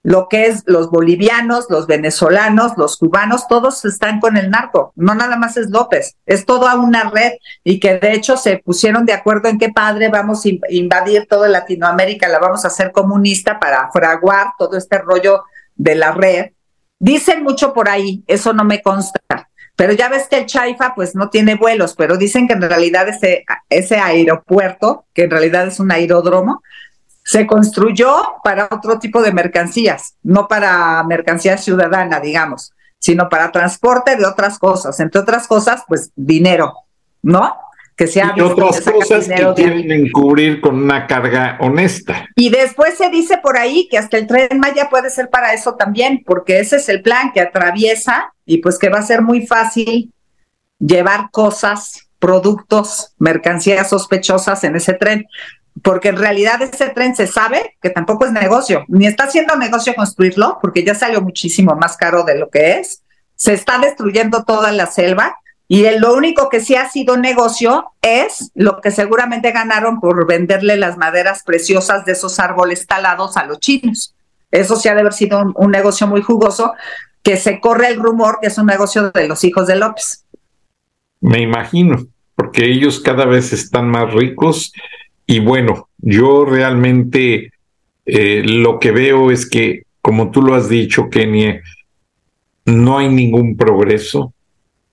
lo 0.02 0.28
que 0.28 0.46
es 0.46 0.62
los 0.66 0.90
bolivianos, 0.90 1.66
los 1.68 1.86
venezolanos, 1.86 2.72
los 2.78 2.96
cubanos, 2.96 3.46
todos 3.48 3.84
están 3.84 4.18
con 4.18 4.38
el 4.38 4.50
narco, 4.50 4.92
no 4.96 5.14
nada 5.14 5.36
más 5.36 5.58
es 5.58 5.68
López, 5.68 6.16
es 6.24 6.46
toda 6.46 6.74
una 6.76 7.11
red 7.11 7.32
y 7.64 7.78
que 7.80 7.98
de 7.98 8.14
hecho 8.14 8.38
se 8.38 8.58
pusieron 8.58 9.04
de 9.04 9.12
acuerdo 9.12 9.48
en 9.50 9.58
qué 9.58 9.68
padre 9.68 10.08
vamos 10.08 10.46
a 10.46 10.48
invadir 10.70 11.26
toda 11.28 11.48
Latinoamérica, 11.48 12.28
la 12.28 12.38
vamos 12.38 12.64
a 12.64 12.68
hacer 12.68 12.92
comunista 12.92 13.61
para 13.61 13.90
fraguar 13.92 14.52
todo 14.58 14.78
este 14.78 14.98
rollo 14.98 15.44
de 15.74 15.94
la 15.94 16.12
red. 16.12 16.46
Dicen 16.98 17.42
mucho 17.42 17.74
por 17.74 17.88
ahí, 17.90 18.24
eso 18.26 18.54
no 18.54 18.64
me 18.64 18.80
consta, 18.80 19.49
pero 19.81 19.95
ya 19.95 20.11
ves 20.11 20.28
que 20.28 20.37
el 20.37 20.45
Chaifa 20.45 20.95
pues 20.95 21.14
no 21.14 21.31
tiene 21.31 21.55
vuelos, 21.55 21.95
pero 21.97 22.18
dicen 22.18 22.47
que 22.47 22.53
en 22.53 22.61
realidad 22.61 23.07
ese, 23.09 23.97
aeropuerto, 23.97 25.07
que 25.14 25.22
en 25.22 25.31
realidad 25.31 25.68
es 25.68 25.81
un 25.81 25.91
aeródromo, 25.91 26.62
se 27.24 27.47
construyó 27.47 28.14
para 28.45 28.68
otro 28.70 28.99
tipo 28.99 29.22
de 29.22 29.33
mercancías, 29.33 30.16
no 30.22 30.49
para 30.49 31.03
mercancía 31.05 31.57
ciudadana, 31.57 32.20
digamos, 32.20 32.74
sino 32.99 33.31
para 33.31 33.53
transporte 33.53 34.16
de 34.16 34.26
otras 34.26 34.59
cosas, 34.59 35.01
entre 35.01 35.22
otras 35.22 35.47
cosas, 35.47 35.83
pues 35.89 36.11
dinero, 36.14 36.74
¿no? 37.22 37.57
Que 38.01 38.07
sea 38.07 38.32
y 38.34 38.40
otras 38.40 38.80
cosas 38.80 39.28
que 39.28 39.53
quieren 39.57 39.92
encubrir 39.92 40.62
con 40.62 40.76
una 40.82 41.07
carga 41.07 41.59
honesta. 41.61 42.26
Y 42.34 42.48
después 42.48 42.94
se 42.96 43.11
dice 43.11 43.36
por 43.36 43.59
ahí 43.59 43.88
que 43.90 43.98
hasta 43.98 44.16
el 44.16 44.26
tren 44.26 44.59
Maya 44.59 44.88
puede 44.88 45.11
ser 45.11 45.28
para 45.28 45.53
eso 45.53 45.74
también, 45.74 46.22
porque 46.24 46.61
ese 46.61 46.76
es 46.76 46.88
el 46.88 47.03
plan 47.03 47.30
que 47.34 47.42
atraviesa 47.42 48.32
y 48.46 48.62
pues 48.62 48.78
que 48.78 48.88
va 48.88 49.01
a 49.01 49.03
ser 49.03 49.20
muy 49.20 49.46
fácil 49.46 50.14
llevar 50.78 51.28
cosas, 51.30 52.09
productos, 52.18 53.14
mercancías 53.18 53.90
sospechosas 53.90 54.64
en 54.64 54.76
ese 54.76 54.94
tren 54.94 55.26
porque 55.82 56.09
en 56.09 56.16
realidad 56.16 56.62
ese 56.62 56.88
tren 56.88 57.14
se 57.14 57.26
sabe 57.26 57.76
que 57.82 57.90
tampoco 57.90 58.24
es 58.24 58.32
negocio, 58.32 58.86
ni 58.88 59.07
está 59.07 59.24
haciendo 59.24 59.57
negocio 59.57 59.94
construirlo, 59.94 60.59
porque 60.62 60.84
ya 60.84 60.94
salió 60.94 61.20
muchísimo 61.20 61.76
más 61.76 61.98
caro 61.98 62.22
de 62.22 62.38
lo 62.38 62.48
que 62.48 62.78
es, 62.78 63.03
se 63.34 63.53
está 63.53 63.78
destruyendo 63.78 64.44
toda 64.44 64.72
la 64.72 64.86
selva 64.86 65.36
y 65.73 65.89
lo 66.01 66.14
único 66.14 66.49
que 66.49 66.59
sí 66.59 66.75
ha 66.75 66.89
sido 66.89 67.16
negocio 67.16 67.93
es 68.03 68.51
lo 68.57 68.81
que 68.81 68.91
seguramente 68.91 69.53
ganaron 69.53 70.01
por 70.01 70.27
venderle 70.27 70.77
las 70.77 70.99
maderas 70.99 71.45
preciosas 71.45 72.05
de 72.05 72.11
esos 72.11 72.41
árboles 72.41 72.89
talados 72.89 73.37
a 73.37 73.47
los 73.47 73.61
chinos. 73.61 74.16
Eso 74.51 74.75
sí 74.75 74.89
ha 74.89 74.95
de 74.95 75.03
haber 75.03 75.12
sido 75.12 75.41
un, 75.41 75.55
un 75.55 75.71
negocio 75.71 76.09
muy 76.09 76.23
jugoso, 76.23 76.73
que 77.23 77.37
se 77.37 77.61
corre 77.61 77.87
el 77.87 78.01
rumor 78.01 78.39
que 78.43 78.49
es 78.49 78.59
un 78.59 78.66
negocio 78.66 79.12
de 79.12 79.29
los 79.29 79.45
hijos 79.45 79.68
de 79.68 79.77
López. 79.77 80.25
Me 81.21 81.41
imagino, 81.41 82.05
porque 82.35 82.64
ellos 82.64 82.99
cada 82.99 83.25
vez 83.25 83.53
están 83.53 83.89
más 83.89 84.12
ricos 84.12 84.73
y 85.25 85.39
bueno, 85.39 85.89
yo 85.99 86.47
realmente 86.47 87.53
eh, 88.07 88.43
lo 88.45 88.81
que 88.81 88.91
veo 88.91 89.31
es 89.31 89.49
que, 89.49 89.85
como 90.03 90.33
tú 90.33 90.43
lo 90.43 90.57
has 90.57 90.68
dicho, 90.68 91.09
Kenia, 91.11 91.62
no 92.64 92.99
hay 92.99 93.09
ningún 93.09 93.57
progreso, 93.57 94.35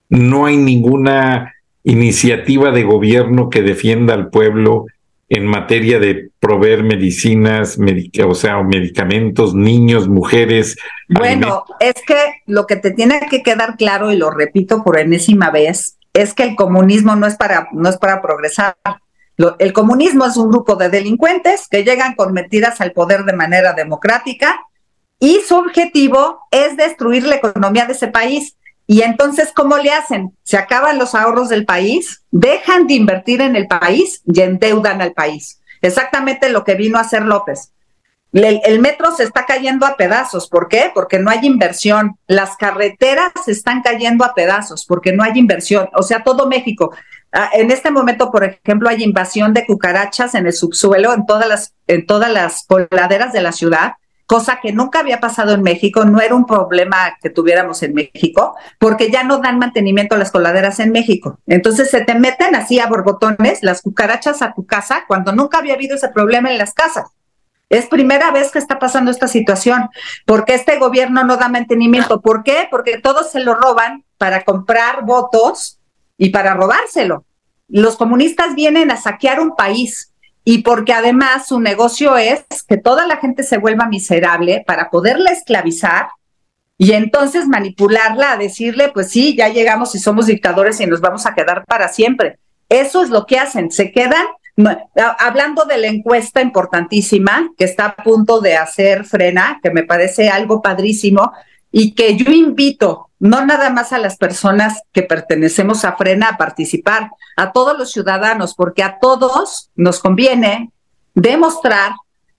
no 0.10 0.46
hay 0.46 0.58
ninguna 0.58 1.54
iniciativa 1.84 2.72
de 2.72 2.84
gobierno 2.84 3.50
que 3.50 3.62
defienda 3.62 4.14
al 4.14 4.30
pueblo 4.30 4.86
en 5.30 5.46
materia 5.46 6.00
de 6.00 6.30
proveer 6.40 6.84
medicinas, 6.84 7.78
o 8.26 8.36
sea, 8.36 8.64
medicamentos, 8.64 9.54
niños, 9.54 10.08
mujeres. 10.08 10.78
Bueno, 11.10 11.66
es 11.80 11.96
que 12.06 12.42
lo 12.46 12.66
que 12.66 12.78
te 12.78 12.92
tiene 12.92 13.20
que 13.30 13.44
quedar 13.44 13.76
claro, 13.76 14.12
y 14.12 14.18
lo 14.18 14.32
repito 14.32 14.84
por 14.84 14.98
enésima 14.98 15.52
vez, 15.52 15.98
es 16.14 16.34
que 16.34 16.44
el 16.44 16.56
comunismo 16.56 17.16
no 17.16 17.28
es 17.28 17.36
para, 17.36 17.68
no 17.74 17.90
es 17.90 17.98
para 17.98 18.22
progresar 18.22 18.76
el 19.60 19.74
comunismo 19.74 20.26
es 20.26 20.36
un 20.36 20.50
grupo 20.50 20.76
de 20.76 20.90
delincuentes 20.90 21.68
que 21.70 21.84
llegan 21.84 22.16
con 22.16 22.34
mentiras 22.34 22.82
al 22.82 22.92
poder 22.92 23.24
de 23.24 23.34
manera 23.34 23.74
democrática 23.74 24.60
y 25.20 25.42
su 25.48 25.56
objetivo 25.56 26.40
es 26.50 26.76
destruir 26.76 27.24
la 27.24 27.36
economía 27.36 27.86
de 27.86 27.94
ese 27.94 28.08
país. 28.08 28.56
Y 28.88 29.02
entonces, 29.02 29.52
¿cómo 29.54 29.78
le 29.78 29.92
hacen? 29.92 30.34
Se 30.44 30.58
acaban 30.58 30.98
los 30.98 31.14
ahorros 31.14 31.50
del 31.50 31.66
país, 31.66 32.24
dejan 32.32 32.88
de 32.88 32.94
invertir 32.94 33.42
en 33.42 33.58
el 33.58 33.68
país 33.68 34.22
y 34.26 34.40
endeudan 34.40 35.02
al 35.02 35.12
país. 35.12 35.60
Exactamente 35.82 36.50
lo 36.50 36.64
que 36.64 36.76
vino 36.76 36.98
a 36.98 37.02
hacer 37.02 37.24
López. 37.24 37.74
El, 38.34 38.80
metro 38.80 39.12
se 39.12 39.24
está 39.24 39.46
cayendo 39.46 39.86
a 39.86 39.96
pedazos. 39.96 40.48
¿Por 40.48 40.68
qué? 40.68 40.92
Porque 40.94 41.20
no 41.20 41.30
hay 41.30 41.40
inversión. 41.44 42.18
Las 42.28 42.56
carreteras 42.56 43.32
se 43.44 43.52
están 43.52 43.82
cayendo 43.82 44.24
a 44.24 44.34
pedazos 44.34 44.86
porque 44.86 45.12
no 45.12 45.24
hay 45.24 45.32
inversión. 45.36 45.90
O 45.94 46.04
sea, 46.04 46.24
todo 46.24 46.48
México. 46.48 46.96
Ah, 47.32 47.50
en 47.54 47.72
este 47.72 47.90
momento, 47.90 48.32
por 48.32 48.44
ejemplo, 48.44 48.90
hay 48.90 49.04
invasión 49.04 49.54
de 49.54 49.66
cucarachas 49.66 50.36
en 50.36 50.46
el 50.46 50.54
subsuelo, 50.54 51.14
en 51.14 51.26
todas 51.26 51.48
las, 51.48 51.74
en 51.88 52.06
todas 52.06 52.32
las 52.32 52.66
coladeras 52.68 53.34
de 53.34 53.42
la 53.42 53.52
ciudad, 53.52 53.94
cosa 54.28 54.60
que 54.62 54.74
nunca 54.74 55.00
había 55.00 55.20
pasado 55.20 55.54
en 55.54 55.64
México, 55.64 56.04
no 56.04 56.20
era 56.20 56.36
un 56.36 56.46
problema 56.46 57.18
que 57.22 57.30
tuviéramos 57.30 57.82
en 57.82 57.94
México, 57.94 58.56
porque 58.78 59.10
ya 59.10 59.24
no 59.24 59.40
dan 59.40 59.58
mantenimiento 59.58 60.16
a 60.16 60.18
las 60.18 60.32
coladeras 60.32 60.80
en 60.80 60.92
México. 60.92 61.40
Entonces 61.48 61.90
se 61.90 62.02
te 62.02 62.14
meten 62.14 62.54
así 62.54 62.80
a 62.80 62.88
borbotones 62.88 63.64
las 63.64 63.82
cucarachas 63.82 64.42
a 64.42 64.54
tu 64.54 64.66
casa 64.66 65.06
cuando 65.08 65.32
nunca 65.32 65.58
había 65.58 65.74
habido 65.74 65.96
ese 65.96 66.10
problema 66.10 66.52
en 66.52 66.58
las 66.58 66.74
casas. 66.74 67.06
Es 67.70 67.88
primera 67.88 68.32
vez 68.32 68.52
que 68.52 68.60
está 68.60 68.80
pasando 68.80 69.12
esta 69.12 69.28
situación, 69.28 69.90
porque 70.26 70.54
este 70.54 70.78
gobierno 70.78 71.24
no 71.24 71.38
da 71.38 71.50
mantenimiento. 71.50 72.22
¿Por 72.22 72.44
qué? 72.44 72.68
Porque 72.70 73.00
todos 73.00 73.32
se 73.32 73.40
lo 73.40 73.56
roban 73.56 74.04
para 74.18 74.44
comprar 74.44 75.04
votos 75.06 75.80
y 76.18 76.30
para 76.30 76.54
robárselo. 76.54 77.26
Los 77.70 77.96
comunistas 77.98 78.56
vienen 78.56 78.92
a 78.92 78.98
saquear 78.98 79.40
un 79.40 79.56
país 79.56 80.14
y 80.50 80.60
porque 80.60 80.94
además 80.94 81.46
su 81.46 81.60
negocio 81.60 82.16
es 82.16 82.46
que 82.70 82.78
toda 82.78 83.06
la 83.06 83.18
gente 83.18 83.44
se 83.44 83.58
vuelva 83.58 83.86
miserable 83.90 84.64
para 84.66 84.90
poderla 84.90 85.32
esclavizar 85.32 86.08
y 86.78 86.94
entonces 86.94 87.50
manipularla 87.50 88.32
a 88.32 88.38
decirle, 88.38 88.90
pues 88.94 89.10
sí, 89.10 89.36
ya 89.36 89.50
llegamos 89.50 89.94
y 89.94 90.00
somos 90.00 90.28
dictadores 90.28 90.80
y 90.80 90.86
nos 90.86 91.02
vamos 91.02 91.26
a 91.26 91.36
quedar 91.36 91.66
para 91.66 91.90
siempre. 91.90 92.40
Eso 92.70 93.04
es 93.04 93.10
lo 93.10 93.26
que 93.26 93.38
hacen, 93.38 93.72
se 93.72 93.92
quedan 93.92 94.26
hablando 95.20 95.66
de 95.66 95.80
la 95.80 95.88
encuesta 95.88 96.42
importantísima 96.42 97.50
que 97.58 97.66
está 97.66 97.88
a 97.88 97.96
punto 97.98 98.40
de 98.40 98.56
hacer 98.56 99.04
Frena, 99.04 99.60
que 99.62 99.70
me 99.70 99.84
parece 99.84 100.30
algo 100.30 100.62
padrísimo, 100.62 101.34
y 101.74 101.94
que 101.94 102.16
yo 102.16 102.32
invito 102.32 103.07
no 103.20 103.46
nada 103.46 103.70
más 103.70 103.94
a 103.94 103.98
las 103.98 104.18
personas 104.18 104.82
que 104.94 105.04
pertenecemos 105.04 105.86
a 105.86 105.96
Frena 105.96 106.30
a 106.30 106.38
participar, 106.38 107.12
a 107.36 107.52
todos 107.52 107.78
los 107.78 107.92
ciudadanos, 107.92 108.54
porque 108.54 108.84
a 108.84 109.00
todos 109.00 109.72
nos 109.76 110.00
conviene 110.00 110.72
demostrar 111.16 111.94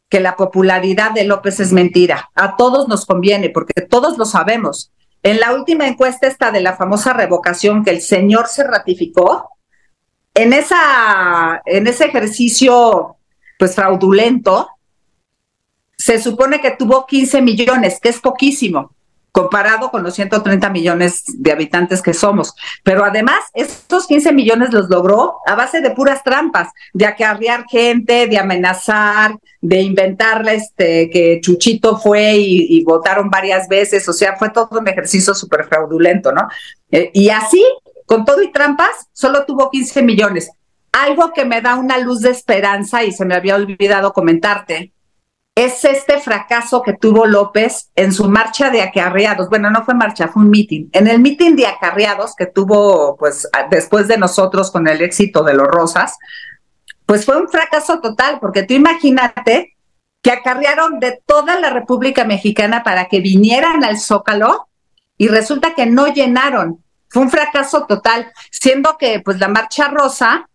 que 0.08 0.20
la 0.20 0.36
popularidad 0.36 1.10
de 1.10 1.24
López 1.24 1.60
es 1.60 1.72
mentira. 1.72 2.30
A 2.34 2.56
todos 2.56 2.88
nos 2.88 3.04
conviene, 3.06 3.50
porque 3.50 3.82
todos 3.82 4.16
lo 4.16 4.24
sabemos. 4.24 4.92
En 5.22 5.40
la 5.40 5.52
última 5.52 5.86
encuesta 5.86 6.26
esta 6.26 6.50
de 6.50 6.60
la 6.60 6.76
famosa 6.76 7.12
revocación 7.12 7.84
que 7.84 7.90
el 7.90 8.00
señor 8.00 8.46
se 8.46 8.64
ratificó, 8.64 9.50
en, 10.34 10.52
esa, 10.52 11.60
en 11.66 11.88
ese 11.88 12.06
ejercicio 12.06 13.16
pues 13.58 13.74
fraudulento, 13.74 14.68
se 15.96 16.22
supone 16.22 16.60
que 16.60 16.70
tuvo 16.70 17.04
15 17.06 17.42
millones, 17.42 17.98
que 18.00 18.10
es 18.10 18.20
poquísimo 18.20 18.94
comparado 19.38 19.92
con 19.92 20.02
los 20.02 20.14
130 20.14 20.68
millones 20.70 21.22
de 21.28 21.52
habitantes 21.52 22.02
que 22.02 22.12
somos. 22.12 22.56
Pero 22.82 23.04
además, 23.04 23.38
estos 23.54 24.08
15 24.08 24.32
millones 24.32 24.72
los 24.72 24.90
logró 24.90 25.36
a 25.46 25.54
base 25.54 25.80
de 25.80 25.92
puras 25.92 26.24
trampas, 26.24 26.70
de 26.92 27.06
acarrear 27.06 27.64
gente, 27.70 28.26
de 28.26 28.36
amenazar, 28.36 29.36
de 29.60 29.80
inventarle 29.80 30.56
este, 30.56 31.08
que 31.10 31.38
Chuchito 31.40 31.98
fue 31.98 32.34
y, 32.36 32.82
votaron 32.82 33.30
varias 33.30 33.68
veces, 33.68 34.08
o 34.08 34.12
sea, 34.12 34.34
fue 34.34 34.50
todo 34.50 34.70
un 34.72 34.88
ejercicio 34.88 35.32
súper 35.36 35.66
fraudulento, 35.66 36.32
¿no? 36.32 36.48
Eh, 36.90 37.12
y 37.14 37.28
así, 37.28 37.64
con 38.06 38.24
todo 38.24 38.42
y 38.42 38.50
trampas, 38.50 39.06
solo 39.12 39.44
tuvo 39.44 39.70
15 39.70 40.02
millones. 40.02 40.50
Algo 40.90 41.32
que 41.32 41.44
me 41.44 41.60
da 41.60 41.76
una 41.76 41.98
luz 41.98 42.22
de 42.22 42.30
esperanza 42.30 43.04
y 43.04 43.12
se 43.12 43.24
me 43.24 43.36
había 43.36 43.54
olvidado 43.54 44.12
comentarte, 44.12 44.90
es 45.58 45.84
este 45.84 46.20
fracaso 46.20 46.82
que 46.82 46.92
tuvo 46.92 47.26
López 47.26 47.90
en 47.96 48.12
su 48.12 48.28
marcha 48.28 48.70
de 48.70 48.80
acarreados. 48.80 49.48
Bueno, 49.48 49.70
no 49.70 49.84
fue 49.84 49.92
marcha, 49.94 50.28
fue 50.28 50.44
un 50.44 50.50
meeting. 50.50 50.88
En 50.92 51.08
el 51.08 51.18
meeting 51.18 51.56
de 51.56 51.66
acarreados 51.66 52.36
que 52.36 52.46
tuvo, 52.46 53.16
pues, 53.16 53.48
después 53.68 54.06
de 54.06 54.18
nosotros 54.18 54.70
con 54.70 54.86
el 54.86 55.00
éxito 55.00 55.42
de 55.42 55.54
los 55.54 55.66
Rosas, 55.66 56.16
pues 57.04 57.24
fue 57.24 57.36
un 57.40 57.48
fracaso 57.48 57.98
total, 57.98 58.38
porque 58.40 58.62
tú 58.62 58.74
imagínate 58.74 59.76
que 60.22 60.30
acarrearon 60.30 61.00
de 61.00 61.20
toda 61.26 61.58
la 61.58 61.70
República 61.70 62.24
Mexicana 62.24 62.84
para 62.84 63.06
que 63.06 63.18
vinieran 63.18 63.82
al 63.82 63.98
Zócalo 63.98 64.68
y 65.16 65.26
resulta 65.26 65.74
que 65.74 65.86
no 65.86 66.06
llenaron. 66.06 66.84
Fue 67.08 67.22
un 67.22 67.30
fracaso 67.30 67.84
total, 67.86 68.30
siendo 68.52 68.96
que 68.96 69.20
pues 69.24 69.40
la 69.40 69.48
marcha 69.48 69.88
rosa 69.88 70.48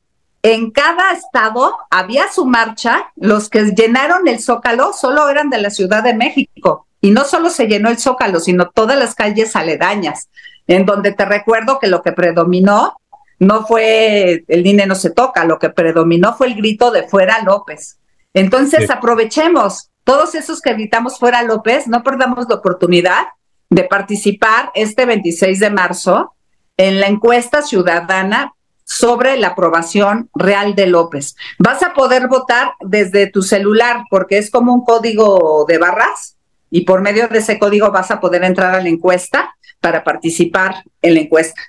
en 0.43 0.71
cada 0.71 1.13
estado 1.13 1.73
había 1.89 2.29
su 2.29 2.45
marcha, 2.45 3.11
los 3.15 3.49
que 3.49 3.63
llenaron 3.71 4.27
el 4.27 4.41
Zócalo 4.41 4.91
solo 4.91 5.29
eran 5.29 5.49
de 5.49 5.57
la 5.57 5.69
Ciudad 5.69 6.03
de 6.03 6.13
México. 6.13 6.85
Y 6.99 7.11
no 7.11 7.23
solo 7.23 7.49
se 7.49 7.67
llenó 7.67 7.89
el 7.89 7.97
Zócalo, 7.97 8.41
sino 8.41 8.69
todas 8.69 8.99
las 8.99 9.15
calles 9.15 9.55
aledañas, 9.55 10.29
en 10.67 10.85
donde 10.85 11.13
te 11.13 11.23
recuerdo 11.23 11.79
que 11.79 11.87
lo 11.87 12.01
que 12.01 12.11
predominó 12.11 12.97
no 13.39 13.65
fue 13.65 14.43
el 14.47 14.63
dinero 14.63 14.89
no 14.89 14.95
se 14.95 15.11
toca, 15.11 15.45
lo 15.45 15.59
que 15.59 15.69
predominó 15.69 16.35
fue 16.35 16.47
el 16.47 16.55
grito 16.55 16.91
de 16.91 17.07
fuera 17.07 17.41
López. 17.41 17.97
Entonces 18.33 18.89
aprovechemos, 18.89 19.91
todos 20.03 20.35
esos 20.35 20.61
que 20.61 20.73
gritamos 20.73 21.19
fuera 21.19 21.43
López, 21.43 21.87
no 21.87 22.03
perdamos 22.03 22.47
la 22.49 22.55
oportunidad 22.55 23.27
de 23.69 23.83
participar 23.83 24.71
este 24.75 25.05
26 25.05 25.59
de 25.59 25.69
marzo 25.69 26.35
en 26.77 26.99
la 26.99 27.07
encuesta 27.07 27.61
ciudadana 27.61 28.53
sobre 28.93 29.37
la 29.37 29.49
aprobación 29.49 30.29
real 30.35 30.75
de 30.75 30.87
López. 30.87 31.35
Vas 31.57 31.81
a 31.81 31.93
poder 31.93 32.27
votar 32.27 32.73
desde 32.79 33.27
tu 33.27 33.41
celular 33.41 34.03
porque 34.09 34.37
es 34.37 34.51
como 34.51 34.73
un 34.73 34.83
código 34.83 35.65
de 35.67 35.79
barras 35.79 36.37
y 36.69 36.81
por 36.81 37.01
medio 37.01 37.27
de 37.27 37.39
ese 37.39 37.57
código 37.57 37.91
vas 37.91 38.11
a 38.11 38.19
poder 38.19 38.43
entrar 38.43 38.75
a 38.75 38.81
la 38.81 38.89
encuesta 38.89 39.55
para 39.79 40.03
participar 40.03 40.83
en 41.01 41.15
la 41.15 41.21
encuesta. 41.21 41.61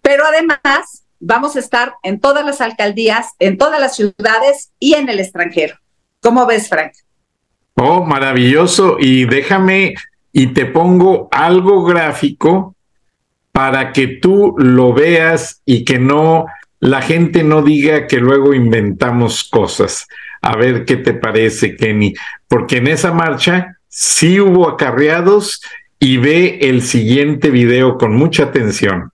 Pero 0.00 0.24
además 0.26 1.04
vamos 1.20 1.54
a 1.54 1.60
estar 1.60 1.94
en 2.02 2.18
todas 2.18 2.44
las 2.44 2.60
alcaldías, 2.60 3.30
en 3.38 3.56
todas 3.56 3.80
las 3.80 3.94
ciudades 3.94 4.72
y 4.80 4.94
en 4.94 5.08
el 5.08 5.20
extranjero. 5.20 5.76
¿Cómo 6.20 6.44
ves, 6.46 6.68
Frank? 6.68 6.92
Oh, 7.74 8.04
maravilloso. 8.04 8.96
Y 8.98 9.26
déjame 9.26 9.94
y 10.32 10.48
te 10.48 10.66
pongo 10.66 11.28
algo 11.30 11.84
gráfico 11.84 12.74
para 13.52 13.92
que 13.92 14.06
tú 14.08 14.54
lo 14.58 14.92
veas 14.92 15.60
y 15.64 15.84
que 15.84 15.98
no 15.98 16.46
la 16.80 17.00
gente 17.00 17.44
no 17.44 17.62
diga 17.62 18.08
que 18.08 18.16
luego 18.16 18.54
inventamos 18.54 19.44
cosas. 19.44 20.08
A 20.40 20.56
ver 20.56 20.84
qué 20.84 20.96
te 20.96 21.14
parece, 21.14 21.76
Kenny, 21.76 22.14
porque 22.48 22.78
en 22.78 22.88
esa 22.88 23.12
marcha 23.12 23.78
sí 23.86 24.40
hubo 24.40 24.68
acarreados 24.68 25.62
y 26.00 26.16
ve 26.16 26.58
el 26.62 26.82
siguiente 26.82 27.50
video 27.50 27.98
con 27.98 28.16
mucha 28.16 28.44
atención. 28.44 29.12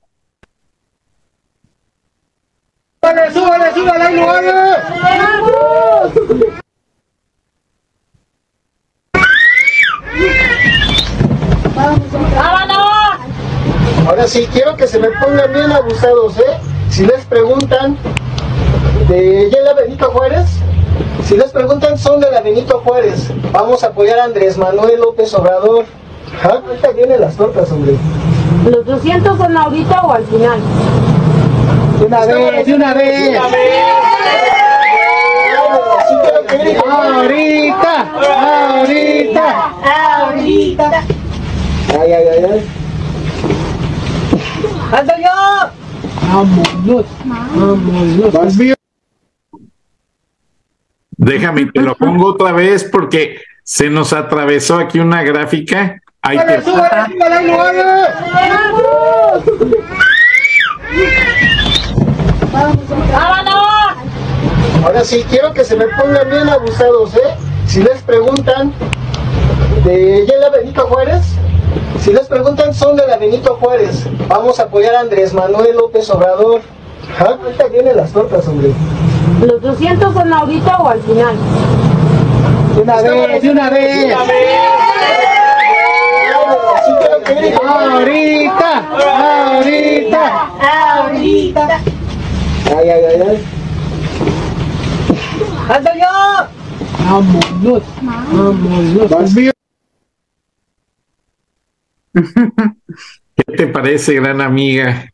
¡Súbale, 3.03 3.32
súbale, 3.32 3.72
súbale, 3.74 4.53
¡Vámonos! 12.34 12.89
Ahora 14.09 14.26
sí, 14.26 14.48
quiero 14.50 14.74
que 14.74 14.86
se 14.86 14.98
me 14.98 15.09
pongan 15.11 15.52
bien 15.52 15.70
abusados, 15.70 16.38
¿eh? 16.38 16.59
Si 16.88 17.04
les 17.04 17.26
preguntan 17.26 17.94
de 19.06 19.50
la 19.62 19.74
Benito 19.74 20.11
Juárez, 20.11 20.46
si 21.26 21.36
les 21.36 21.52
preguntan 21.52 21.98
son 21.98 22.18
de 22.18 22.30
la 22.30 22.40
Benito 22.40 22.80
Juárez, 22.82 23.30
vamos 23.52 23.84
a 23.84 23.88
apoyar 23.88 24.20
a 24.20 24.24
Andrés 24.24 24.56
Manuel 24.56 24.98
López 25.00 25.34
Obrador. 25.34 25.84
Ah, 26.42 26.62
ahorita 26.66 26.92
vienen 26.92 27.20
las 27.20 27.36
tortas, 27.36 27.70
hombre. 27.70 27.96
¿Los 28.70 28.86
200 28.86 29.36
son 29.36 29.54
ahorita 29.54 30.00
o 30.00 30.12
al 30.12 30.24
final? 30.24 30.59
De 31.98 32.06
una 32.06 32.24
vez, 32.24 32.66
de 32.66 32.74
una 32.74 32.94
vez. 32.94 33.38
Ahorita, 36.88 38.11
ahorita, 38.56 39.70
ahorita. 39.84 41.02
Ay, 41.92 42.12
ay, 42.12 42.26
ay, 42.26 42.44
ay. 42.52 42.78
¡Vámonos! 44.91 45.70
¡Vámonos! 47.55 48.59
Déjame, 51.16 51.66
te 51.66 51.80
lo 51.80 51.97
pongo 51.97 52.28
otra 52.28 52.53
vez 52.53 52.84
porque 52.84 53.41
se 53.64 53.91
nos 53.91 54.12
atravesó 54.12 54.78
aquí 54.78 55.01
una 55.01 55.22
gráfica. 55.22 56.01
Ahí 56.22 56.39
te... 56.39 56.62
¡Vámonos! 62.53 63.59
Ahora 64.84 65.05
sí, 65.05 65.24
quiero 65.28 65.53
que 65.53 65.64
se 65.64 65.76
me 65.76 65.86
pongan 65.89 66.30
bien 66.30 66.49
abusados, 66.49 67.14
¿eh? 67.14 67.34
Si 67.66 67.82
les 67.82 68.01
preguntan 68.03 68.72
de 69.84 70.24
Yela 70.24 70.51
Benito 70.51 70.86
Juárez, 70.86 71.34
si 72.09 72.14
les 72.14 72.26
preguntan, 72.26 72.72
son 72.72 72.96
de 72.96 73.06
la 73.06 73.18
Benito 73.18 73.59
Juárez. 73.61 74.06
Vamos 74.28 74.59
a 74.59 74.62
apoyar 74.62 74.94
a 74.94 75.00
Andrés 75.00 75.34
Manuel 75.34 75.76
López 75.76 76.09
Obrador. 76.09 76.62
Ah, 77.20 77.36
ahorita 77.38 77.66
vienen 77.68 77.98
las 77.98 78.12
tortas, 78.12 78.48
hombre. 78.48 78.72
¿Los 79.44 79.61
200 79.61 80.14
son 80.14 80.32
ahorita 80.32 80.78
o 80.78 80.88
al 80.88 81.02
final? 81.02 81.36
De 82.74 82.80
una 82.80 82.96
vez, 83.02 83.42
de 83.42 83.50
una 83.50 83.68
vez. 83.68 84.16
Ahorita, 87.66 88.84
ahorita, 88.96 90.48
ahorita. 91.04 91.80
Ay, 92.74 92.88
ay, 92.88 93.04
ay, 93.04 93.22
ay. 93.28 93.44
¡Ando 95.68 95.90
yo! 95.92 96.06
Vámonos, 97.04 97.82
vámonos. 98.00 99.57
¿Qué 103.37 103.57
te 103.57 103.66
parece, 103.69 104.14
gran 104.14 104.41
amiga? 104.41 105.12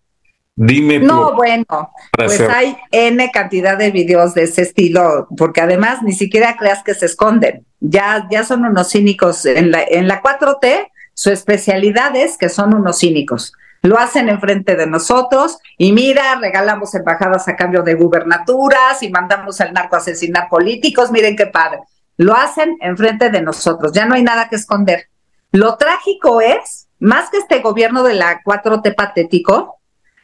Dime. 0.56 1.00
No, 1.00 1.34
bueno, 1.34 1.64
pues 2.12 2.40
hay 2.40 2.76
N 2.92 3.30
cantidad 3.32 3.76
de 3.76 3.90
videos 3.90 4.34
de 4.34 4.44
ese 4.44 4.62
estilo, 4.62 5.26
porque 5.36 5.60
además 5.60 6.02
ni 6.02 6.12
siquiera 6.12 6.56
creas 6.56 6.84
que 6.84 6.94
se 6.94 7.06
esconden. 7.06 7.66
Ya, 7.80 8.28
ya 8.30 8.44
son 8.44 8.64
unos 8.64 8.92
cínicos. 8.92 9.44
En 9.46 9.72
la, 9.72 9.82
en 9.82 10.06
la 10.06 10.22
4T, 10.22 10.88
su 11.12 11.30
especialidad 11.30 12.14
es 12.14 12.38
que 12.38 12.48
son 12.48 12.74
unos 12.74 13.00
cínicos. 13.00 13.52
Lo 13.82 13.98
hacen 13.98 14.28
enfrente 14.28 14.76
de 14.76 14.86
nosotros 14.86 15.58
y 15.76 15.92
mira, 15.92 16.36
regalamos 16.40 16.94
embajadas 16.94 17.48
a 17.48 17.56
cambio 17.56 17.82
de 17.82 17.94
gubernaturas 17.94 19.02
y 19.02 19.10
mandamos 19.10 19.60
al 19.60 19.74
narco 19.74 19.96
a 19.96 19.98
asesinar 19.98 20.48
políticos. 20.48 21.10
Miren 21.10 21.36
qué 21.36 21.46
padre. 21.46 21.80
Lo 22.16 22.34
hacen 22.34 22.78
enfrente 22.80 23.28
de 23.28 23.42
nosotros. 23.42 23.92
Ya 23.92 24.06
no 24.06 24.14
hay 24.14 24.22
nada 24.22 24.48
que 24.48 24.56
esconder. 24.56 25.08
Lo 25.52 25.76
trágico 25.76 26.40
es, 26.40 26.83
más 26.98 27.30
que 27.30 27.38
este 27.38 27.60
gobierno 27.60 28.02
de 28.02 28.14
la 28.14 28.42
4T 28.42 28.94
patético, 28.94 29.78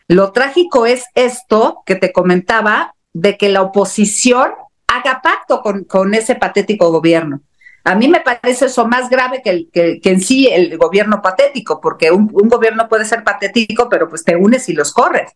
lo 0.08 0.32
trágico 0.32 0.86
es 0.86 1.04
esto 1.14 1.82
que 1.86 1.94
te 1.94 2.12
comentaba 2.12 2.94
de 3.12 3.36
que 3.36 3.48
la 3.48 3.62
oposición 3.62 4.50
haga 4.86 5.20
pacto 5.22 5.62
con, 5.62 6.14
ese 6.14 6.34
patético 6.34 6.90
gobierno. 6.90 7.40
A 7.84 7.94
mí 7.94 8.08
me 8.08 8.20
parece 8.20 8.66
eso 8.66 8.86
más 8.86 9.08
grave 9.08 9.40
que, 9.42 9.68
que, 9.72 10.00
en 10.02 10.20
sí 10.20 10.48
el 10.48 10.76
gobierno 10.76 11.22
patético, 11.22 11.80
porque 11.80 12.10
un, 12.10 12.28
un, 12.32 12.48
gobierno 12.48 12.88
puede 12.88 13.04
ser 13.04 13.24
patético, 13.24 13.88
pero 13.88 14.08
pues 14.08 14.24
te 14.24 14.36
unes 14.36 14.68
y 14.68 14.74
los 14.74 14.92
corres. 14.92 15.32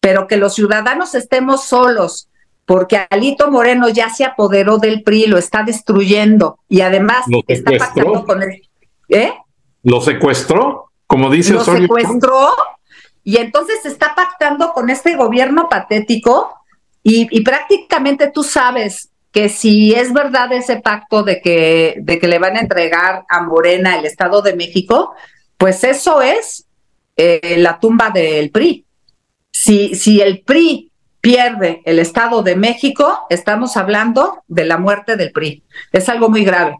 Pero 0.00 0.26
que 0.26 0.36
los 0.36 0.54
ciudadanos 0.54 1.14
estemos 1.14 1.64
solos 1.64 2.28
porque 2.66 3.06
Alito 3.10 3.50
Moreno 3.50 3.88
ya 3.88 4.08
se 4.08 4.24
apoderó 4.24 4.78
del 4.78 5.02
PRI, 5.02 5.26
lo 5.26 5.38
está 5.38 5.62
destruyendo 5.62 6.58
y 6.68 6.80
además 6.80 7.24
¿Lo 7.28 7.40
está 7.46 7.70
pactando 7.76 8.24
con 8.24 8.42
el... 8.42 8.62
¿Eh? 9.08 9.32
¿Lo 9.84 10.00
secuestró? 10.00 10.90
Como 11.06 11.30
dice 11.30 11.52
lo 11.52 11.60
Osorio 11.60 11.82
secuestró 11.82 12.50
y 13.22 13.36
entonces 13.36 13.86
está 13.86 14.14
pactando 14.14 14.72
con 14.72 14.90
este 14.90 15.16
gobierno 15.16 15.68
patético 15.68 16.54
y, 17.02 17.28
y 17.30 17.42
prácticamente 17.42 18.30
tú 18.30 18.42
sabes 18.42 19.10
que 19.34 19.48
si 19.48 19.92
es 19.92 20.12
verdad 20.12 20.52
ese 20.52 20.76
pacto 20.76 21.24
de 21.24 21.40
que, 21.40 21.96
de 21.98 22.20
que 22.20 22.28
le 22.28 22.38
van 22.38 22.56
a 22.56 22.60
entregar 22.60 23.24
a 23.28 23.42
Morena 23.42 23.98
el 23.98 24.06
Estado 24.06 24.42
de 24.42 24.54
México, 24.54 25.12
pues 25.58 25.82
eso 25.82 26.22
es 26.22 26.66
eh, 27.16 27.56
la 27.58 27.80
tumba 27.80 28.10
del 28.10 28.50
PRI. 28.50 28.84
Si, 29.50 29.96
si 29.96 30.20
el 30.20 30.42
PRI 30.42 30.92
pierde 31.20 31.82
el 31.84 31.98
Estado 31.98 32.42
de 32.42 32.54
México, 32.54 33.26
estamos 33.28 33.76
hablando 33.76 34.44
de 34.46 34.66
la 34.66 34.78
muerte 34.78 35.16
del 35.16 35.32
PRI. 35.32 35.64
Es 35.90 36.08
algo 36.08 36.28
muy 36.28 36.44
grave. 36.44 36.76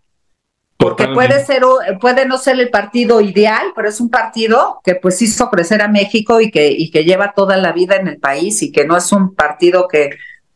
Porque 0.76 1.06
puede 1.08 1.44
ser, 1.44 1.62
puede 2.00 2.26
no 2.26 2.36
ser 2.36 2.58
el 2.58 2.68
partido 2.68 3.20
ideal, 3.20 3.68
pero 3.76 3.88
es 3.88 4.00
un 4.00 4.10
partido 4.10 4.80
que 4.84 4.96
pues 4.96 5.22
hizo 5.22 5.48
crecer 5.48 5.80
a 5.82 5.88
México 5.88 6.40
y 6.40 6.50
que, 6.50 6.70
y 6.70 6.90
que 6.90 7.04
lleva 7.04 7.32
toda 7.32 7.56
la 7.56 7.72
vida 7.72 7.96
en 7.96 8.08
el 8.08 8.18
país 8.18 8.62
y 8.62 8.72
que 8.72 8.84
no 8.84 8.96
es 8.96 9.12
un 9.12 9.34
partido 9.34 9.86
que, 9.88 10.10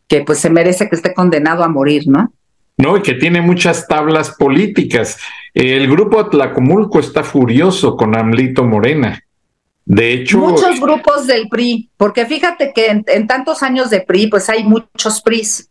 que 0.08 0.22
pues 0.22 0.38
se 0.38 0.50
merece 0.50 0.88
que 0.88 0.96
esté 0.96 1.14
condenado 1.14 1.62
a 1.62 1.68
morir, 1.68 2.08
¿no? 2.08 2.32
No, 2.76 2.96
y 2.96 3.02
que 3.02 3.14
tiene 3.14 3.40
muchas 3.40 3.86
tablas 3.86 4.30
políticas. 4.30 5.18
El 5.54 5.88
grupo 5.90 6.20
Atlacomulco 6.20 7.00
está 7.00 7.24
furioso 7.24 7.96
con 7.96 8.16
Amlito 8.16 8.64
Morena. 8.64 9.20
De 9.84 10.12
hecho, 10.12 10.38
Muchos 10.38 10.78
grupos 10.80 11.26
del 11.26 11.48
PRI, 11.48 11.90
porque 11.96 12.26
fíjate 12.26 12.72
que 12.74 12.88
en, 12.88 13.04
en 13.06 13.26
tantos 13.26 13.62
años 13.62 13.88
de 13.88 14.02
PRI, 14.02 14.26
pues 14.26 14.48
hay 14.50 14.62
muchos 14.62 15.22
PRIs, 15.22 15.67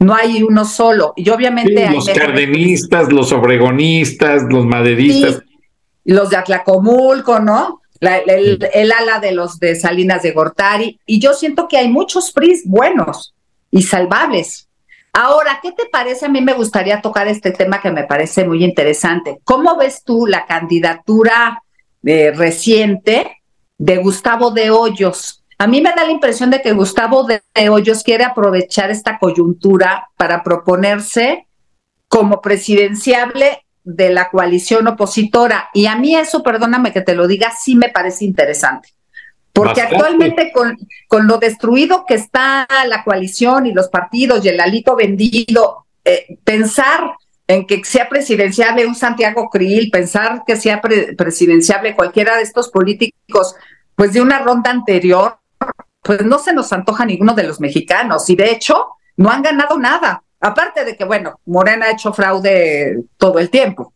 no 0.00 0.14
hay 0.14 0.42
uno 0.42 0.64
solo. 0.64 1.12
Y 1.16 1.28
obviamente 1.30 1.86
sí, 1.88 1.94
los 1.94 2.08
cardenistas, 2.10 3.12
los 3.12 3.32
obregonistas, 3.32 4.42
los 4.48 4.66
maderistas. 4.66 5.36
Sí, 5.36 5.58
los 6.04 6.30
de 6.30 6.36
Atlacomulco, 6.36 7.38
¿no? 7.38 7.80
La- 8.00 8.18
el, 8.18 8.58
el 8.72 8.92
ala 8.92 9.20
de 9.20 9.32
los 9.32 9.58
de 9.60 9.76
Salinas 9.76 10.22
de 10.22 10.32
Gortari. 10.32 10.98
Y 11.06 11.20
yo 11.20 11.34
siento 11.34 11.68
que 11.68 11.76
hay 11.76 11.88
muchos 11.88 12.32
PRIs 12.32 12.62
buenos 12.66 13.34
y 13.70 13.82
salvables. 13.82 14.66
Ahora, 15.12 15.58
¿qué 15.62 15.72
te 15.72 15.86
parece? 15.86 16.26
A 16.26 16.28
mí 16.28 16.40
me 16.40 16.54
gustaría 16.54 17.02
tocar 17.02 17.28
este 17.28 17.50
tema 17.50 17.80
que 17.82 17.90
me 17.90 18.04
parece 18.04 18.44
muy 18.44 18.64
interesante. 18.64 19.38
¿Cómo 19.44 19.76
ves 19.76 20.02
tú 20.04 20.26
la 20.26 20.46
candidatura 20.46 21.62
eh, 22.04 22.32
reciente 22.34 23.36
de 23.76 23.96
Gustavo 23.98 24.50
de 24.52 24.70
Hoyos? 24.70 25.39
A 25.60 25.66
mí 25.66 25.82
me 25.82 25.90
da 25.90 26.06
la 26.06 26.10
impresión 26.10 26.48
de 26.48 26.62
que 26.62 26.72
Gustavo 26.72 27.24
de, 27.24 27.42
Hoyos 27.68 28.02
quiere 28.02 28.24
aprovechar 28.24 28.90
esta 28.90 29.18
coyuntura 29.18 30.08
para 30.16 30.42
proponerse 30.42 31.46
como 32.08 32.40
presidenciable 32.40 33.66
de 33.84 34.08
la 34.08 34.30
coalición 34.30 34.88
opositora. 34.88 35.68
Y 35.74 35.84
a 35.84 35.96
mí 35.96 36.16
eso, 36.16 36.42
perdóname 36.42 36.94
que 36.94 37.02
te 37.02 37.14
lo 37.14 37.26
diga, 37.26 37.52
sí 37.52 37.76
me 37.76 37.90
parece 37.90 38.24
interesante. 38.24 38.88
Porque 39.52 39.82
Bastante. 39.82 39.96
actualmente 39.96 40.50
con, 40.50 40.78
con 41.08 41.26
lo 41.26 41.36
destruido 41.36 42.06
que 42.06 42.14
está 42.14 42.66
la 42.86 43.04
coalición 43.04 43.66
y 43.66 43.74
los 43.74 43.90
partidos 43.90 44.42
y 44.42 44.48
el 44.48 44.60
alito 44.60 44.96
vendido, 44.96 45.84
eh, 46.06 46.38
pensar 46.42 47.12
en 47.46 47.66
que 47.66 47.84
sea 47.84 48.08
presidenciable 48.08 48.86
un 48.86 48.94
Santiago 48.94 49.50
Krill, 49.50 49.90
pensar 49.90 50.42
que 50.46 50.56
sea 50.56 50.80
pre- 50.80 51.14
presidenciable 51.16 51.94
cualquiera 51.94 52.38
de 52.38 52.44
estos 52.44 52.70
políticos, 52.70 53.54
pues 53.94 54.14
de 54.14 54.22
una 54.22 54.38
ronda 54.38 54.70
anterior, 54.70 55.36
pues 56.02 56.22
no 56.24 56.38
se 56.38 56.52
nos 56.52 56.72
antoja 56.72 57.04
ninguno 57.04 57.34
de 57.34 57.44
los 57.44 57.60
mexicanos. 57.60 58.28
Y 58.30 58.36
de 58.36 58.50
hecho, 58.52 58.86
no 59.16 59.30
han 59.30 59.42
ganado 59.42 59.78
nada. 59.78 60.22
Aparte 60.40 60.84
de 60.84 60.96
que, 60.96 61.04
bueno, 61.04 61.38
Morena 61.46 61.86
ha 61.86 61.90
hecho 61.92 62.12
fraude 62.12 63.00
todo 63.18 63.38
el 63.38 63.50
tiempo. 63.50 63.92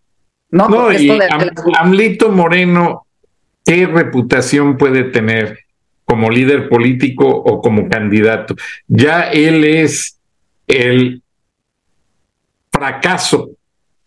No, 0.51 0.69
No, 0.69 0.77
Porque 0.83 1.03
y 1.03 1.11
esto 1.11 1.19
de- 1.25 1.33
Am- 1.33 1.39
de 1.41 1.47
las- 1.47 1.81
Amlito 1.81 2.31
Moreno, 2.31 3.07
¿qué 3.65 3.87
reputación 3.87 4.77
puede 4.77 5.05
tener 5.05 5.59
como 6.05 6.31
líder 6.31 6.69
político 6.69 7.27
o 7.27 7.61
como 7.63 7.89
candidato? 7.89 8.55
Ya 8.87 9.31
él 9.31 9.65
es 9.65 10.19
el 10.67 11.23
fracaso 12.71 13.51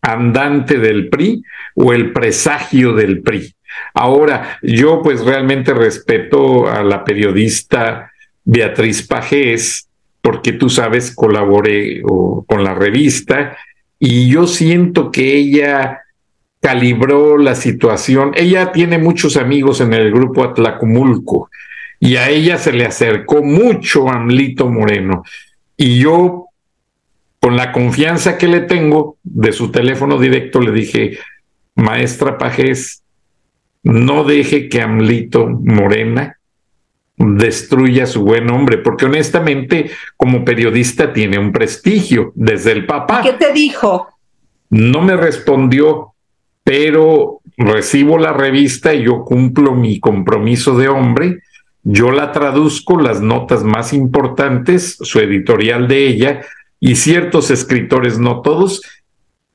andante 0.02 0.78
del 0.78 1.10
PRI 1.10 1.42
o 1.76 1.92
el 1.94 2.14
presagio 2.14 2.94
del 2.94 3.22
PRI. 3.22 3.54
Ahora, 3.94 4.60
yo 4.62 5.02
pues 5.02 5.24
realmente 5.26 5.74
respeto 5.74 6.68
a 6.70 6.84
la 6.84 7.04
periodista 7.04 8.12
Beatriz 8.44 9.06
Pajés, 9.06 9.88
porque 10.22 10.54
tú 10.54 10.70
sabes, 10.70 11.14
colaboré 11.14 12.02
con 12.02 12.64
la 12.64 12.74
revista 12.74 13.58
y 14.00 14.30
yo 14.30 14.48
siento 14.48 15.12
que 15.12 15.36
ella 15.36 16.02
calibró 16.60 17.38
la 17.38 17.56
situación. 17.56 18.32
Ella 18.36 18.72
tiene 18.72 18.98
muchos 18.98 19.38
amigos 19.38 19.82
en 19.82 19.94
el 19.94 20.12
grupo 20.12 20.44
Atlacomulco 20.44 21.50
y 22.00 22.18
a 22.18 22.30
ella 22.30 22.58
se 22.58 22.74
le 22.74 22.86
acercó 22.86 23.42
mucho 23.44 24.10
Amlito 24.10 24.68
Moreno. 24.70 25.24
Y 25.76 26.00
yo, 26.00 26.48
con 27.40 27.56
la 27.56 27.72
confianza 27.72 28.38
que 28.38 28.48
le 28.48 28.62
tengo 28.62 29.18
de 29.24 29.52
su 29.52 29.72
teléfono 29.72 30.20
directo, 30.20 30.60
le 30.60 30.72
dije, 30.72 31.20
maestra 31.76 32.38
Pajés, 32.38 33.04
no 33.84 34.24
deje 34.24 34.70
que 34.70 34.82
Amlito 34.82 35.48
Morena 35.48 36.38
destruya 37.18 38.06
su 38.06 38.22
buen 38.24 38.46
nombre, 38.46 38.78
porque 38.78 39.06
honestamente 39.06 39.90
como 40.16 40.46
periodista 40.46 41.14
tiene 41.14 41.40
un 41.40 41.52
prestigio 41.52 42.32
desde 42.36 42.72
el 42.72 42.86
papá. 42.86 43.22
¿Qué 43.24 43.34
te 43.34 43.52
dijo? 43.52 44.08
No 44.70 45.02
me 45.02 45.16
respondió, 45.16 46.14
pero 46.64 47.40
recibo 47.58 48.18
la 48.18 48.34
revista 48.34 48.94
y 48.94 49.04
yo 49.04 49.24
cumplo 49.24 49.74
mi 49.74 50.00
compromiso 50.00 50.78
de 50.78 50.90
hombre. 50.90 51.40
Yo 51.84 52.12
la 52.12 52.32
traduzco, 52.32 53.00
las 53.00 53.22
notas 53.22 53.64
más 53.64 53.94
importantes, 53.94 54.98
su 55.02 55.20
editorial 55.20 55.88
de 55.88 56.08
ella 56.08 56.42
y 56.80 56.96
ciertos 56.96 57.50
escritores, 57.50 58.20
no 58.20 58.42
todos, 58.42 58.82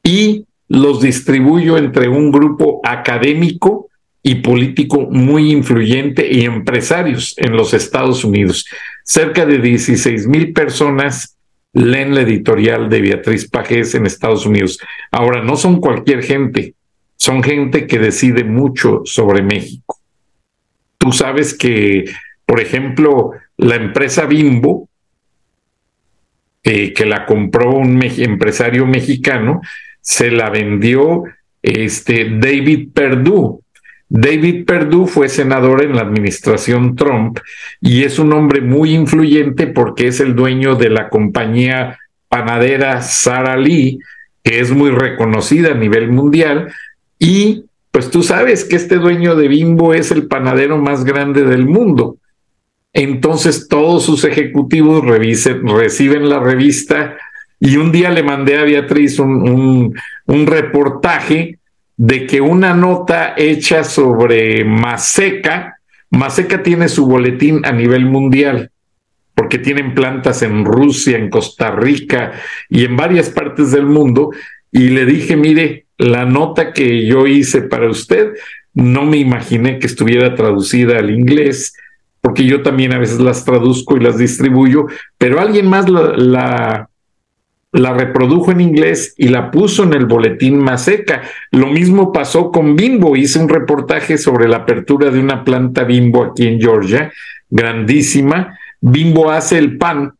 y 0.03 0.47
los 0.67 1.01
distribuyo 1.01 1.77
entre 1.77 2.09
un 2.09 2.33
grupo 2.33 2.81
académico 2.83 3.91
y 4.23 4.37
político 4.37 5.09
muy 5.11 5.51
influyente 5.51 6.29
y 6.31 6.45
empresarios 6.45 7.35
en 7.39 7.53
los 7.53 7.75
Estados 7.75 8.25
Unidos. 8.25 8.67
Cerca 9.05 9.45
de 9.45 9.59
16 9.59 10.29
mil 10.29 10.53
personas 10.53 11.37
leen 11.73 12.15
la 12.15 12.21
editorial 12.21 12.89
de 12.89 13.01
Beatriz 13.01 13.49
Pajés 13.49 13.95
en 13.95 14.07
Estados 14.07 14.47
Unidos. 14.47 14.79
Ahora, 15.11 15.43
no 15.43 15.57
son 15.57 15.81
cualquier 15.81 16.23
gente, 16.23 16.75
son 17.17 17.43
gente 17.43 17.87
que 17.87 17.99
decide 17.99 18.45
mucho 18.45 19.03
sobre 19.05 19.43
México. 19.43 19.99
Tú 20.99 21.13
sabes 21.13 21.55
que, 21.55 22.05
por 22.47 22.61
ejemplo, 22.61 23.33
la 23.57 23.77
empresa 23.77 24.27
Bimbo, 24.27 24.89
eh, 26.63 26.93
que 26.93 27.07
la 27.07 27.27
compró 27.27 27.73
un 27.73 28.01
empresario 28.03 28.87
mexicano, 28.87 29.61
se 30.01 30.31
la 30.31 30.51
vendió 30.51 31.25
este 31.63 32.39
David 32.39 32.91
Perdue. 32.93 33.62
David 34.15 34.67
Perdue 34.67 35.07
fue 35.07 35.31
senador 35.31 35.83
en 35.83 35.97
la 35.97 36.03
administración 36.03 36.97
Trump 36.97 37.39
y 37.81 38.03
es 38.03 38.19
un 38.19 38.35
hombre 38.35 38.61
muy 38.61 38.93
influyente 38.93 39.69
porque 39.69 40.09
es 40.09 40.21
el 40.21 40.37
dueño 40.37 40.75
de 40.75 40.91
la 40.91 41.09
compañía 41.09 41.99
panadera 42.29 43.01
Sara 43.01 43.57
Lee, 43.57 44.01
que 44.45 44.61
es 44.61 44.71
muy 44.71 44.91
reconocida 44.91 45.71
a 45.71 45.77
nivel 45.77 46.11
mundial. 46.11 46.71
Y 47.19 47.65
pues 47.91 48.11
tú 48.11 48.23
sabes 48.23 48.67
que 48.67 48.77
este 48.77 48.97
dueño 48.97 49.35
de 49.35 49.49
Bimbo 49.49 49.95
es 49.95 50.11
el 50.11 50.27
panadero 50.27 50.77
más 50.77 51.05
grande 51.05 51.45
del 51.45 51.65
mundo. 51.65 52.19
Entonces 52.93 53.67
todos 53.67 54.05
sus 54.05 54.25
ejecutivos 54.25 55.03
reciben 55.07 56.29
la 56.29 56.39
revista 56.39 57.17
y 57.59 57.79
un 57.79 57.91
día 57.91 58.11
le 58.11 58.23
mandé 58.23 58.59
a 58.59 58.65
Beatriz 58.65 59.19
un 59.19 59.95
reportaje 60.27 61.61
de 62.03 62.27
que 62.27 62.41
una 62.41 62.75
nota 62.75 63.35
hecha 63.37 63.85
sobre 63.85 64.65
Maseca, 64.65 65.77
Maseca 66.11 66.61
tiene 66.61 66.89
su 66.89 67.07
boletín 67.07 67.65
a 67.65 67.71
nivel 67.71 68.07
mundial, 68.07 68.73
porque 69.37 69.61
tienen 69.61 69.95
plantas 69.95 70.43
en 70.43 70.65
Rusia, 70.65 71.17
en 71.17 71.31
Costa 71.31 71.71
Rica 71.71 72.33
y 72.69 72.85
en 72.85 72.97
varias 72.97 73.31
partes 73.31 73.71
del 73.71 73.87
mundo, 73.87 74.31
y 74.73 74.89
le 74.89 75.07
dije, 75.07 75.37
mire, 75.37 75.87
la 75.97 76.25
nota 76.25 76.73
que 76.73 77.07
yo 77.07 77.29
hice 77.29 77.63
para 77.63 77.89
usted, 77.89 78.33
no 78.75 79.05
me 79.05 79.19
imaginé 79.19 79.79
que 79.79 79.87
estuviera 79.87 80.35
traducida 80.35 80.99
al 80.99 81.09
inglés, 81.09 81.73
porque 82.21 82.45
yo 82.45 82.63
también 82.63 82.93
a 82.95 82.99
veces 82.99 83.21
las 83.21 83.45
traduzco 83.45 83.97
y 83.97 84.01
las 84.01 84.19
distribuyo, 84.19 84.87
pero 85.19 85.41
alguien 85.41 85.69
más 85.69 85.89
la, 85.89 86.17
la 86.17 86.89
la 87.73 87.95
reprodujo 87.95 88.53
en 88.53 88.61
inglés 88.61 89.15
y 89.17 89.29
la 89.29 89.51
puso 89.51 89.85
en 89.85 89.95
el 89.95 90.07
boletín 90.07 90.59
Maseca. 90.59 91.23
Lo 91.51 91.67
mismo 91.67 92.13
pasó 92.13 92.51
con 92.51 92.77
Bimbo. 92.77 93.17
Hice 93.17 93.39
un 93.39 93.49
reportaje 93.49 94.19
sobre 94.19 94.47
la 94.47 94.59
apertura 94.59 95.11
de 95.11 95.19
una 95.19 95.43
planta 95.43 95.85
Bimbo 95.85 96.23
aquí 96.23 96.47
en 96.47 96.61
Georgia, 96.61 97.13
grandísima. 97.49 98.59
Bimbo 98.81 99.31
hace 99.31 99.59
el 99.59 99.79
pan 99.79 100.13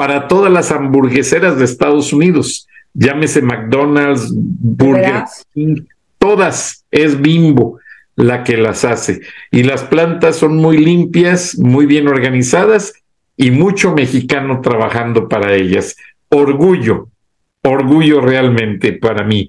para 0.00 0.28
todas 0.28 0.50
las 0.50 0.70
hamburgueseras 0.72 1.58
de 1.58 1.66
Estados 1.66 2.14
Unidos, 2.14 2.66
llámese 2.94 3.42
McDonald's, 3.42 4.32
Burger 4.34 5.24
King, 5.52 5.82
todas 6.18 6.86
es 6.90 7.20
Bimbo 7.20 7.78
la 8.16 8.42
que 8.42 8.56
las 8.56 8.86
hace. 8.86 9.20
Y 9.50 9.62
las 9.62 9.82
plantas 9.82 10.36
son 10.36 10.56
muy 10.56 10.78
limpias, 10.78 11.58
muy 11.58 11.84
bien 11.84 12.08
organizadas 12.08 12.94
y 13.36 13.50
mucho 13.50 13.92
mexicano 13.94 14.60
trabajando 14.62 15.28
para 15.28 15.54
ellas. 15.54 15.96
Orgullo, 16.30 17.08
orgullo 17.62 18.20
realmente 18.20 18.92
para 18.94 19.24
mí. 19.24 19.48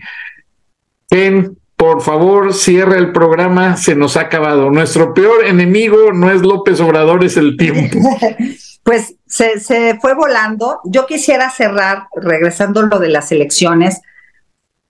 Ken, 1.10 1.58
por 1.76 2.02
favor, 2.02 2.54
cierra 2.54 2.98
el 2.98 3.12
programa, 3.12 3.78
se 3.78 3.96
nos 3.96 4.18
ha 4.18 4.22
acabado. 4.22 4.70
Nuestro 4.70 5.14
peor 5.14 5.46
enemigo 5.46 6.12
no 6.14 6.32
es 6.32 6.42
López 6.42 6.80
Obrador, 6.80 7.24
es 7.24 7.38
el 7.38 7.58
tiempo. 7.58 7.98
pues 8.84 9.16
se, 9.28 9.60
se 9.60 9.98
fue 10.00 10.14
volando. 10.14 10.80
Yo 10.86 11.06
quisiera 11.06 11.50
cerrar, 11.50 12.04
regresando 12.16 12.82
lo 12.84 13.00
de 13.00 13.10
las 13.10 13.32
elecciones, 13.32 14.02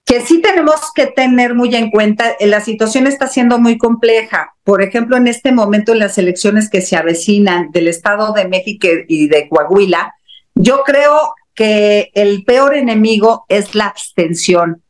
que 0.06 0.22
sí 0.22 0.42
tenemos 0.42 0.92
que 0.94 1.08
tener 1.08 1.56
muy 1.56 1.74
en 1.76 1.90
cuenta, 1.92 2.32
eh, 2.40 2.48
la 2.48 2.60
situación 2.60 3.08
está 3.08 3.28
siendo 3.28 3.60
muy 3.60 3.78
compleja. 3.78 4.54
Por 4.64 4.82
ejemplo, 4.82 5.16
en 5.16 5.28
este 5.28 5.52
momento 5.52 5.94
en 5.94 6.00
las 6.00 6.18
elecciones 6.18 6.70
que 6.70 6.82
se 6.82 6.98
avecinan 6.98 7.72
del 7.72 7.88
Estado 7.88 8.34
de 8.34 8.48
México 8.48 8.88
y 9.08 9.28
de 9.28 9.48
Coahuila, 9.48 10.14
yo 10.56 10.84
creo 10.84 11.34
que 11.56 12.12
el 12.14 12.44
peor 12.44 12.76
enemigo 12.76 13.46
es 13.50 13.76
la 13.76 13.88
abstención. 13.88 14.84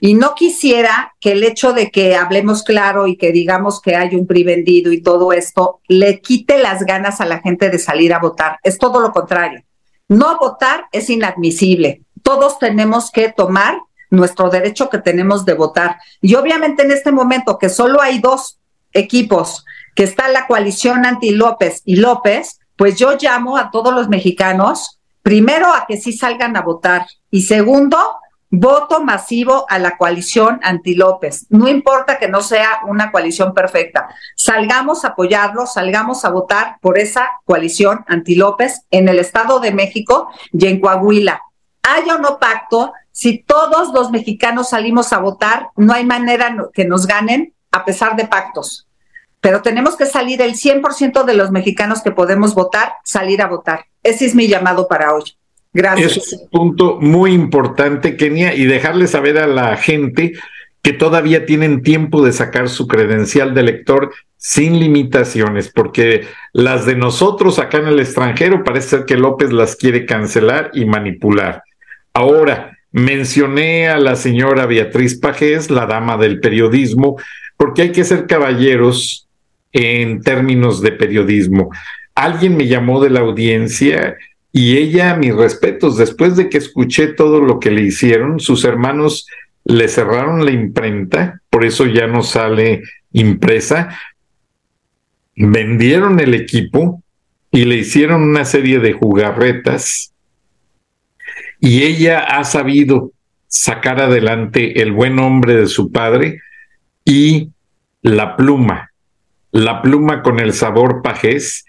Y 0.00 0.14
no 0.14 0.34
quisiera 0.34 1.14
que 1.20 1.32
el 1.32 1.42
hecho 1.42 1.72
de 1.72 1.90
que 1.90 2.14
hablemos 2.14 2.62
claro 2.62 3.08
y 3.08 3.16
que 3.16 3.32
digamos 3.32 3.80
que 3.80 3.96
hay 3.96 4.14
un 4.14 4.26
PRI 4.26 4.44
vendido 4.44 4.92
y 4.92 5.02
todo 5.02 5.32
esto 5.32 5.80
le 5.88 6.20
quite 6.20 6.58
las 6.58 6.84
ganas 6.84 7.20
a 7.20 7.26
la 7.26 7.40
gente 7.40 7.68
de 7.68 7.78
salir 7.78 8.14
a 8.14 8.20
votar. 8.20 8.58
Es 8.62 8.78
todo 8.78 9.00
lo 9.00 9.10
contrario. 9.12 9.62
No 10.08 10.38
votar 10.38 10.86
es 10.92 11.10
inadmisible. 11.10 12.02
Todos 12.22 12.58
tenemos 12.58 13.10
que 13.10 13.32
tomar 13.32 13.78
nuestro 14.10 14.50
derecho 14.50 14.88
que 14.88 14.98
tenemos 14.98 15.44
de 15.44 15.54
votar. 15.54 15.96
Y 16.20 16.34
obviamente 16.36 16.82
en 16.82 16.92
este 16.92 17.12
momento 17.12 17.58
que 17.58 17.68
solo 17.68 18.00
hay 18.00 18.20
dos 18.20 18.58
equipos, 18.92 19.64
que 19.94 20.04
está 20.04 20.28
la 20.28 20.46
coalición 20.46 21.04
anti 21.04 21.30
López 21.30 21.82
y 21.84 21.96
López, 21.96 22.60
pues 22.76 22.96
yo 22.96 23.16
llamo 23.20 23.56
a 23.56 23.70
todos 23.70 23.92
los 23.92 24.08
mexicanos, 24.08 24.97
primero 25.28 25.70
a 25.74 25.84
que 25.86 25.98
sí 25.98 26.14
salgan 26.14 26.56
a 26.56 26.62
votar 26.62 27.06
y 27.30 27.42
segundo, 27.42 27.98
voto 28.48 29.04
masivo 29.04 29.66
a 29.68 29.78
la 29.78 29.98
coalición 29.98 30.58
anti 30.62 30.94
López. 30.94 31.44
No 31.50 31.68
importa 31.68 32.18
que 32.18 32.28
no 32.28 32.40
sea 32.40 32.80
una 32.86 33.12
coalición 33.12 33.52
perfecta, 33.52 34.08
salgamos 34.36 35.04
a 35.04 35.08
apoyarlo, 35.08 35.66
salgamos 35.66 36.24
a 36.24 36.30
votar 36.30 36.78
por 36.80 36.98
esa 36.98 37.28
coalición 37.44 38.06
anti 38.08 38.36
López 38.36 38.86
en 38.90 39.06
el 39.10 39.18
Estado 39.18 39.60
de 39.60 39.70
México 39.70 40.30
y 40.50 40.66
en 40.66 40.80
Coahuila. 40.80 41.42
Haya 41.82 42.14
o 42.14 42.18
no 42.20 42.38
pacto, 42.38 42.94
si 43.12 43.42
todos 43.42 43.92
los 43.92 44.10
mexicanos 44.10 44.70
salimos 44.70 45.12
a 45.12 45.18
votar, 45.18 45.68
no 45.76 45.92
hay 45.92 46.06
manera 46.06 46.56
que 46.72 46.86
nos 46.86 47.06
ganen 47.06 47.52
a 47.70 47.84
pesar 47.84 48.16
de 48.16 48.26
pactos. 48.26 48.87
Pero 49.40 49.62
tenemos 49.62 49.96
que 49.96 50.06
salir 50.06 50.42
el 50.42 50.54
100% 50.54 51.24
de 51.24 51.34
los 51.34 51.50
mexicanos 51.50 52.02
que 52.02 52.10
podemos 52.10 52.54
votar, 52.54 52.94
salir 53.04 53.40
a 53.42 53.46
votar. 53.46 53.84
Ese 54.02 54.26
es 54.26 54.34
mi 54.34 54.48
llamado 54.48 54.88
para 54.88 55.14
hoy. 55.14 55.22
Gracias. 55.72 56.16
Es 56.16 56.32
un 56.32 56.48
punto 56.50 56.98
muy 57.00 57.32
importante, 57.32 58.16
Kenia, 58.16 58.54
y 58.54 58.64
dejarle 58.64 59.06
saber 59.06 59.38
a 59.38 59.46
la 59.46 59.76
gente 59.76 60.32
que 60.82 60.92
todavía 60.92 61.46
tienen 61.46 61.82
tiempo 61.82 62.24
de 62.24 62.32
sacar 62.32 62.68
su 62.68 62.86
credencial 62.88 63.54
de 63.54 63.60
elector 63.60 64.12
sin 64.36 64.78
limitaciones, 64.78 65.70
porque 65.72 66.26
las 66.52 66.86
de 66.86 66.94
nosotros 66.94 67.58
acá 67.58 67.78
en 67.78 67.88
el 67.88 68.00
extranjero 68.00 68.64
parece 68.64 68.88
ser 68.88 69.04
que 69.04 69.16
López 69.16 69.52
las 69.52 69.76
quiere 69.76 70.06
cancelar 70.06 70.70
y 70.72 70.84
manipular. 70.84 71.62
Ahora, 72.14 72.78
Mencioné 72.90 73.88
a 73.88 73.98
la 73.98 74.16
señora 74.16 74.64
Beatriz 74.64 75.18
Pajés, 75.18 75.70
la 75.70 75.84
dama 75.84 76.16
del 76.16 76.40
periodismo, 76.40 77.16
porque 77.56 77.82
hay 77.82 77.92
que 77.92 78.04
ser 78.04 78.26
caballeros 78.26 79.27
en 79.80 80.22
términos 80.22 80.82
de 80.82 80.90
periodismo. 80.90 81.70
Alguien 82.16 82.56
me 82.56 82.66
llamó 82.66 83.00
de 83.00 83.10
la 83.10 83.20
audiencia 83.20 84.16
y 84.52 84.76
ella, 84.76 85.14
mis 85.14 85.32
respetos, 85.32 85.96
después 85.96 86.34
de 86.34 86.48
que 86.48 86.58
escuché 86.58 87.06
todo 87.06 87.40
lo 87.40 87.60
que 87.60 87.70
le 87.70 87.82
hicieron, 87.82 88.40
sus 88.40 88.64
hermanos 88.64 89.28
le 89.64 89.86
cerraron 89.86 90.44
la 90.44 90.50
imprenta, 90.50 91.40
por 91.48 91.64
eso 91.64 91.86
ya 91.86 92.08
no 92.08 92.22
sale 92.22 92.82
impresa, 93.12 93.96
vendieron 95.36 96.18
el 96.18 96.34
equipo 96.34 97.04
y 97.52 97.64
le 97.64 97.76
hicieron 97.76 98.22
una 98.22 98.44
serie 98.44 98.80
de 98.80 98.94
jugarretas. 98.94 100.12
Y 101.60 101.84
ella 101.84 102.18
ha 102.18 102.42
sabido 102.42 103.12
sacar 103.46 104.00
adelante 104.00 104.82
el 104.82 104.90
buen 104.90 105.14
nombre 105.14 105.54
de 105.54 105.66
su 105.68 105.92
padre 105.92 106.40
y 107.04 107.52
la 108.02 108.36
pluma, 108.36 108.87
la 109.52 109.82
pluma 109.82 110.22
con 110.22 110.40
el 110.40 110.52
sabor 110.52 111.02
pajés, 111.02 111.64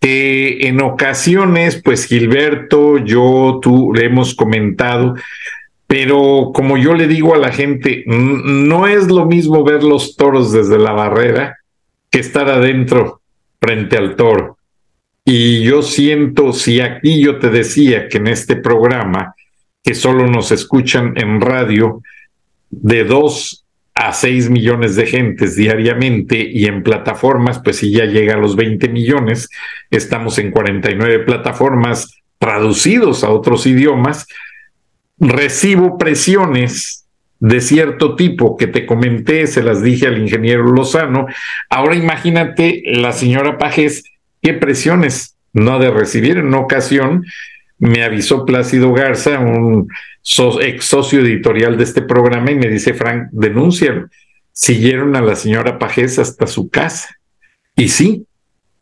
que 0.00 0.68
en 0.68 0.80
ocasiones, 0.80 1.80
pues 1.82 2.06
Gilberto, 2.06 2.98
yo, 2.98 3.58
tú 3.60 3.92
le 3.92 4.06
hemos 4.06 4.34
comentado, 4.34 5.14
pero 5.86 6.52
como 6.54 6.76
yo 6.76 6.94
le 6.94 7.08
digo 7.08 7.34
a 7.34 7.38
la 7.38 7.50
gente, 7.50 8.04
no 8.06 8.86
es 8.86 9.08
lo 9.08 9.24
mismo 9.24 9.64
ver 9.64 9.82
los 9.82 10.16
toros 10.16 10.52
desde 10.52 10.78
la 10.78 10.92
barrera 10.92 11.56
que 12.10 12.20
estar 12.20 12.48
adentro 12.48 13.20
frente 13.60 13.96
al 13.96 14.14
toro. 14.14 14.58
Y 15.24 15.62
yo 15.62 15.82
siento, 15.82 16.52
si 16.52 16.80
aquí 16.80 17.20
yo 17.20 17.38
te 17.38 17.50
decía 17.50 18.08
que 18.08 18.18
en 18.18 18.28
este 18.28 18.56
programa, 18.56 19.34
que 19.82 19.94
solo 19.94 20.26
nos 20.26 20.52
escuchan 20.52 21.14
en 21.16 21.40
radio, 21.40 22.02
de 22.70 23.04
dos 23.04 23.64
a 24.00 24.12
seis 24.12 24.48
millones 24.48 24.94
de 24.94 25.06
gentes 25.06 25.56
diariamente 25.56 26.38
y 26.38 26.66
en 26.66 26.84
plataformas, 26.84 27.58
pues 27.58 27.78
si 27.78 27.90
ya 27.90 28.04
llega 28.04 28.34
a 28.34 28.38
los 28.38 28.54
20 28.54 28.88
millones, 28.90 29.50
estamos 29.90 30.38
en 30.38 30.52
49 30.52 31.24
plataformas 31.24 32.14
traducidos 32.38 33.24
a 33.24 33.30
otros 33.30 33.66
idiomas, 33.66 34.28
recibo 35.18 35.98
presiones 35.98 37.06
de 37.40 37.60
cierto 37.60 38.14
tipo 38.14 38.56
que 38.56 38.68
te 38.68 38.86
comenté, 38.86 39.48
se 39.48 39.64
las 39.64 39.82
dije 39.82 40.06
al 40.06 40.18
ingeniero 40.18 40.62
Lozano. 40.62 41.26
Ahora 41.68 41.96
imagínate 41.96 42.84
la 42.86 43.10
señora 43.10 43.58
Pajes 43.58 44.04
qué 44.40 44.54
presiones 44.54 45.36
no 45.52 45.74
ha 45.74 45.78
de 45.80 45.90
recibir. 45.90 46.38
En 46.38 46.46
una 46.46 46.60
ocasión 46.60 47.24
me 47.80 48.04
avisó 48.04 48.44
Plácido 48.44 48.92
Garza, 48.92 49.40
un 49.40 49.88
ex 50.60 50.84
socio 50.84 51.20
editorial 51.20 51.76
de 51.76 51.84
este 51.84 52.02
programa, 52.02 52.50
y 52.50 52.56
me 52.56 52.68
dice, 52.68 52.94
Frank, 52.94 53.28
denúncialo. 53.32 54.08
Siguieron 54.52 55.16
a 55.16 55.22
la 55.22 55.36
señora 55.36 55.78
Pajés 55.78 56.18
hasta 56.18 56.46
su 56.46 56.68
casa. 56.68 57.16
Y 57.76 57.88
sí, 57.88 58.26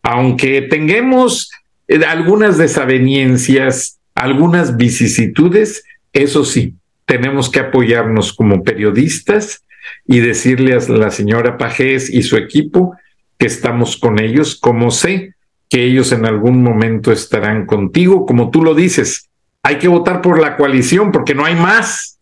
aunque 0.03 0.63
tengamos 0.63 1.51
eh, 1.89 2.05
algunas 2.05 2.59
desavenencias, 2.59 3.99
algunas 4.15 4.77
vicisitudes, 4.77 5.85
eso 6.13 6.45
sí, 6.45 6.75
tenemos 7.05 7.51
que 7.51 7.61
apoyarnos 7.61 8.33
como 8.33 8.63
periodistas 8.65 9.65
y 10.07 10.21
decirle 10.21 10.75
a 10.75 10.79
la 10.89 11.11
señora 11.11 11.59
Pajés 11.59 12.11
y 12.11 12.23
su 12.23 12.37
equipo 12.37 12.97
que 13.39 13.47
estamos 13.47 13.97
con 13.97 14.19
ellos, 14.19 14.57
como 14.57 14.91
sé 14.91 15.35
que 15.69 15.85
ellos 15.85 16.13
en 16.13 16.25
algún 16.25 16.63
momento 16.63 17.13
estarán 17.13 17.67
contigo, 17.67 18.25
como 18.27 18.51
tú 18.51 18.63
lo 18.63 18.75
dices. 18.75 19.26
Hay 19.67 19.79
que 19.79 19.89
votar 19.89 20.23
por 20.23 20.39
la 20.39 20.57
coalición 20.57 21.11
porque 21.11 21.35
no 21.35 21.45
hay 21.45 21.57
más. 21.57 22.21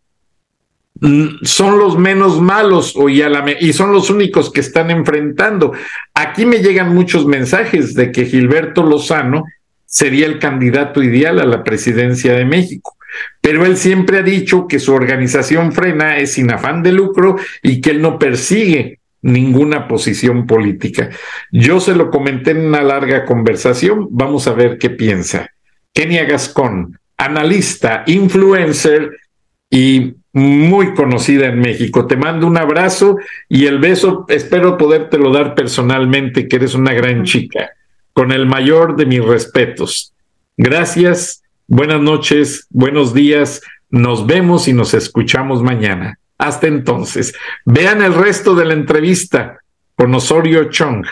Mm, 0.99 1.43
son 1.43 1.79
los 1.79 1.99
menos 1.99 2.41
malos 2.41 2.95
y, 3.11 3.23
y 3.61 3.73
son 3.75 3.93
los 3.93 4.09
únicos 4.09 4.51
que 4.51 4.61
están 4.61 4.91
enfrentando. 4.91 5.75
Aquí 6.15 6.47
me 6.47 6.61
llegan 6.61 6.95
muchos 6.95 7.27
mensajes 7.27 7.93
de 7.93 8.13
que 8.13 8.25
Gilberto 8.25 8.83
Lozano 8.83 9.45
sería 9.85 10.25
el 10.25 10.39
candidato 10.39 11.03
ideal 11.03 11.39
a 11.39 11.45
la 11.45 11.63
presidencia 11.65 12.33
de 12.33 12.47
México. 12.47 12.97
Pero 13.43 13.67
él 13.67 13.77
siempre 13.77 14.21
ha 14.21 14.23
dicho 14.23 14.67
que 14.67 14.79
su 14.79 14.95
organización 14.95 15.73
frena 15.73 16.17
es 16.17 16.33
sin 16.33 16.51
afán 16.51 16.83
de 16.83 16.93
lucro 16.93 17.37
y 17.63 17.83
que 17.83 17.91
él 17.91 18.01
no 18.01 18.19
persigue 18.19 19.01
ninguna 19.21 19.87
posición 19.87 20.47
política. 20.47 21.11
Yo 21.53 21.79
se 21.79 21.95
lo 21.95 22.11
comenté 22.11 22.53
en 22.53 22.65
una 22.69 22.83
larga 22.83 23.27
conversación, 23.27 24.09
vamos 24.13 24.49
a 24.49 24.55
ver 24.55 24.79
qué 24.79 24.89
piensa. 24.89 25.51
Kenia 25.93 26.25
Gascón, 26.25 26.99
analista, 27.17 28.05
influencer 28.07 29.19
y 29.71 30.15
muy 30.33 30.95
conocida 30.95 31.47
en 31.47 31.61
México. 31.61 32.07
Te 32.07 32.17
mando 32.17 32.47
un 32.47 32.59
abrazo 32.59 33.19
y 33.49 33.67
el 33.67 33.79
beso 33.79 34.25
espero 34.29 34.77
podértelo 34.77 35.33
dar 35.33 35.55
personalmente, 35.55 36.49
que 36.49 36.57
eres 36.57 36.75
una 36.75 36.93
gran 36.93 37.25
chica, 37.25 37.71
con 38.13 38.33
el 38.33 38.47
mayor 38.47 38.97
de 38.97 39.07
mis 39.07 39.25
respetos. 39.25 40.13
Gracias, 40.57 41.43
buenas 41.69 42.01
noches, 42.01 42.67
buenos 42.71 43.15
días, 43.15 43.63
nos 43.91 44.27
vemos 44.27 44.67
y 44.67 44.73
nos 44.73 44.93
escuchamos 44.93 45.63
mañana. 45.63 46.19
Hasta 46.37 46.67
entonces, 46.67 47.33
vean 47.65 48.03
el 48.03 48.13
resto 48.13 48.57
de 48.57 48.65
la 48.65 48.75
entrevista 48.75 49.59
con 49.95 50.13
Osorio 50.15 50.65
Chong, 50.71 51.07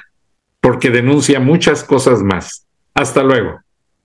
porque 0.61 0.91
denuncia 0.91 1.39
muchas 1.39 1.85
cosas 1.85 2.23
más. 2.23 2.67
Hasta 2.95 3.23
luego. 3.23 3.61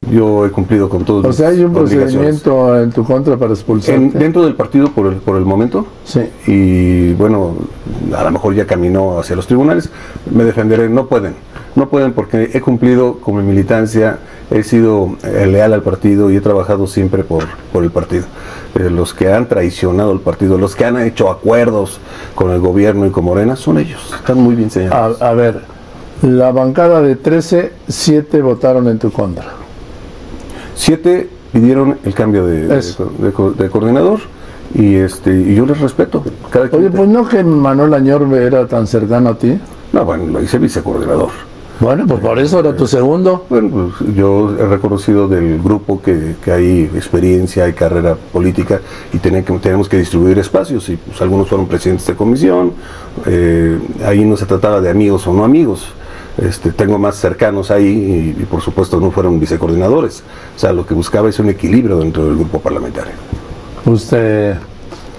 Yo 0.09 0.45
he 0.45 0.51
cumplido 0.51 0.87
con 0.89 1.03
todos 1.03 1.25
O 1.25 1.33
sea, 1.33 1.49
hay 1.49 1.63
un 1.63 1.73
procedimiento 1.73 2.79
en 2.81 2.91
tu 2.91 3.03
contra 3.03 3.35
para 3.35 3.53
expulsarte. 3.53 3.99
En- 4.01 4.11
dentro 4.13 4.43
del 4.43 4.53
partido 4.55 4.91
por 4.91 5.07
el, 5.07 5.15
por 5.15 5.37
el 5.37 5.43
momento. 5.43 5.85
Sí. 6.05 6.21
Y 6.45 7.13
bueno, 7.13 7.55
a 8.15 8.23
lo 8.23 8.31
mejor 8.31 8.53
ya 8.53 8.65
caminó 8.67 9.19
hacia 9.19 9.35
los 9.35 9.47
tribunales. 9.47 9.89
Me 10.31 10.43
defenderé. 10.45 10.87
No 10.87 11.07
pueden. 11.07 11.33
No 11.75 11.89
pueden 11.89 12.13
porque 12.13 12.51
he 12.53 12.61
cumplido 12.61 13.17
con 13.17 13.35
mi 13.37 13.43
militancia. 13.43 14.19
He 14.51 14.63
sido 14.63 15.17
eh, 15.23 15.45
leal 15.47 15.73
al 15.73 15.81
partido 15.81 16.31
y 16.31 16.37
he 16.37 16.41
trabajado 16.41 16.85
siempre 16.87 17.23
por, 17.23 17.43
por 17.73 17.83
el 17.83 17.89
partido. 17.91 18.25
Eh, 18.75 18.89
los 18.91 19.13
que 19.15 19.31
han 19.33 19.49
traicionado 19.49 20.13
el 20.13 20.19
partido, 20.21 20.57
los 20.59 20.75
que 20.75 20.85
han 20.85 20.97
hecho 21.01 21.29
acuerdos 21.29 21.99
con 22.35 22.51
el 22.51 22.59
gobierno 22.61 23.07
y 23.07 23.09
con 23.09 23.25
Morena, 23.25 23.55
son 23.57 23.77
ellos. 23.79 24.13
Están 24.15 24.37
muy 24.37 24.55
bien 24.55 24.69
señalados. 24.71 25.21
A, 25.21 25.29
a 25.29 25.33
ver, 25.33 25.61
la 26.21 26.51
bancada 26.51 27.01
de 27.01 27.15
13, 27.17 27.73
7 27.89 28.41
votaron 28.41 28.87
en 28.87 28.99
tu 28.99 29.11
contra. 29.11 29.56
Siete 30.77 31.27
pidieron 31.51 31.97
el 32.05 32.13
cambio 32.13 32.45
de, 32.45 32.67
de- 32.67 32.81
de 33.19 33.31
co- 33.31 33.51
de 33.51 33.69
coordinador 33.69 34.19
y 34.75 34.95
este 34.95 35.31
y 35.35 35.55
yo 35.55 35.65
les 35.65 35.79
respeto. 35.81 36.23
Cada 36.51 36.69
Oye, 36.71 36.89
pues 36.91 37.07
no 37.09 37.27
que 37.27 37.43
Manuel 37.43 37.93
Añorbe 37.95 38.45
era 38.45 38.67
tan 38.67 38.85
cercano 38.85 39.29
a 39.29 39.37
ti. 39.37 39.57
No, 39.91 40.05
bueno, 40.05 40.25
lo 40.27 40.41
hice 40.41 40.59
vicecoordinador. 40.59 41.29
Bueno, 41.79 42.05
pues 42.07 42.19
por 42.21 42.39
eso 42.39 42.59
era 42.59 42.75
tu 42.75 42.85
segundo. 42.87 43.45
Bueno, 43.49 43.69
pues 43.99 44.15
yo 44.15 44.55
he 44.59 44.65
reconocido 44.65 45.27
del 45.27 45.61
grupo 45.61 46.01
que, 46.01 46.35
que 46.43 46.51
hay 46.51 46.81
experiencia, 46.95 47.65
hay 47.65 47.73
carrera 47.73 48.15
política 48.15 48.79
y 49.13 49.19
que- 49.43 49.59
tenemos 49.59 49.87
que 49.89 49.97
distribuir 49.97 50.37
espacios. 50.39 50.89
Y 50.89 50.97
pues 50.97 51.19
algunos 51.21 51.47
fueron 51.47 51.67
presidentes 51.67 52.05
de 52.07 52.15
comisión, 52.15 52.73
eh, 53.25 53.79
ahí 54.05 54.25
no 54.25 54.35
se 54.37 54.45
trataba 54.45 54.79
de 54.81 54.89
amigos 54.89 55.25
o 55.27 55.33
no 55.33 55.43
amigos. 55.43 55.87
Este, 56.37 56.71
tengo 56.71 56.99
más 56.99 57.15
cercanos 57.15 57.71
ahí 57.71 58.33
y, 58.37 58.41
y, 58.41 58.45
por 58.45 58.61
supuesto 58.61 58.99
no 58.99 59.09
fueron 59.11 59.39
vicecoordinadores. 59.39 60.23
O 60.55 60.59
sea, 60.59 60.71
lo 60.71 60.85
que 60.85 60.93
buscaba 60.93 61.29
es 61.29 61.39
un 61.39 61.49
equilibrio 61.49 61.97
dentro 61.97 62.25
del 62.25 62.35
grupo 62.35 62.59
parlamentario. 62.59 63.13
Te, 64.09 64.55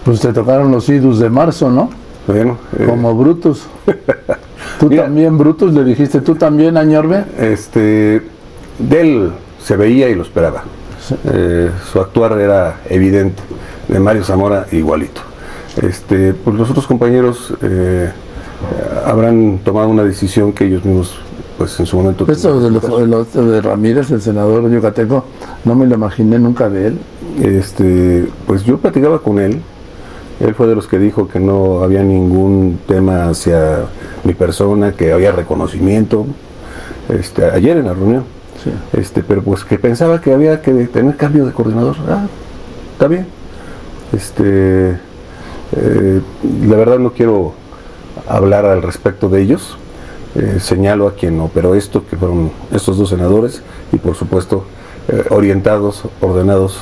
pues 0.05 0.21
te 0.21 0.33
tocaron 0.33 0.71
los 0.71 0.89
idus 0.89 1.19
de 1.19 1.31
marzo, 1.31 1.71
¿no? 1.71 1.91
Bueno, 2.27 2.59
eh, 2.79 2.85
Como 2.87 3.15
Brutus. 3.15 3.67
Tú 4.79 4.89
Mira. 4.89 5.05
también, 5.05 5.37
Brutus, 5.39 5.73
le 5.73 5.83
dijiste, 5.83 6.21
tú 6.21 6.35
también, 6.37 6.77
Añorbe. 6.77 7.25
este, 7.39 8.23
de 8.79 9.01
él 9.01 9.33
se 9.61 9.77
veía 9.77 10.09
y 10.09 10.15
lo 10.15 10.23
esperaba. 10.23 10.63
Eh, 11.33 11.71
su 11.91 12.01
actuar 12.01 12.39
era 12.39 12.81
evidente. 12.89 13.43
De 13.89 13.99
Mario 13.99 14.23
Zamora 14.23 14.67
igualito. 14.71 15.23
Este, 15.83 16.35
pues 16.35 16.55
los 16.57 16.71
otros 16.71 16.87
compañeros 16.87 17.55
eh, 17.63 18.11
habrán 19.07 19.59
tomado 19.65 19.89
una 19.89 20.05
decisión 20.05 20.53
que 20.53 20.67
ellos 20.67 20.85
mismos, 20.85 21.19
pues 21.57 21.79
en 21.81 21.87
su 21.87 21.97
momento. 21.97 22.31
Eso 22.31 22.61
de, 22.61 22.71
lo- 23.07 23.25
de 23.25 23.61
Ramírez, 23.61 24.11
el 24.11 24.21
senador 24.21 24.71
yucateco, 24.71 25.25
no 25.65 25.75
me 25.75 25.87
lo 25.87 25.95
imaginé 25.95 26.39
nunca 26.39 26.69
de 26.69 26.89
él. 26.89 26.99
Este, 27.43 28.27
pues 28.47 28.65
yo 28.65 28.79
platicaba 28.79 29.21
con 29.21 29.39
él. 29.39 29.61
Él 30.41 30.55
fue 30.55 30.69
de 30.69 30.75
los 30.77 30.87
que 30.87 30.99
dijo 30.99 31.27
que 31.29 31.41
no 31.41 31.83
había 31.83 32.03
ningún 32.03 32.79
tema 32.87 33.29
hacia 33.29 33.87
mi 34.25 34.35
persona, 34.35 34.93
que 34.93 35.13
había 35.13 35.33
reconocimiento. 35.33 36.27
Este, 37.09 37.45
ayer 37.47 37.77
en 37.79 37.87
la 37.87 37.95
reunión. 37.95 38.25
Sí. 38.63 38.71
Este, 38.93 39.23
pero 39.23 39.43
pues 39.43 39.65
que 39.65 39.79
pensaba 39.79 40.21
que 40.21 40.33
había 40.33 40.61
que 40.63 40.73
tener 40.87 41.17
cambio 41.17 41.45
de 41.47 41.53
coordinador. 41.53 41.97
Ah, 42.09 42.27
está 42.93 43.09
bien. 43.09 43.27
Este, 44.13 44.91
eh, 45.73 46.21
la 46.67 46.77
verdad 46.77 46.99
no 46.99 47.13
quiero 47.13 47.53
hablar 48.29 48.67
al 48.67 48.83
respecto 48.83 49.29
de 49.29 49.43
ellos. 49.43 49.77
Eh, 50.35 50.59
señalo 50.61 51.09
a 51.09 51.15
quien 51.15 51.41
operó 51.41 51.75
esto, 51.75 52.05
que 52.09 52.17
fueron 52.17 52.51
estos 52.71 52.99
dos 52.99 53.09
senadores, 53.09 53.63
y 53.93 53.97
por 53.97 54.15
supuesto 54.15 54.65
eh, 55.09 55.25
orientados, 55.31 56.05
ordenados, 56.21 56.79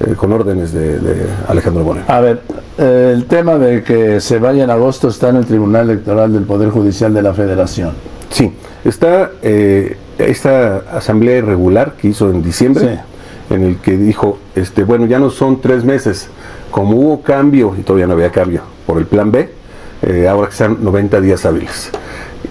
eh, 0.00 0.14
con 0.14 0.32
órdenes 0.32 0.72
de, 0.72 0.98
de 0.98 1.26
Alejandro 1.48 1.84
Moreno. 1.84 2.06
A 2.08 2.20
ver, 2.20 2.42
eh, 2.78 3.12
el 3.14 3.26
tema 3.26 3.56
de 3.56 3.82
que 3.82 4.20
se 4.20 4.38
vaya 4.38 4.64
en 4.64 4.70
agosto 4.70 5.08
está 5.08 5.30
en 5.30 5.36
el 5.36 5.46
Tribunal 5.46 5.90
Electoral 5.90 6.32
del 6.32 6.44
Poder 6.44 6.70
Judicial 6.70 7.14
de 7.14 7.22
la 7.22 7.32
Federación. 7.34 7.92
Sí, 8.30 8.54
está 8.84 9.30
eh, 9.42 9.96
esta 10.18 10.78
asamblea 10.92 11.38
irregular 11.38 11.92
que 11.92 12.08
hizo 12.08 12.30
en 12.30 12.42
diciembre, 12.42 13.00
en 13.50 13.62
el 13.62 13.76
que 13.76 13.96
dijo, 13.96 14.38
este, 14.54 14.84
bueno, 14.84 15.06
ya 15.06 15.18
no 15.18 15.30
son 15.30 15.60
tres 15.60 15.84
meses, 15.84 16.28
como 16.70 16.96
hubo 16.96 17.22
cambio, 17.22 17.74
y 17.78 17.82
todavía 17.82 18.06
no 18.06 18.14
había 18.14 18.30
cambio, 18.30 18.62
por 18.86 18.98
el 18.98 19.06
plan 19.06 19.30
B, 19.30 19.50
eh, 20.02 20.28
ahora 20.28 20.48
que 20.48 20.54
sean 20.54 20.78
90 20.82 21.20
días 21.20 21.44
hábiles. 21.46 21.90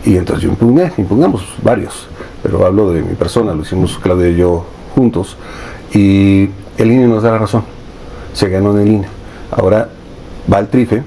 Y 0.05 0.17
entonces 0.17 0.43
yo 0.43 0.49
impugné, 0.49 0.91
impugnamos 0.97 1.43
varios, 1.61 2.07
pero 2.41 2.65
hablo 2.65 2.91
de 2.91 3.01
mi 3.01 3.15
persona, 3.15 3.53
lo 3.53 3.61
hicimos 3.61 3.99
Claudia 4.01 4.29
y 4.29 4.37
yo 4.37 4.65
juntos, 4.95 5.37
y 5.93 6.49
el 6.77 6.91
INE 6.91 7.07
nos 7.07 7.23
da 7.23 7.31
la 7.31 7.39
razón, 7.39 7.63
se 8.33 8.49
ganó 8.49 8.71
en 8.71 8.81
el 8.81 8.87
INE. 8.87 9.07
Ahora 9.51 9.89
va 10.51 10.57
al 10.57 10.69
TRIFE 10.69 11.03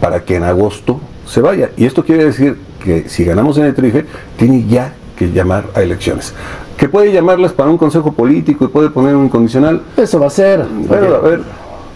para 0.00 0.24
que 0.24 0.36
en 0.36 0.44
agosto 0.44 1.00
se 1.26 1.40
vaya. 1.40 1.70
Y 1.76 1.86
esto 1.86 2.04
quiere 2.04 2.24
decir 2.24 2.56
que 2.84 3.08
si 3.08 3.24
ganamos 3.24 3.58
en 3.58 3.64
el 3.64 3.74
TRIFE, 3.74 4.06
tiene 4.36 4.66
ya 4.66 4.92
que 5.16 5.32
llamar 5.32 5.64
a 5.74 5.82
elecciones. 5.82 6.34
Que 6.76 6.88
puede 6.88 7.12
llamarlas 7.12 7.52
para 7.52 7.70
un 7.70 7.78
consejo 7.78 8.12
político 8.12 8.66
y 8.66 8.68
puede 8.68 8.90
poner 8.90 9.16
un 9.16 9.24
incondicional. 9.24 9.82
Eso 9.96 10.20
va 10.20 10.26
a 10.26 10.30
ser. 10.30 10.66
Pero, 10.88 11.16
a 11.16 11.20
ver, 11.20 11.40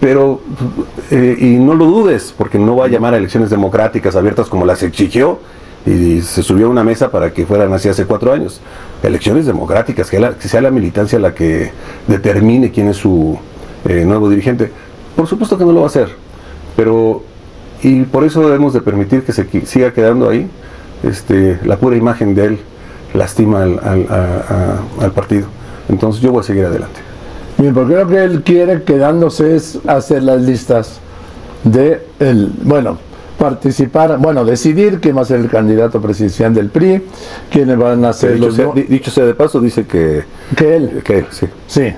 pero, 0.01 0.41
eh, 1.11 1.37
y 1.39 1.57
no 1.57 1.75
lo 1.75 1.85
dudes, 1.85 2.35
porque 2.37 2.59
no 2.59 2.75
va 2.75 2.87
a 2.87 2.89
llamar 2.89 3.13
a 3.13 3.19
elecciones 3.19 3.51
democráticas 3.51 4.17
abiertas 4.17 4.49
como 4.49 4.65
las 4.65 4.83
exigió 4.83 5.39
y 5.85 6.23
se 6.23 6.43
subió 6.43 6.67
a 6.67 6.71
una 6.71 6.85
mesa 6.85 7.11
para 7.11 7.33
que 7.33 7.45
fueran 7.45 7.73
así 7.75 7.89
hace 7.89 8.07
cuatro 8.07 8.33
años. 8.33 8.61
Elecciones 9.03 9.45
democráticas, 9.45 10.09
que, 10.09 10.49
sea 10.49 10.61
la 10.63 10.71
militancia 10.71 11.19
la 11.19 11.35
que 11.35 11.73
determine 12.07 12.71
quién 12.71 12.89
es 12.89 12.97
su 12.97 13.39
eh, 13.87 14.05
nuevo 14.07 14.31
dirigente. 14.31 14.71
Por 15.15 15.27
supuesto 15.27 15.59
que 15.59 15.65
no 15.65 15.73
lo 15.73 15.81
va 15.81 15.87
a 15.87 15.91
hacer, 15.91 16.09
pero 16.77 17.23
y 17.83 18.03
por 18.03 18.25
eso 18.25 18.43
debemos 18.43 18.73
de 18.73 18.81
permitir 18.81 19.23
que 19.23 19.33
se 19.33 19.47
siga 19.67 19.93
quedando 19.93 20.29
ahí. 20.29 20.49
Este, 21.03 21.59
la 21.65 21.77
pura 21.77 21.97
imagen 21.97 22.35
de 22.35 22.45
él 22.45 22.59
lastima 23.15 23.63
al 23.63 25.13
partido. 25.15 25.47
Entonces 25.89 26.23
yo 26.23 26.33
voy 26.33 26.41
a 26.41 26.45
seguir 26.45 26.65
adelante. 26.65 27.10
Bien, 27.61 27.75
porque 27.75 27.95
lo 27.95 28.07
que 28.09 28.25
él 28.25 28.43
quiere 28.43 28.83
quedándose 28.83 29.55
es 29.55 29.79
hacer 29.87 30.23
las 30.23 30.41
listas 30.41 30.99
de 31.65 32.01
el, 32.19 32.51
bueno, 32.63 32.97
participar, 33.39 34.17
bueno, 34.19 34.45
decidir 34.45 34.99
quién 35.01 35.17
va 35.17 35.23
a 35.23 35.25
ser 35.27 35.41
el 35.41 35.49
candidato 35.51 36.01
presidencial 36.01 36.55
del 36.55 36.69
PRI, 36.71 37.03
quiénes 37.51 37.77
van 37.79 38.05
a 38.05 38.13
ser 38.13 38.35
dicho, 38.35 38.47
los 38.47 38.55
sea, 38.57 38.65
no- 38.67 38.73
di- 38.73 38.83
dicho 38.85 39.11
sea 39.11 39.25
de 39.27 39.35
paso, 39.35 39.61
dice 39.61 39.87
que, 39.87 40.25
que 40.57 40.77
él, 40.77 41.03
que 41.05 41.19
él, 41.19 41.27
sí. 41.31 41.47
sí, 41.67 41.93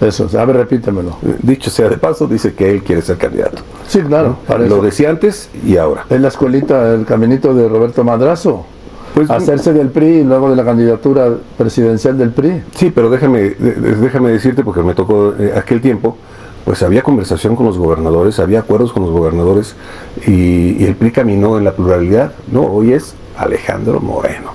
eso, 0.00 0.28
a 0.38 0.44
ver, 0.44 0.56
repítemelo. 0.56 1.16
Dicho 1.40 1.70
sea 1.70 1.88
de 1.88 1.96
paso, 1.98 2.26
dice 2.26 2.52
que 2.54 2.70
él 2.70 2.82
quiere 2.82 3.02
ser 3.02 3.16
candidato. 3.16 3.62
Sí, 3.88 4.00
claro, 4.00 4.38
para 4.46 4.66
Lo 4.66 4.82
decía 4.82 5.10
antes 5.10 5.48
y 5.66 5.76
ahora. 5.76 6.04
Es 6.10 6.20
la 6.20 6.28
escuelita, 6.28 6.94
el 6.94 7.04
caminito 7.06 7.54
de 7.54 7.68
Roberto 7.68 8.02
Madrazo. 8.04 8.66
Pues, 9.14 9.30
hacerse 9.30 9.72
del 9.72 9.88
PRI 9.88 10.06
y 10.20 10.24
luego 10.24 10.48
de 10.50 10.56
la 10.56 10.64
candidatura 10.64 11.28
presidencial 11.58 12.16
del 12.16 12.30
PRI. 12.30 12.62
Sí, 12.74 12.90
pero 12.94 13.10
déjame, 13.10 13.50
déjame 14.00 14.30
decirte, 14.30 14.64
porque 14.64 14.82
me 14.82 14.94
tocó 14.94 15.34
eh, 15.38 15.52
aquel 15.56 15.80
tiempo, 15.80 16.16
pues 16.64 16.82
había 16.82 17.02
conversación 17.02 17.54
con 17.56 17.66
los 17.66 17.76
gobernadores, 17.76 18.38
había 18.38 18.60
acuerdos 18.60 18.92
con 18.92 19.02
los 19.02 19.12
gobernadores 19.12 19.74
y, 20.26 20.82
y 20.82 20.84
el 20.84 20.94
PRI 20.96 21.10
caminó 21.10 21.58
en 21.58 21.64
la 21.64 21.72
pluralidad. 21.72 22.32
No, 22.50 22.62
hoy 22.62 22.92
es 22.92 23.14
Alejandro 23.36 24.00
Moreno. 24.00 24.52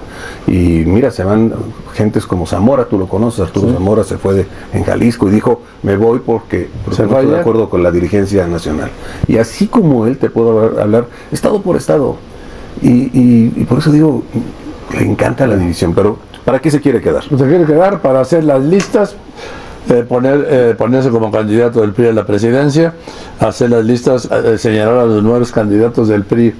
Y 0.47 0.83
mira, 0.85 1.11
se 1.11 1.23
van 1.25 1.53
gentes 1.93 2.25
como 2.25 2.47
Zamora, 2.47 2.85
tú 2.85 2.97
lo 2.97 3.07
conoces, 3.07 3.41
Arturo 3.41 3.73
Zamora 3.73 4.03
se 4.05 4.17
fue 4.17 4.33
de- 4.33 4.45
en 4.73 4.83
Jalisco 4.85 5.27
y 5.27 5.31
dijo, 5.31 5.61
me 5.83 5.97
voy 5.97 6.19
porque, 6.25 6.69
porque 6.85 6.95
Se 6.95 7.03
no 7.03 7.09
estoy 7.19 7.25
de 7.33 7.39
acuerdo 7.41 7.69
con 7.69 7.83
la 7.83 7.91
dirigencia 7.91 8.47
nacional. 8.47 8.89
Y 9.27 9.37
así 9.37 9.67
como 9.67 10.05
él 10.07 10.17
te 10.17 10.29
puedo 10.29 10.59
hablar, 10.61 10.79
hablar 10.81 11.05
estado 11.31 11.61
por 11.61 11.75
estado. 11.75 12.15
Y, 12.81 12.89
y- 12.89 13.53
y 13.55 13.63
por 13.65 13.79
eso 13.79 13.91
digo, 13.91 14.23
le 14.93 15.01
encanta 15.05 15.47
la 15.47 15.55
división, 15.57 15.93
pero 15.93 16.17
¿para 16.45 16.59
qué 16.59 16.69
se 16.71 16.79
quiere 16.81 17.01
quedar? 17.01 17.23
Se 17.23 17.35
quiere 17.35 17.65
quedar 17.65 18.01
para 18.01 18.21
hacer 18.21 18.43
las 18.43 18.61
listas, 18.63 19.15
eh, 19.89 20.03
poner, 20.07 20.45
eh, 20.49 20.75
ponerse 20.77 21.09
como 21.09 21.31
candidato 21.31 21.81
del 21.81 21.93
PRI 21.93 22.07
a 22.07 22.13
la 22.13 22.25
presidencia, 22.25 22.93
hacer 23.39 23.69
las 23.71 23.85
listas, 23.85 24.27
eh, 24.31 24.57
señalar 24.57 24.97
a 24.97 25.05
los 25.05 25.23
nuevos 25.23 25.51
candidatos 25.51 26.07
del 26.07 26.23
PRI 26.23 26.53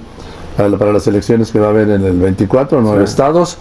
para 0.56 0.92
las 0.92 1.06
elecciones 1.06 1.52
que 1.52 1.60
va 1.60 1.66
a 1.68 1.70
haber 1.70 1.88
en 1.90 2.04
el 2.04 2.18
24, 2.18 2.80
nueve 2.80 3.06
Sí. 3.06 3.10
estados, 3.12 3.58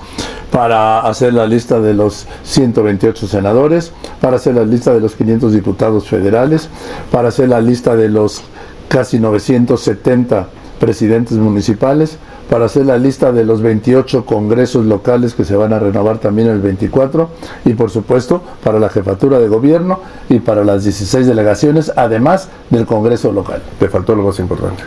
para 0.51 1.01
hacer 1.01 1.31
la 1.31 1.45
lista 1.45 1.79
de 1.79 1.93
los 1.93 2.25
128 2.43 3.27
senadores, 3.27 3.91
para 4.19 4.37
hacer 4.37 4.55
la 4.55 4.63
lista 4.63 4.93
de 4.95 4.99
los 5.01 5.13
500 5.13 5.53
diputados 5.53 6.07
federales, 6.09 6.69
para 7.11 7.27
hacer 7.27 7.49
la 7.49 7.61
lista 7.61 7.95
de 7.95 8.09
los 8.09 8.41
casi 8.87 9.19
970 9.19 10.47
presidentes 10.79 11.37
municipales, 11.37 12.17
para 12.49 12.65
hacer 12.65 12.85
la 12.85 12.97
lista 12.97 13.31
de 13.31 13.43
los 13.43 13.61
28 13.61 14.25
congresos 14.25 14.85
locales 14.85 15.33
que 15.33 15.43
se 15.43 15.55
van 15.55 15.73
a 15.73 15.79
renovar 15.79 16.19
también 16.19 16.47
el 16.47 16.61
24 16.61 17.29
y 17.65 17.73
por 17.73 17.89
supuesto 17.89 18.41
para 18.63 18.79
la 18.79 18.89
jefatura 18.89 19.39
de 19.39 19.47
gobierno 19.47 19.99
y 20.29 20.39
para 20.39 20.63
las 20.63 20.83
16 20.83 21.27
delegaciones, 21.27 21.91
además 21.95 22.49
del 22.69 22.85
congreso 22.85 23.31
local. 23.31 23.61
Te 23.79 23.89
faltó 23.89 24.15
lo 24.15 24.23
más 24.23 24.39
importante. 24.39 24.83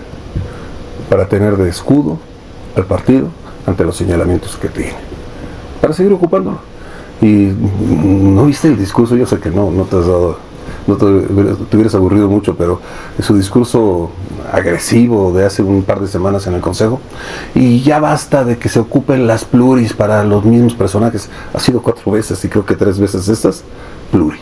Para 1.08 1.26
tener 1.26 1.56
de 1.56 1.68
escudo 1.68 2.18
al 2.76 2.84
partido 2.84 3.28
ante 3.66 3.84
los 3.84 3.96
señalamientos 3.96 4.56
que 4.56 4.68
tiene. 4.68 4.94
Para 5.80 5.92
seguir 5.92 6.12
ocupándolo. 6.12 6.58
Y 7.20 7.52
no 8.02 8.46
viste 8.46 8.68
el 8.68 8.78
discurso, 8.78 9.14
yo 9.14 9.26
sé 9.26 9.38
que 9.38 9.50
no, 9.50 9.70
no 9.70 9.84
te 9.84 9.96
has 9.96 10.06
dado, 10.06 10.38
no 10.86 10.96
te, 10.96 11.04
te 11.06 11.76
hubieras 11.76 11.94
aburrido 11.94 12.28
mucho, 12.28 12.56
pero 12.56 12.80
su 13.20 13.36
discurso 13.36 14.10
agresivo 14.52 15.32
de 15.32 15.46
hace 15.46 15.62
un 15.62 15.82
par 15.82 16.00
de 16.00 16.08
semanas 16.08 16.46
en 16.46 16.54
el 16.54 16.60
Consejo, 16.60 17.00
y 17.54 17.82
ya 17.82 18.00
basta 18.00 18.44
de 18.44 18.58
que 18.58 18.68
se 18.68 18.80
ocupen 18.80 19.26
las 19.26 19.44
pluris 19.44 19.92
para 19.92 20.24
los 20.24 20.44
mismos 20.44 20.74
personajes. 20.74 21.28
Ha 21.54 21.60
sido 21.60 21.82
cuatro 21.82 22.12
veces 22.12 22.44
y 22.44 22.48
creo 22.48 22.64
que 22.64 22.74
tres 22.74 22.98
veces 22.98 23.28
estas, 23.28 23.62
pluri. 24.10 24.38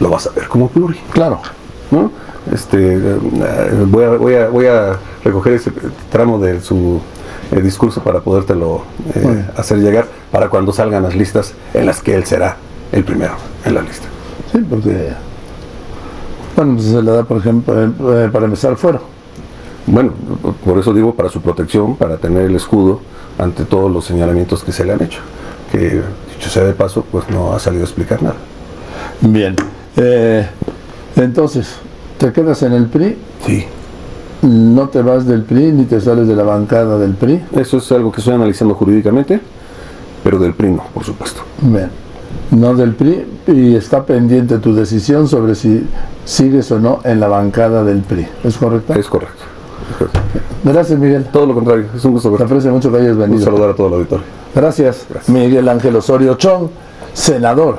Lo 0.00 0.10
vas 0.10 0.26
a 0.26 0.30
ver 0.30 0.48
como 0.48 0.68
pluri. 0.68 0.98
Claro. 1.12 1.40
¿no? 1.90 2.10
Este, 2.52 2.94
eh, 2.94 3.18
voy, 3.86 4.04
a, 4.04 4.08
voy, 4.10 4.34
a, 4.34 4.48
voy 4.48 4.66
a 4.66 4.98
recoger 5.24 5.54
ese 5.54 5.72
tramo 6.10 6.38
de 6.38 6.60
su 6.60 7.00
eh, 7.50 7.60
discurso 7.60 8.02
para 8.02 8.20
podértelo 8.20 8.82
eh, 9.14 9.44
hacer 9.56 9.78
llegar 9.78 10.06
para 10.30 10.48
cuando 10.48 10.72
salgan 10.72 11.02
las 11.02 11.14
listas 11.14 11.54
en 11.72 11.86
las 11.86 12.02
que 12.02 12.14
él 12.14 12.24
será 12.24 12.56
el 12.92 13.04
primero 13.04 13.34
en 13.64 13.74
la 13.74 13.82
lista. 13.82 14.06
Sí, 14.52 14.58
porque. 14.68 15.12
Bueno, 16.56 16.74
pues 16.74 16.86
se 16.86 17.02
le 17.02 17.10
da, 17.10 17.24
por 17.24 17.38
ejemplo, 17.38 17.74
eh, 18.24 18.28
para 18.28 18.44
empezar 18.44 18.70
el 18.70 18.76
fuero. 18.76 19.00
Bueno, 19.86 20.12
por 20.64 20.78
eso 20.78 20.94
digo 20.94 21.14
para 21.14 21.28
su 21.28 21.40
protección, 21.40 21.96
para 21.96 22.16
tener 22.16 22.46
el 22.46 22.56
escudo 22.56 23.00
ante 23.38 23.64
todos 23.64 23.90
los 23.90 24.04
señalamientos 24.04 24.62
que 24.62 24.72
se 24.72 24.84
le 24.84 24.92
han 24.92 25.02
hecho. 25.02 25.20
Que, 25.70 26.00
dicho 26.34 26.48
sea 26.48 26.64
de 26.64 26.72
paso, 26.72 27.04
pues 27.10 27.28
no 27.28 27.52
ha 27.52 27.58
salido 27.58 27.82
a 27.82 27.86
explicar 27.86 28.22
nada. 28.22 28.36
Bien. 29.20 29.56
Eh, 29.96 30.46
entonces, 31.16 31.76
¿te 32.18 32.32
quedas 32.32 32.62
en 32.62 32.72
el 32.72 32.86
PRI? 32.86 33.16
Sí. 33.44 33.64
¿No 34.42 34.88
te 34.88 35.02
vas 35.02 35.26
del 35.26 35.42
PRI 35.42 35.72
ni 35.72 35.84
te 35.84 36.00
sales 36.00 36.28
de 36.28 36.36
la 36.36 36.44
bancada 36.44 36.98
del 36.98 37.14
PRI? 37.14 37.42
Eso 37.56 37.78
es 37.78 37.90
algo 37.92 38.12
que 38.12 38.20
estoy 38.20 38.34
analizando 38.34 38.74
jurídicamente, 38.74 39.40
pero 40.22 40.38
del 40.38 40.54
PRI 40.54 40.70
no, 40.72 40.84
por 40.94 41.04
supuesto. 41.04 41.42
Bien. 41.60 42.03
No 42.50 42.74
del 42.74 42.94
PRI 42.94 43.26
y 43.48 43.74
está 43.74 44.04
pendiente 44.04 44.58
tu 44.58 44.74
decisión 44.74 45.28
sobre 45.28 45.54
si 45.54 45.86
sigues 46.24 46.70
o 46.70 46.78
no 46.78 47.00
en 47.04 47.18
la 47.20 47.28
bancada 47.28 47.82
del 47.82 48.00
PRI. 48.00 48.26
¿Es 48.44 48.56
correcto? 48.56 48.94
Es 48.94 49.06
correcto. 49.08 49.42
Es 49.90 49.96
correcto. 49.96 50.20
Gracias, 50.62 50.98
Miguel. 50.98 51.24
Todo 51.32 51.46
lo 51.46 51.54
contrario, 51.54 51.86
es 51.94 52.04
un 52.04 52.12
gusto 52.12 52.30
Te 52.36 52.44
aprecio 52.44 52.70
mucho 52.72 52.90
que 52.92 52.98
hayas 52.98 53.12
Un 53.14 53.18
venido. 53.18 53.44
saludar 53.44 53.70
a 53.70 53.74
todo 53.74 53.88
el 53.88 53.94
auditorio. 53.94 54.24
Gracias, 54.54 55.06
Gracias. 55.10 55.28
Miguel 55.34 55.68
Ángel 55.68 55.96
Osorio 55.96 56.34
Chong, 56.36 56.68
senador, 57.12 57.78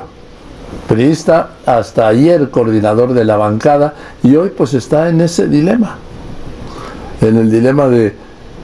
priista, 0.88 1.50
hasta 1.64 2.06
ayer 2.08 2.50
coordinador 2.50 3.14
de 3.14 3.24
la 3.24 3.36
bancada 3.36 3.94
y 4.22 4.36
hoy 4.36 4.50
pues 4.50 4.74
está 4.74 5.08
en 5.08 5.20
ese 5.22 5.48
dilema, 5.48 5.96
en 7.22 7.36
el 7.36 7.50
dilema 7.50 7.88
de 7.88 8.14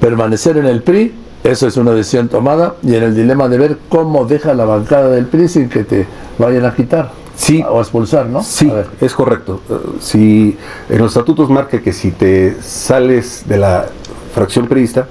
permanecer 0.01 0.59
en 0.59 0.67
el 0.67 0.83
PRI, 0.83 1.15
eso 1.45 1.67
es 1.67 1.77
una 1.77 1.91
decisión 1.93 2.29
tomada, 2.29 2.75
y 2.83 2.95
en 2.95 3.03
el 3.03 3.15
dilema 3.15 3.49
de 3.49 3.59
ver 3.59 3.79
cómo 3.89 4.25
deja 4.25 4.55
la 4.55 4.65
bancada 4.65 5.09
del 5.11 5.27
PRI 5.27 5.49
sin 5.49 5.69
que 5.69 5.85
te 5.85 6.07
vayan 6.39 6.65
a 6.65 6.75
quitar 6.75 7.11
Sí. 7.35 7.65
o 7.69 7.79
a 7.79 7.83
expulsar, 7.83 8.27
¿no? 8.27 8.43
Sí, 8.43 8.71
A 8.71 8.75
ver. 8.75 8.87
es 9.01 9.15
correcto. 9.15 9.61
Eh, 9.69 9.75
Si 10.01 10.57
en 10.89 10.99
los 10.99 11.09
estatutos 11.13 11.49
marca 11.51 11.81
que 11.81 11.93
si 11.93 12.11
te 12.13 12.57
sales 12.63 13.45
de 13.47 13.57
la 13.59 13.87
fracción 14.35 14.69
priista 14.69 15.07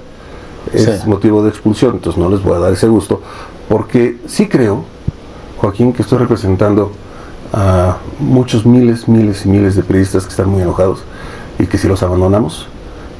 es 0.72 0.84
Sí. 1.02 1.08
motivo 1.08 1.42
de 1.42 1.50
expulsión, 1.50 1.94
entonces 1.94 2.18
no 2.22 2.30
les 2.30 2.42
voy 2.42 2.54
a 2.56 2.60
dar 2.60 2.72
ese 2.72 2.86
gusto, 2.86 3.20
porque 3.68 4.18
sí 4.26 4.48
creo, 4.48 4.84
Joaquín, 5.58 5.92
que 5.92 6.02
estoy 6.02 6.18
representando 6.18 6.92
a 7.52 7.98
muchos 8.18 8.64
miles, 8.64 9.06
miles 9.08 9.44
y 9.44 9.48
miles 9.50 9.76
de 9.76 9.82
priistas 9.82 10.24
que 10.24 10.30
están 10.30 10.48
muy 10.48 10.62
enojados 10.62 11.02
y 11.58 11.66
que 11.66 11.76
si 11.76 11.86
los 11.88 12.02
abandonamos, 12.02 12.66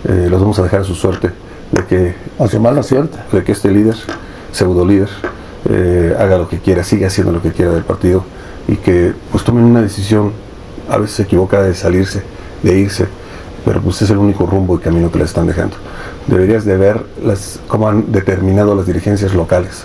eh, 0.04 0.28
los 0.30 0.40
vamos 0.40 0.58
a 0.58 0.62
dejar 0.62 0.80
a 0.80 0.84
su 0.84 0.94
suerte 0.94 1.30
de 1.72 1.84
que, 1.86 2.14
A 2.38 2.46
su 2.48 2.60
mala 2.60 2.82
suerte. 2.82 3.18
de 3.32 3.42
que 3.42 3.52
este 3.52 3.70
líder, 3.70 3.96
pseudo 4.52 4.86
líder, 4.86 5.08
eh, 5.68 6.14
haga 6.18 6.38
lo 6.38 6.48
que 6.48 6.58
quiera, 6.58 6.84
siga 6.84 7.06
haciendo 7.06 7.32
lo 7.32 7.40
que 7.42 7.52
quiera 7.52 7.72
del 7.72 7.84
partido 7.84 8.24
y 8.68 8.76
que 8.76 9.12
pues 9.30 9.44
tomen 9.44 9.64
una 9.64 9.82
decisión, 9.82 10.32
a 10.88 10.98
veces 10.98 11.16
se 11.16 11.22
equivoca 11.22 11.62
de 11.62 11.74
salirse, 11.74 12.22
de 12.62 12.78
irse, 12.78 13.06
pero 13.64 13.80
pues 13.80 14.02
es 14.02 14.10
el 14.10 14.18
único 14.18 14.46
rumbo 14.46 14.76
y 14.76 14.78
camino 14.78 15.10
que 15.10 15.18
les 15.18 15.28
están 15.28 15.46
dejando. 15.46 15.76
Deberías 16.26 16.64
de 16.64 16.76
ver 16.76 17.04
las, 17.24 17.58
cómo 17.68 17.88
han 17.88 18.12
determinado 18.12 18.74
las 18.74 18.86
dirigencias 18.86 19.34
locales, 19.34 19.84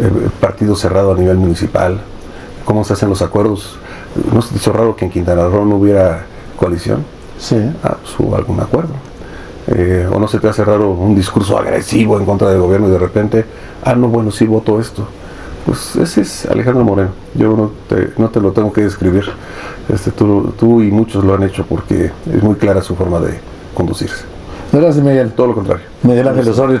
eh, 0.00 0.28
partido 0.40 0.76
cerrado 0.76 1.12
a 1.12 1.16
nivel 1.16 1.36
municipal, 1.36 2.00
cómo 2.64 2.84
se 2.84 2.94
hacen 2.94 3.08
los 3.08 3.22
acuerdos. 3.22 3.76
¿No 4.32 4.42
se 4.42 4.56
hizo 4.56 4.72
raro 4.72 4.96
que 4.96 5.04
en 5.04 5.10
Quintana 5.10 5.46
Roo 5.46 5.64
no 5.64 5.76
hubiera 5.76 6.24
coalición? 6.56 7.04
Sí. 7.38 7.56
Ah, 7.82 7.96
pues 8.00 8.18
hubo 8.18 8.36
algún 8.36 8.60
acuerdo. 8.60 8.94
Eh, 9.66 10.08
o 10.10 10.18
no 10.18 10.26
se 10.26 10.38
te 10.40 10.48
hace 10.48 10.64
raro 10.64 10.90
un 10.90 11.14
discurso 11.14 11.58
agresivo 11.58 12.18
en 12.18 12.24
contra 12.24 12.50
del 12.50 12.60
gobierno 12.60 12.88
y 12.88 12.90
de 12.90 12.98
repente, 12.98 13.44
ah, 13.84 13.94
no, 13.94 14.08
bueno, 14.08 14.30
sí 14.30 14.46
voto 14.46 14.80
esto. 14.80 15.06
Pues 15.66 15.96
ese 15.96 16.22
es 16.22 16.46
Alejandro 16.46 16.84
Moreno. 16.84 17.10
Yo 17.34 17.56
no 17.56 17.70
te, 17.88 18.12
no 18.16 18.28
te 18.30 18.40
lo 18.40 18.52
tengo 18.52 18.72
que 18.72 18.82
describir. 18.82 19.24
Este, 19.88 20.10
tú, 20.10 20.54
tú 20.58 20.82
y 20.82 20.90
muchos 20.90 21.24
lo 21.24 21.34
han 21.34 21.42
hecho 21.42 21.66
porque 21.66 22.10
es 22.32 22.42
muy 22.42 22.56
clara 22.56 22.82
su 22.82 22.96
forma 22.96 23.20
de 23.20 23.38
conducirse. 23.74 24.24
Gracias, 24.72 25.04
Miguel. 25.04 25.32
Todo 25.32 25.48
lo 25.48 25.54
contrario. 25.54 25.84
Miguel 26.02 26.28
Ángel 26.28 26.48
Osorio 26.48 26.80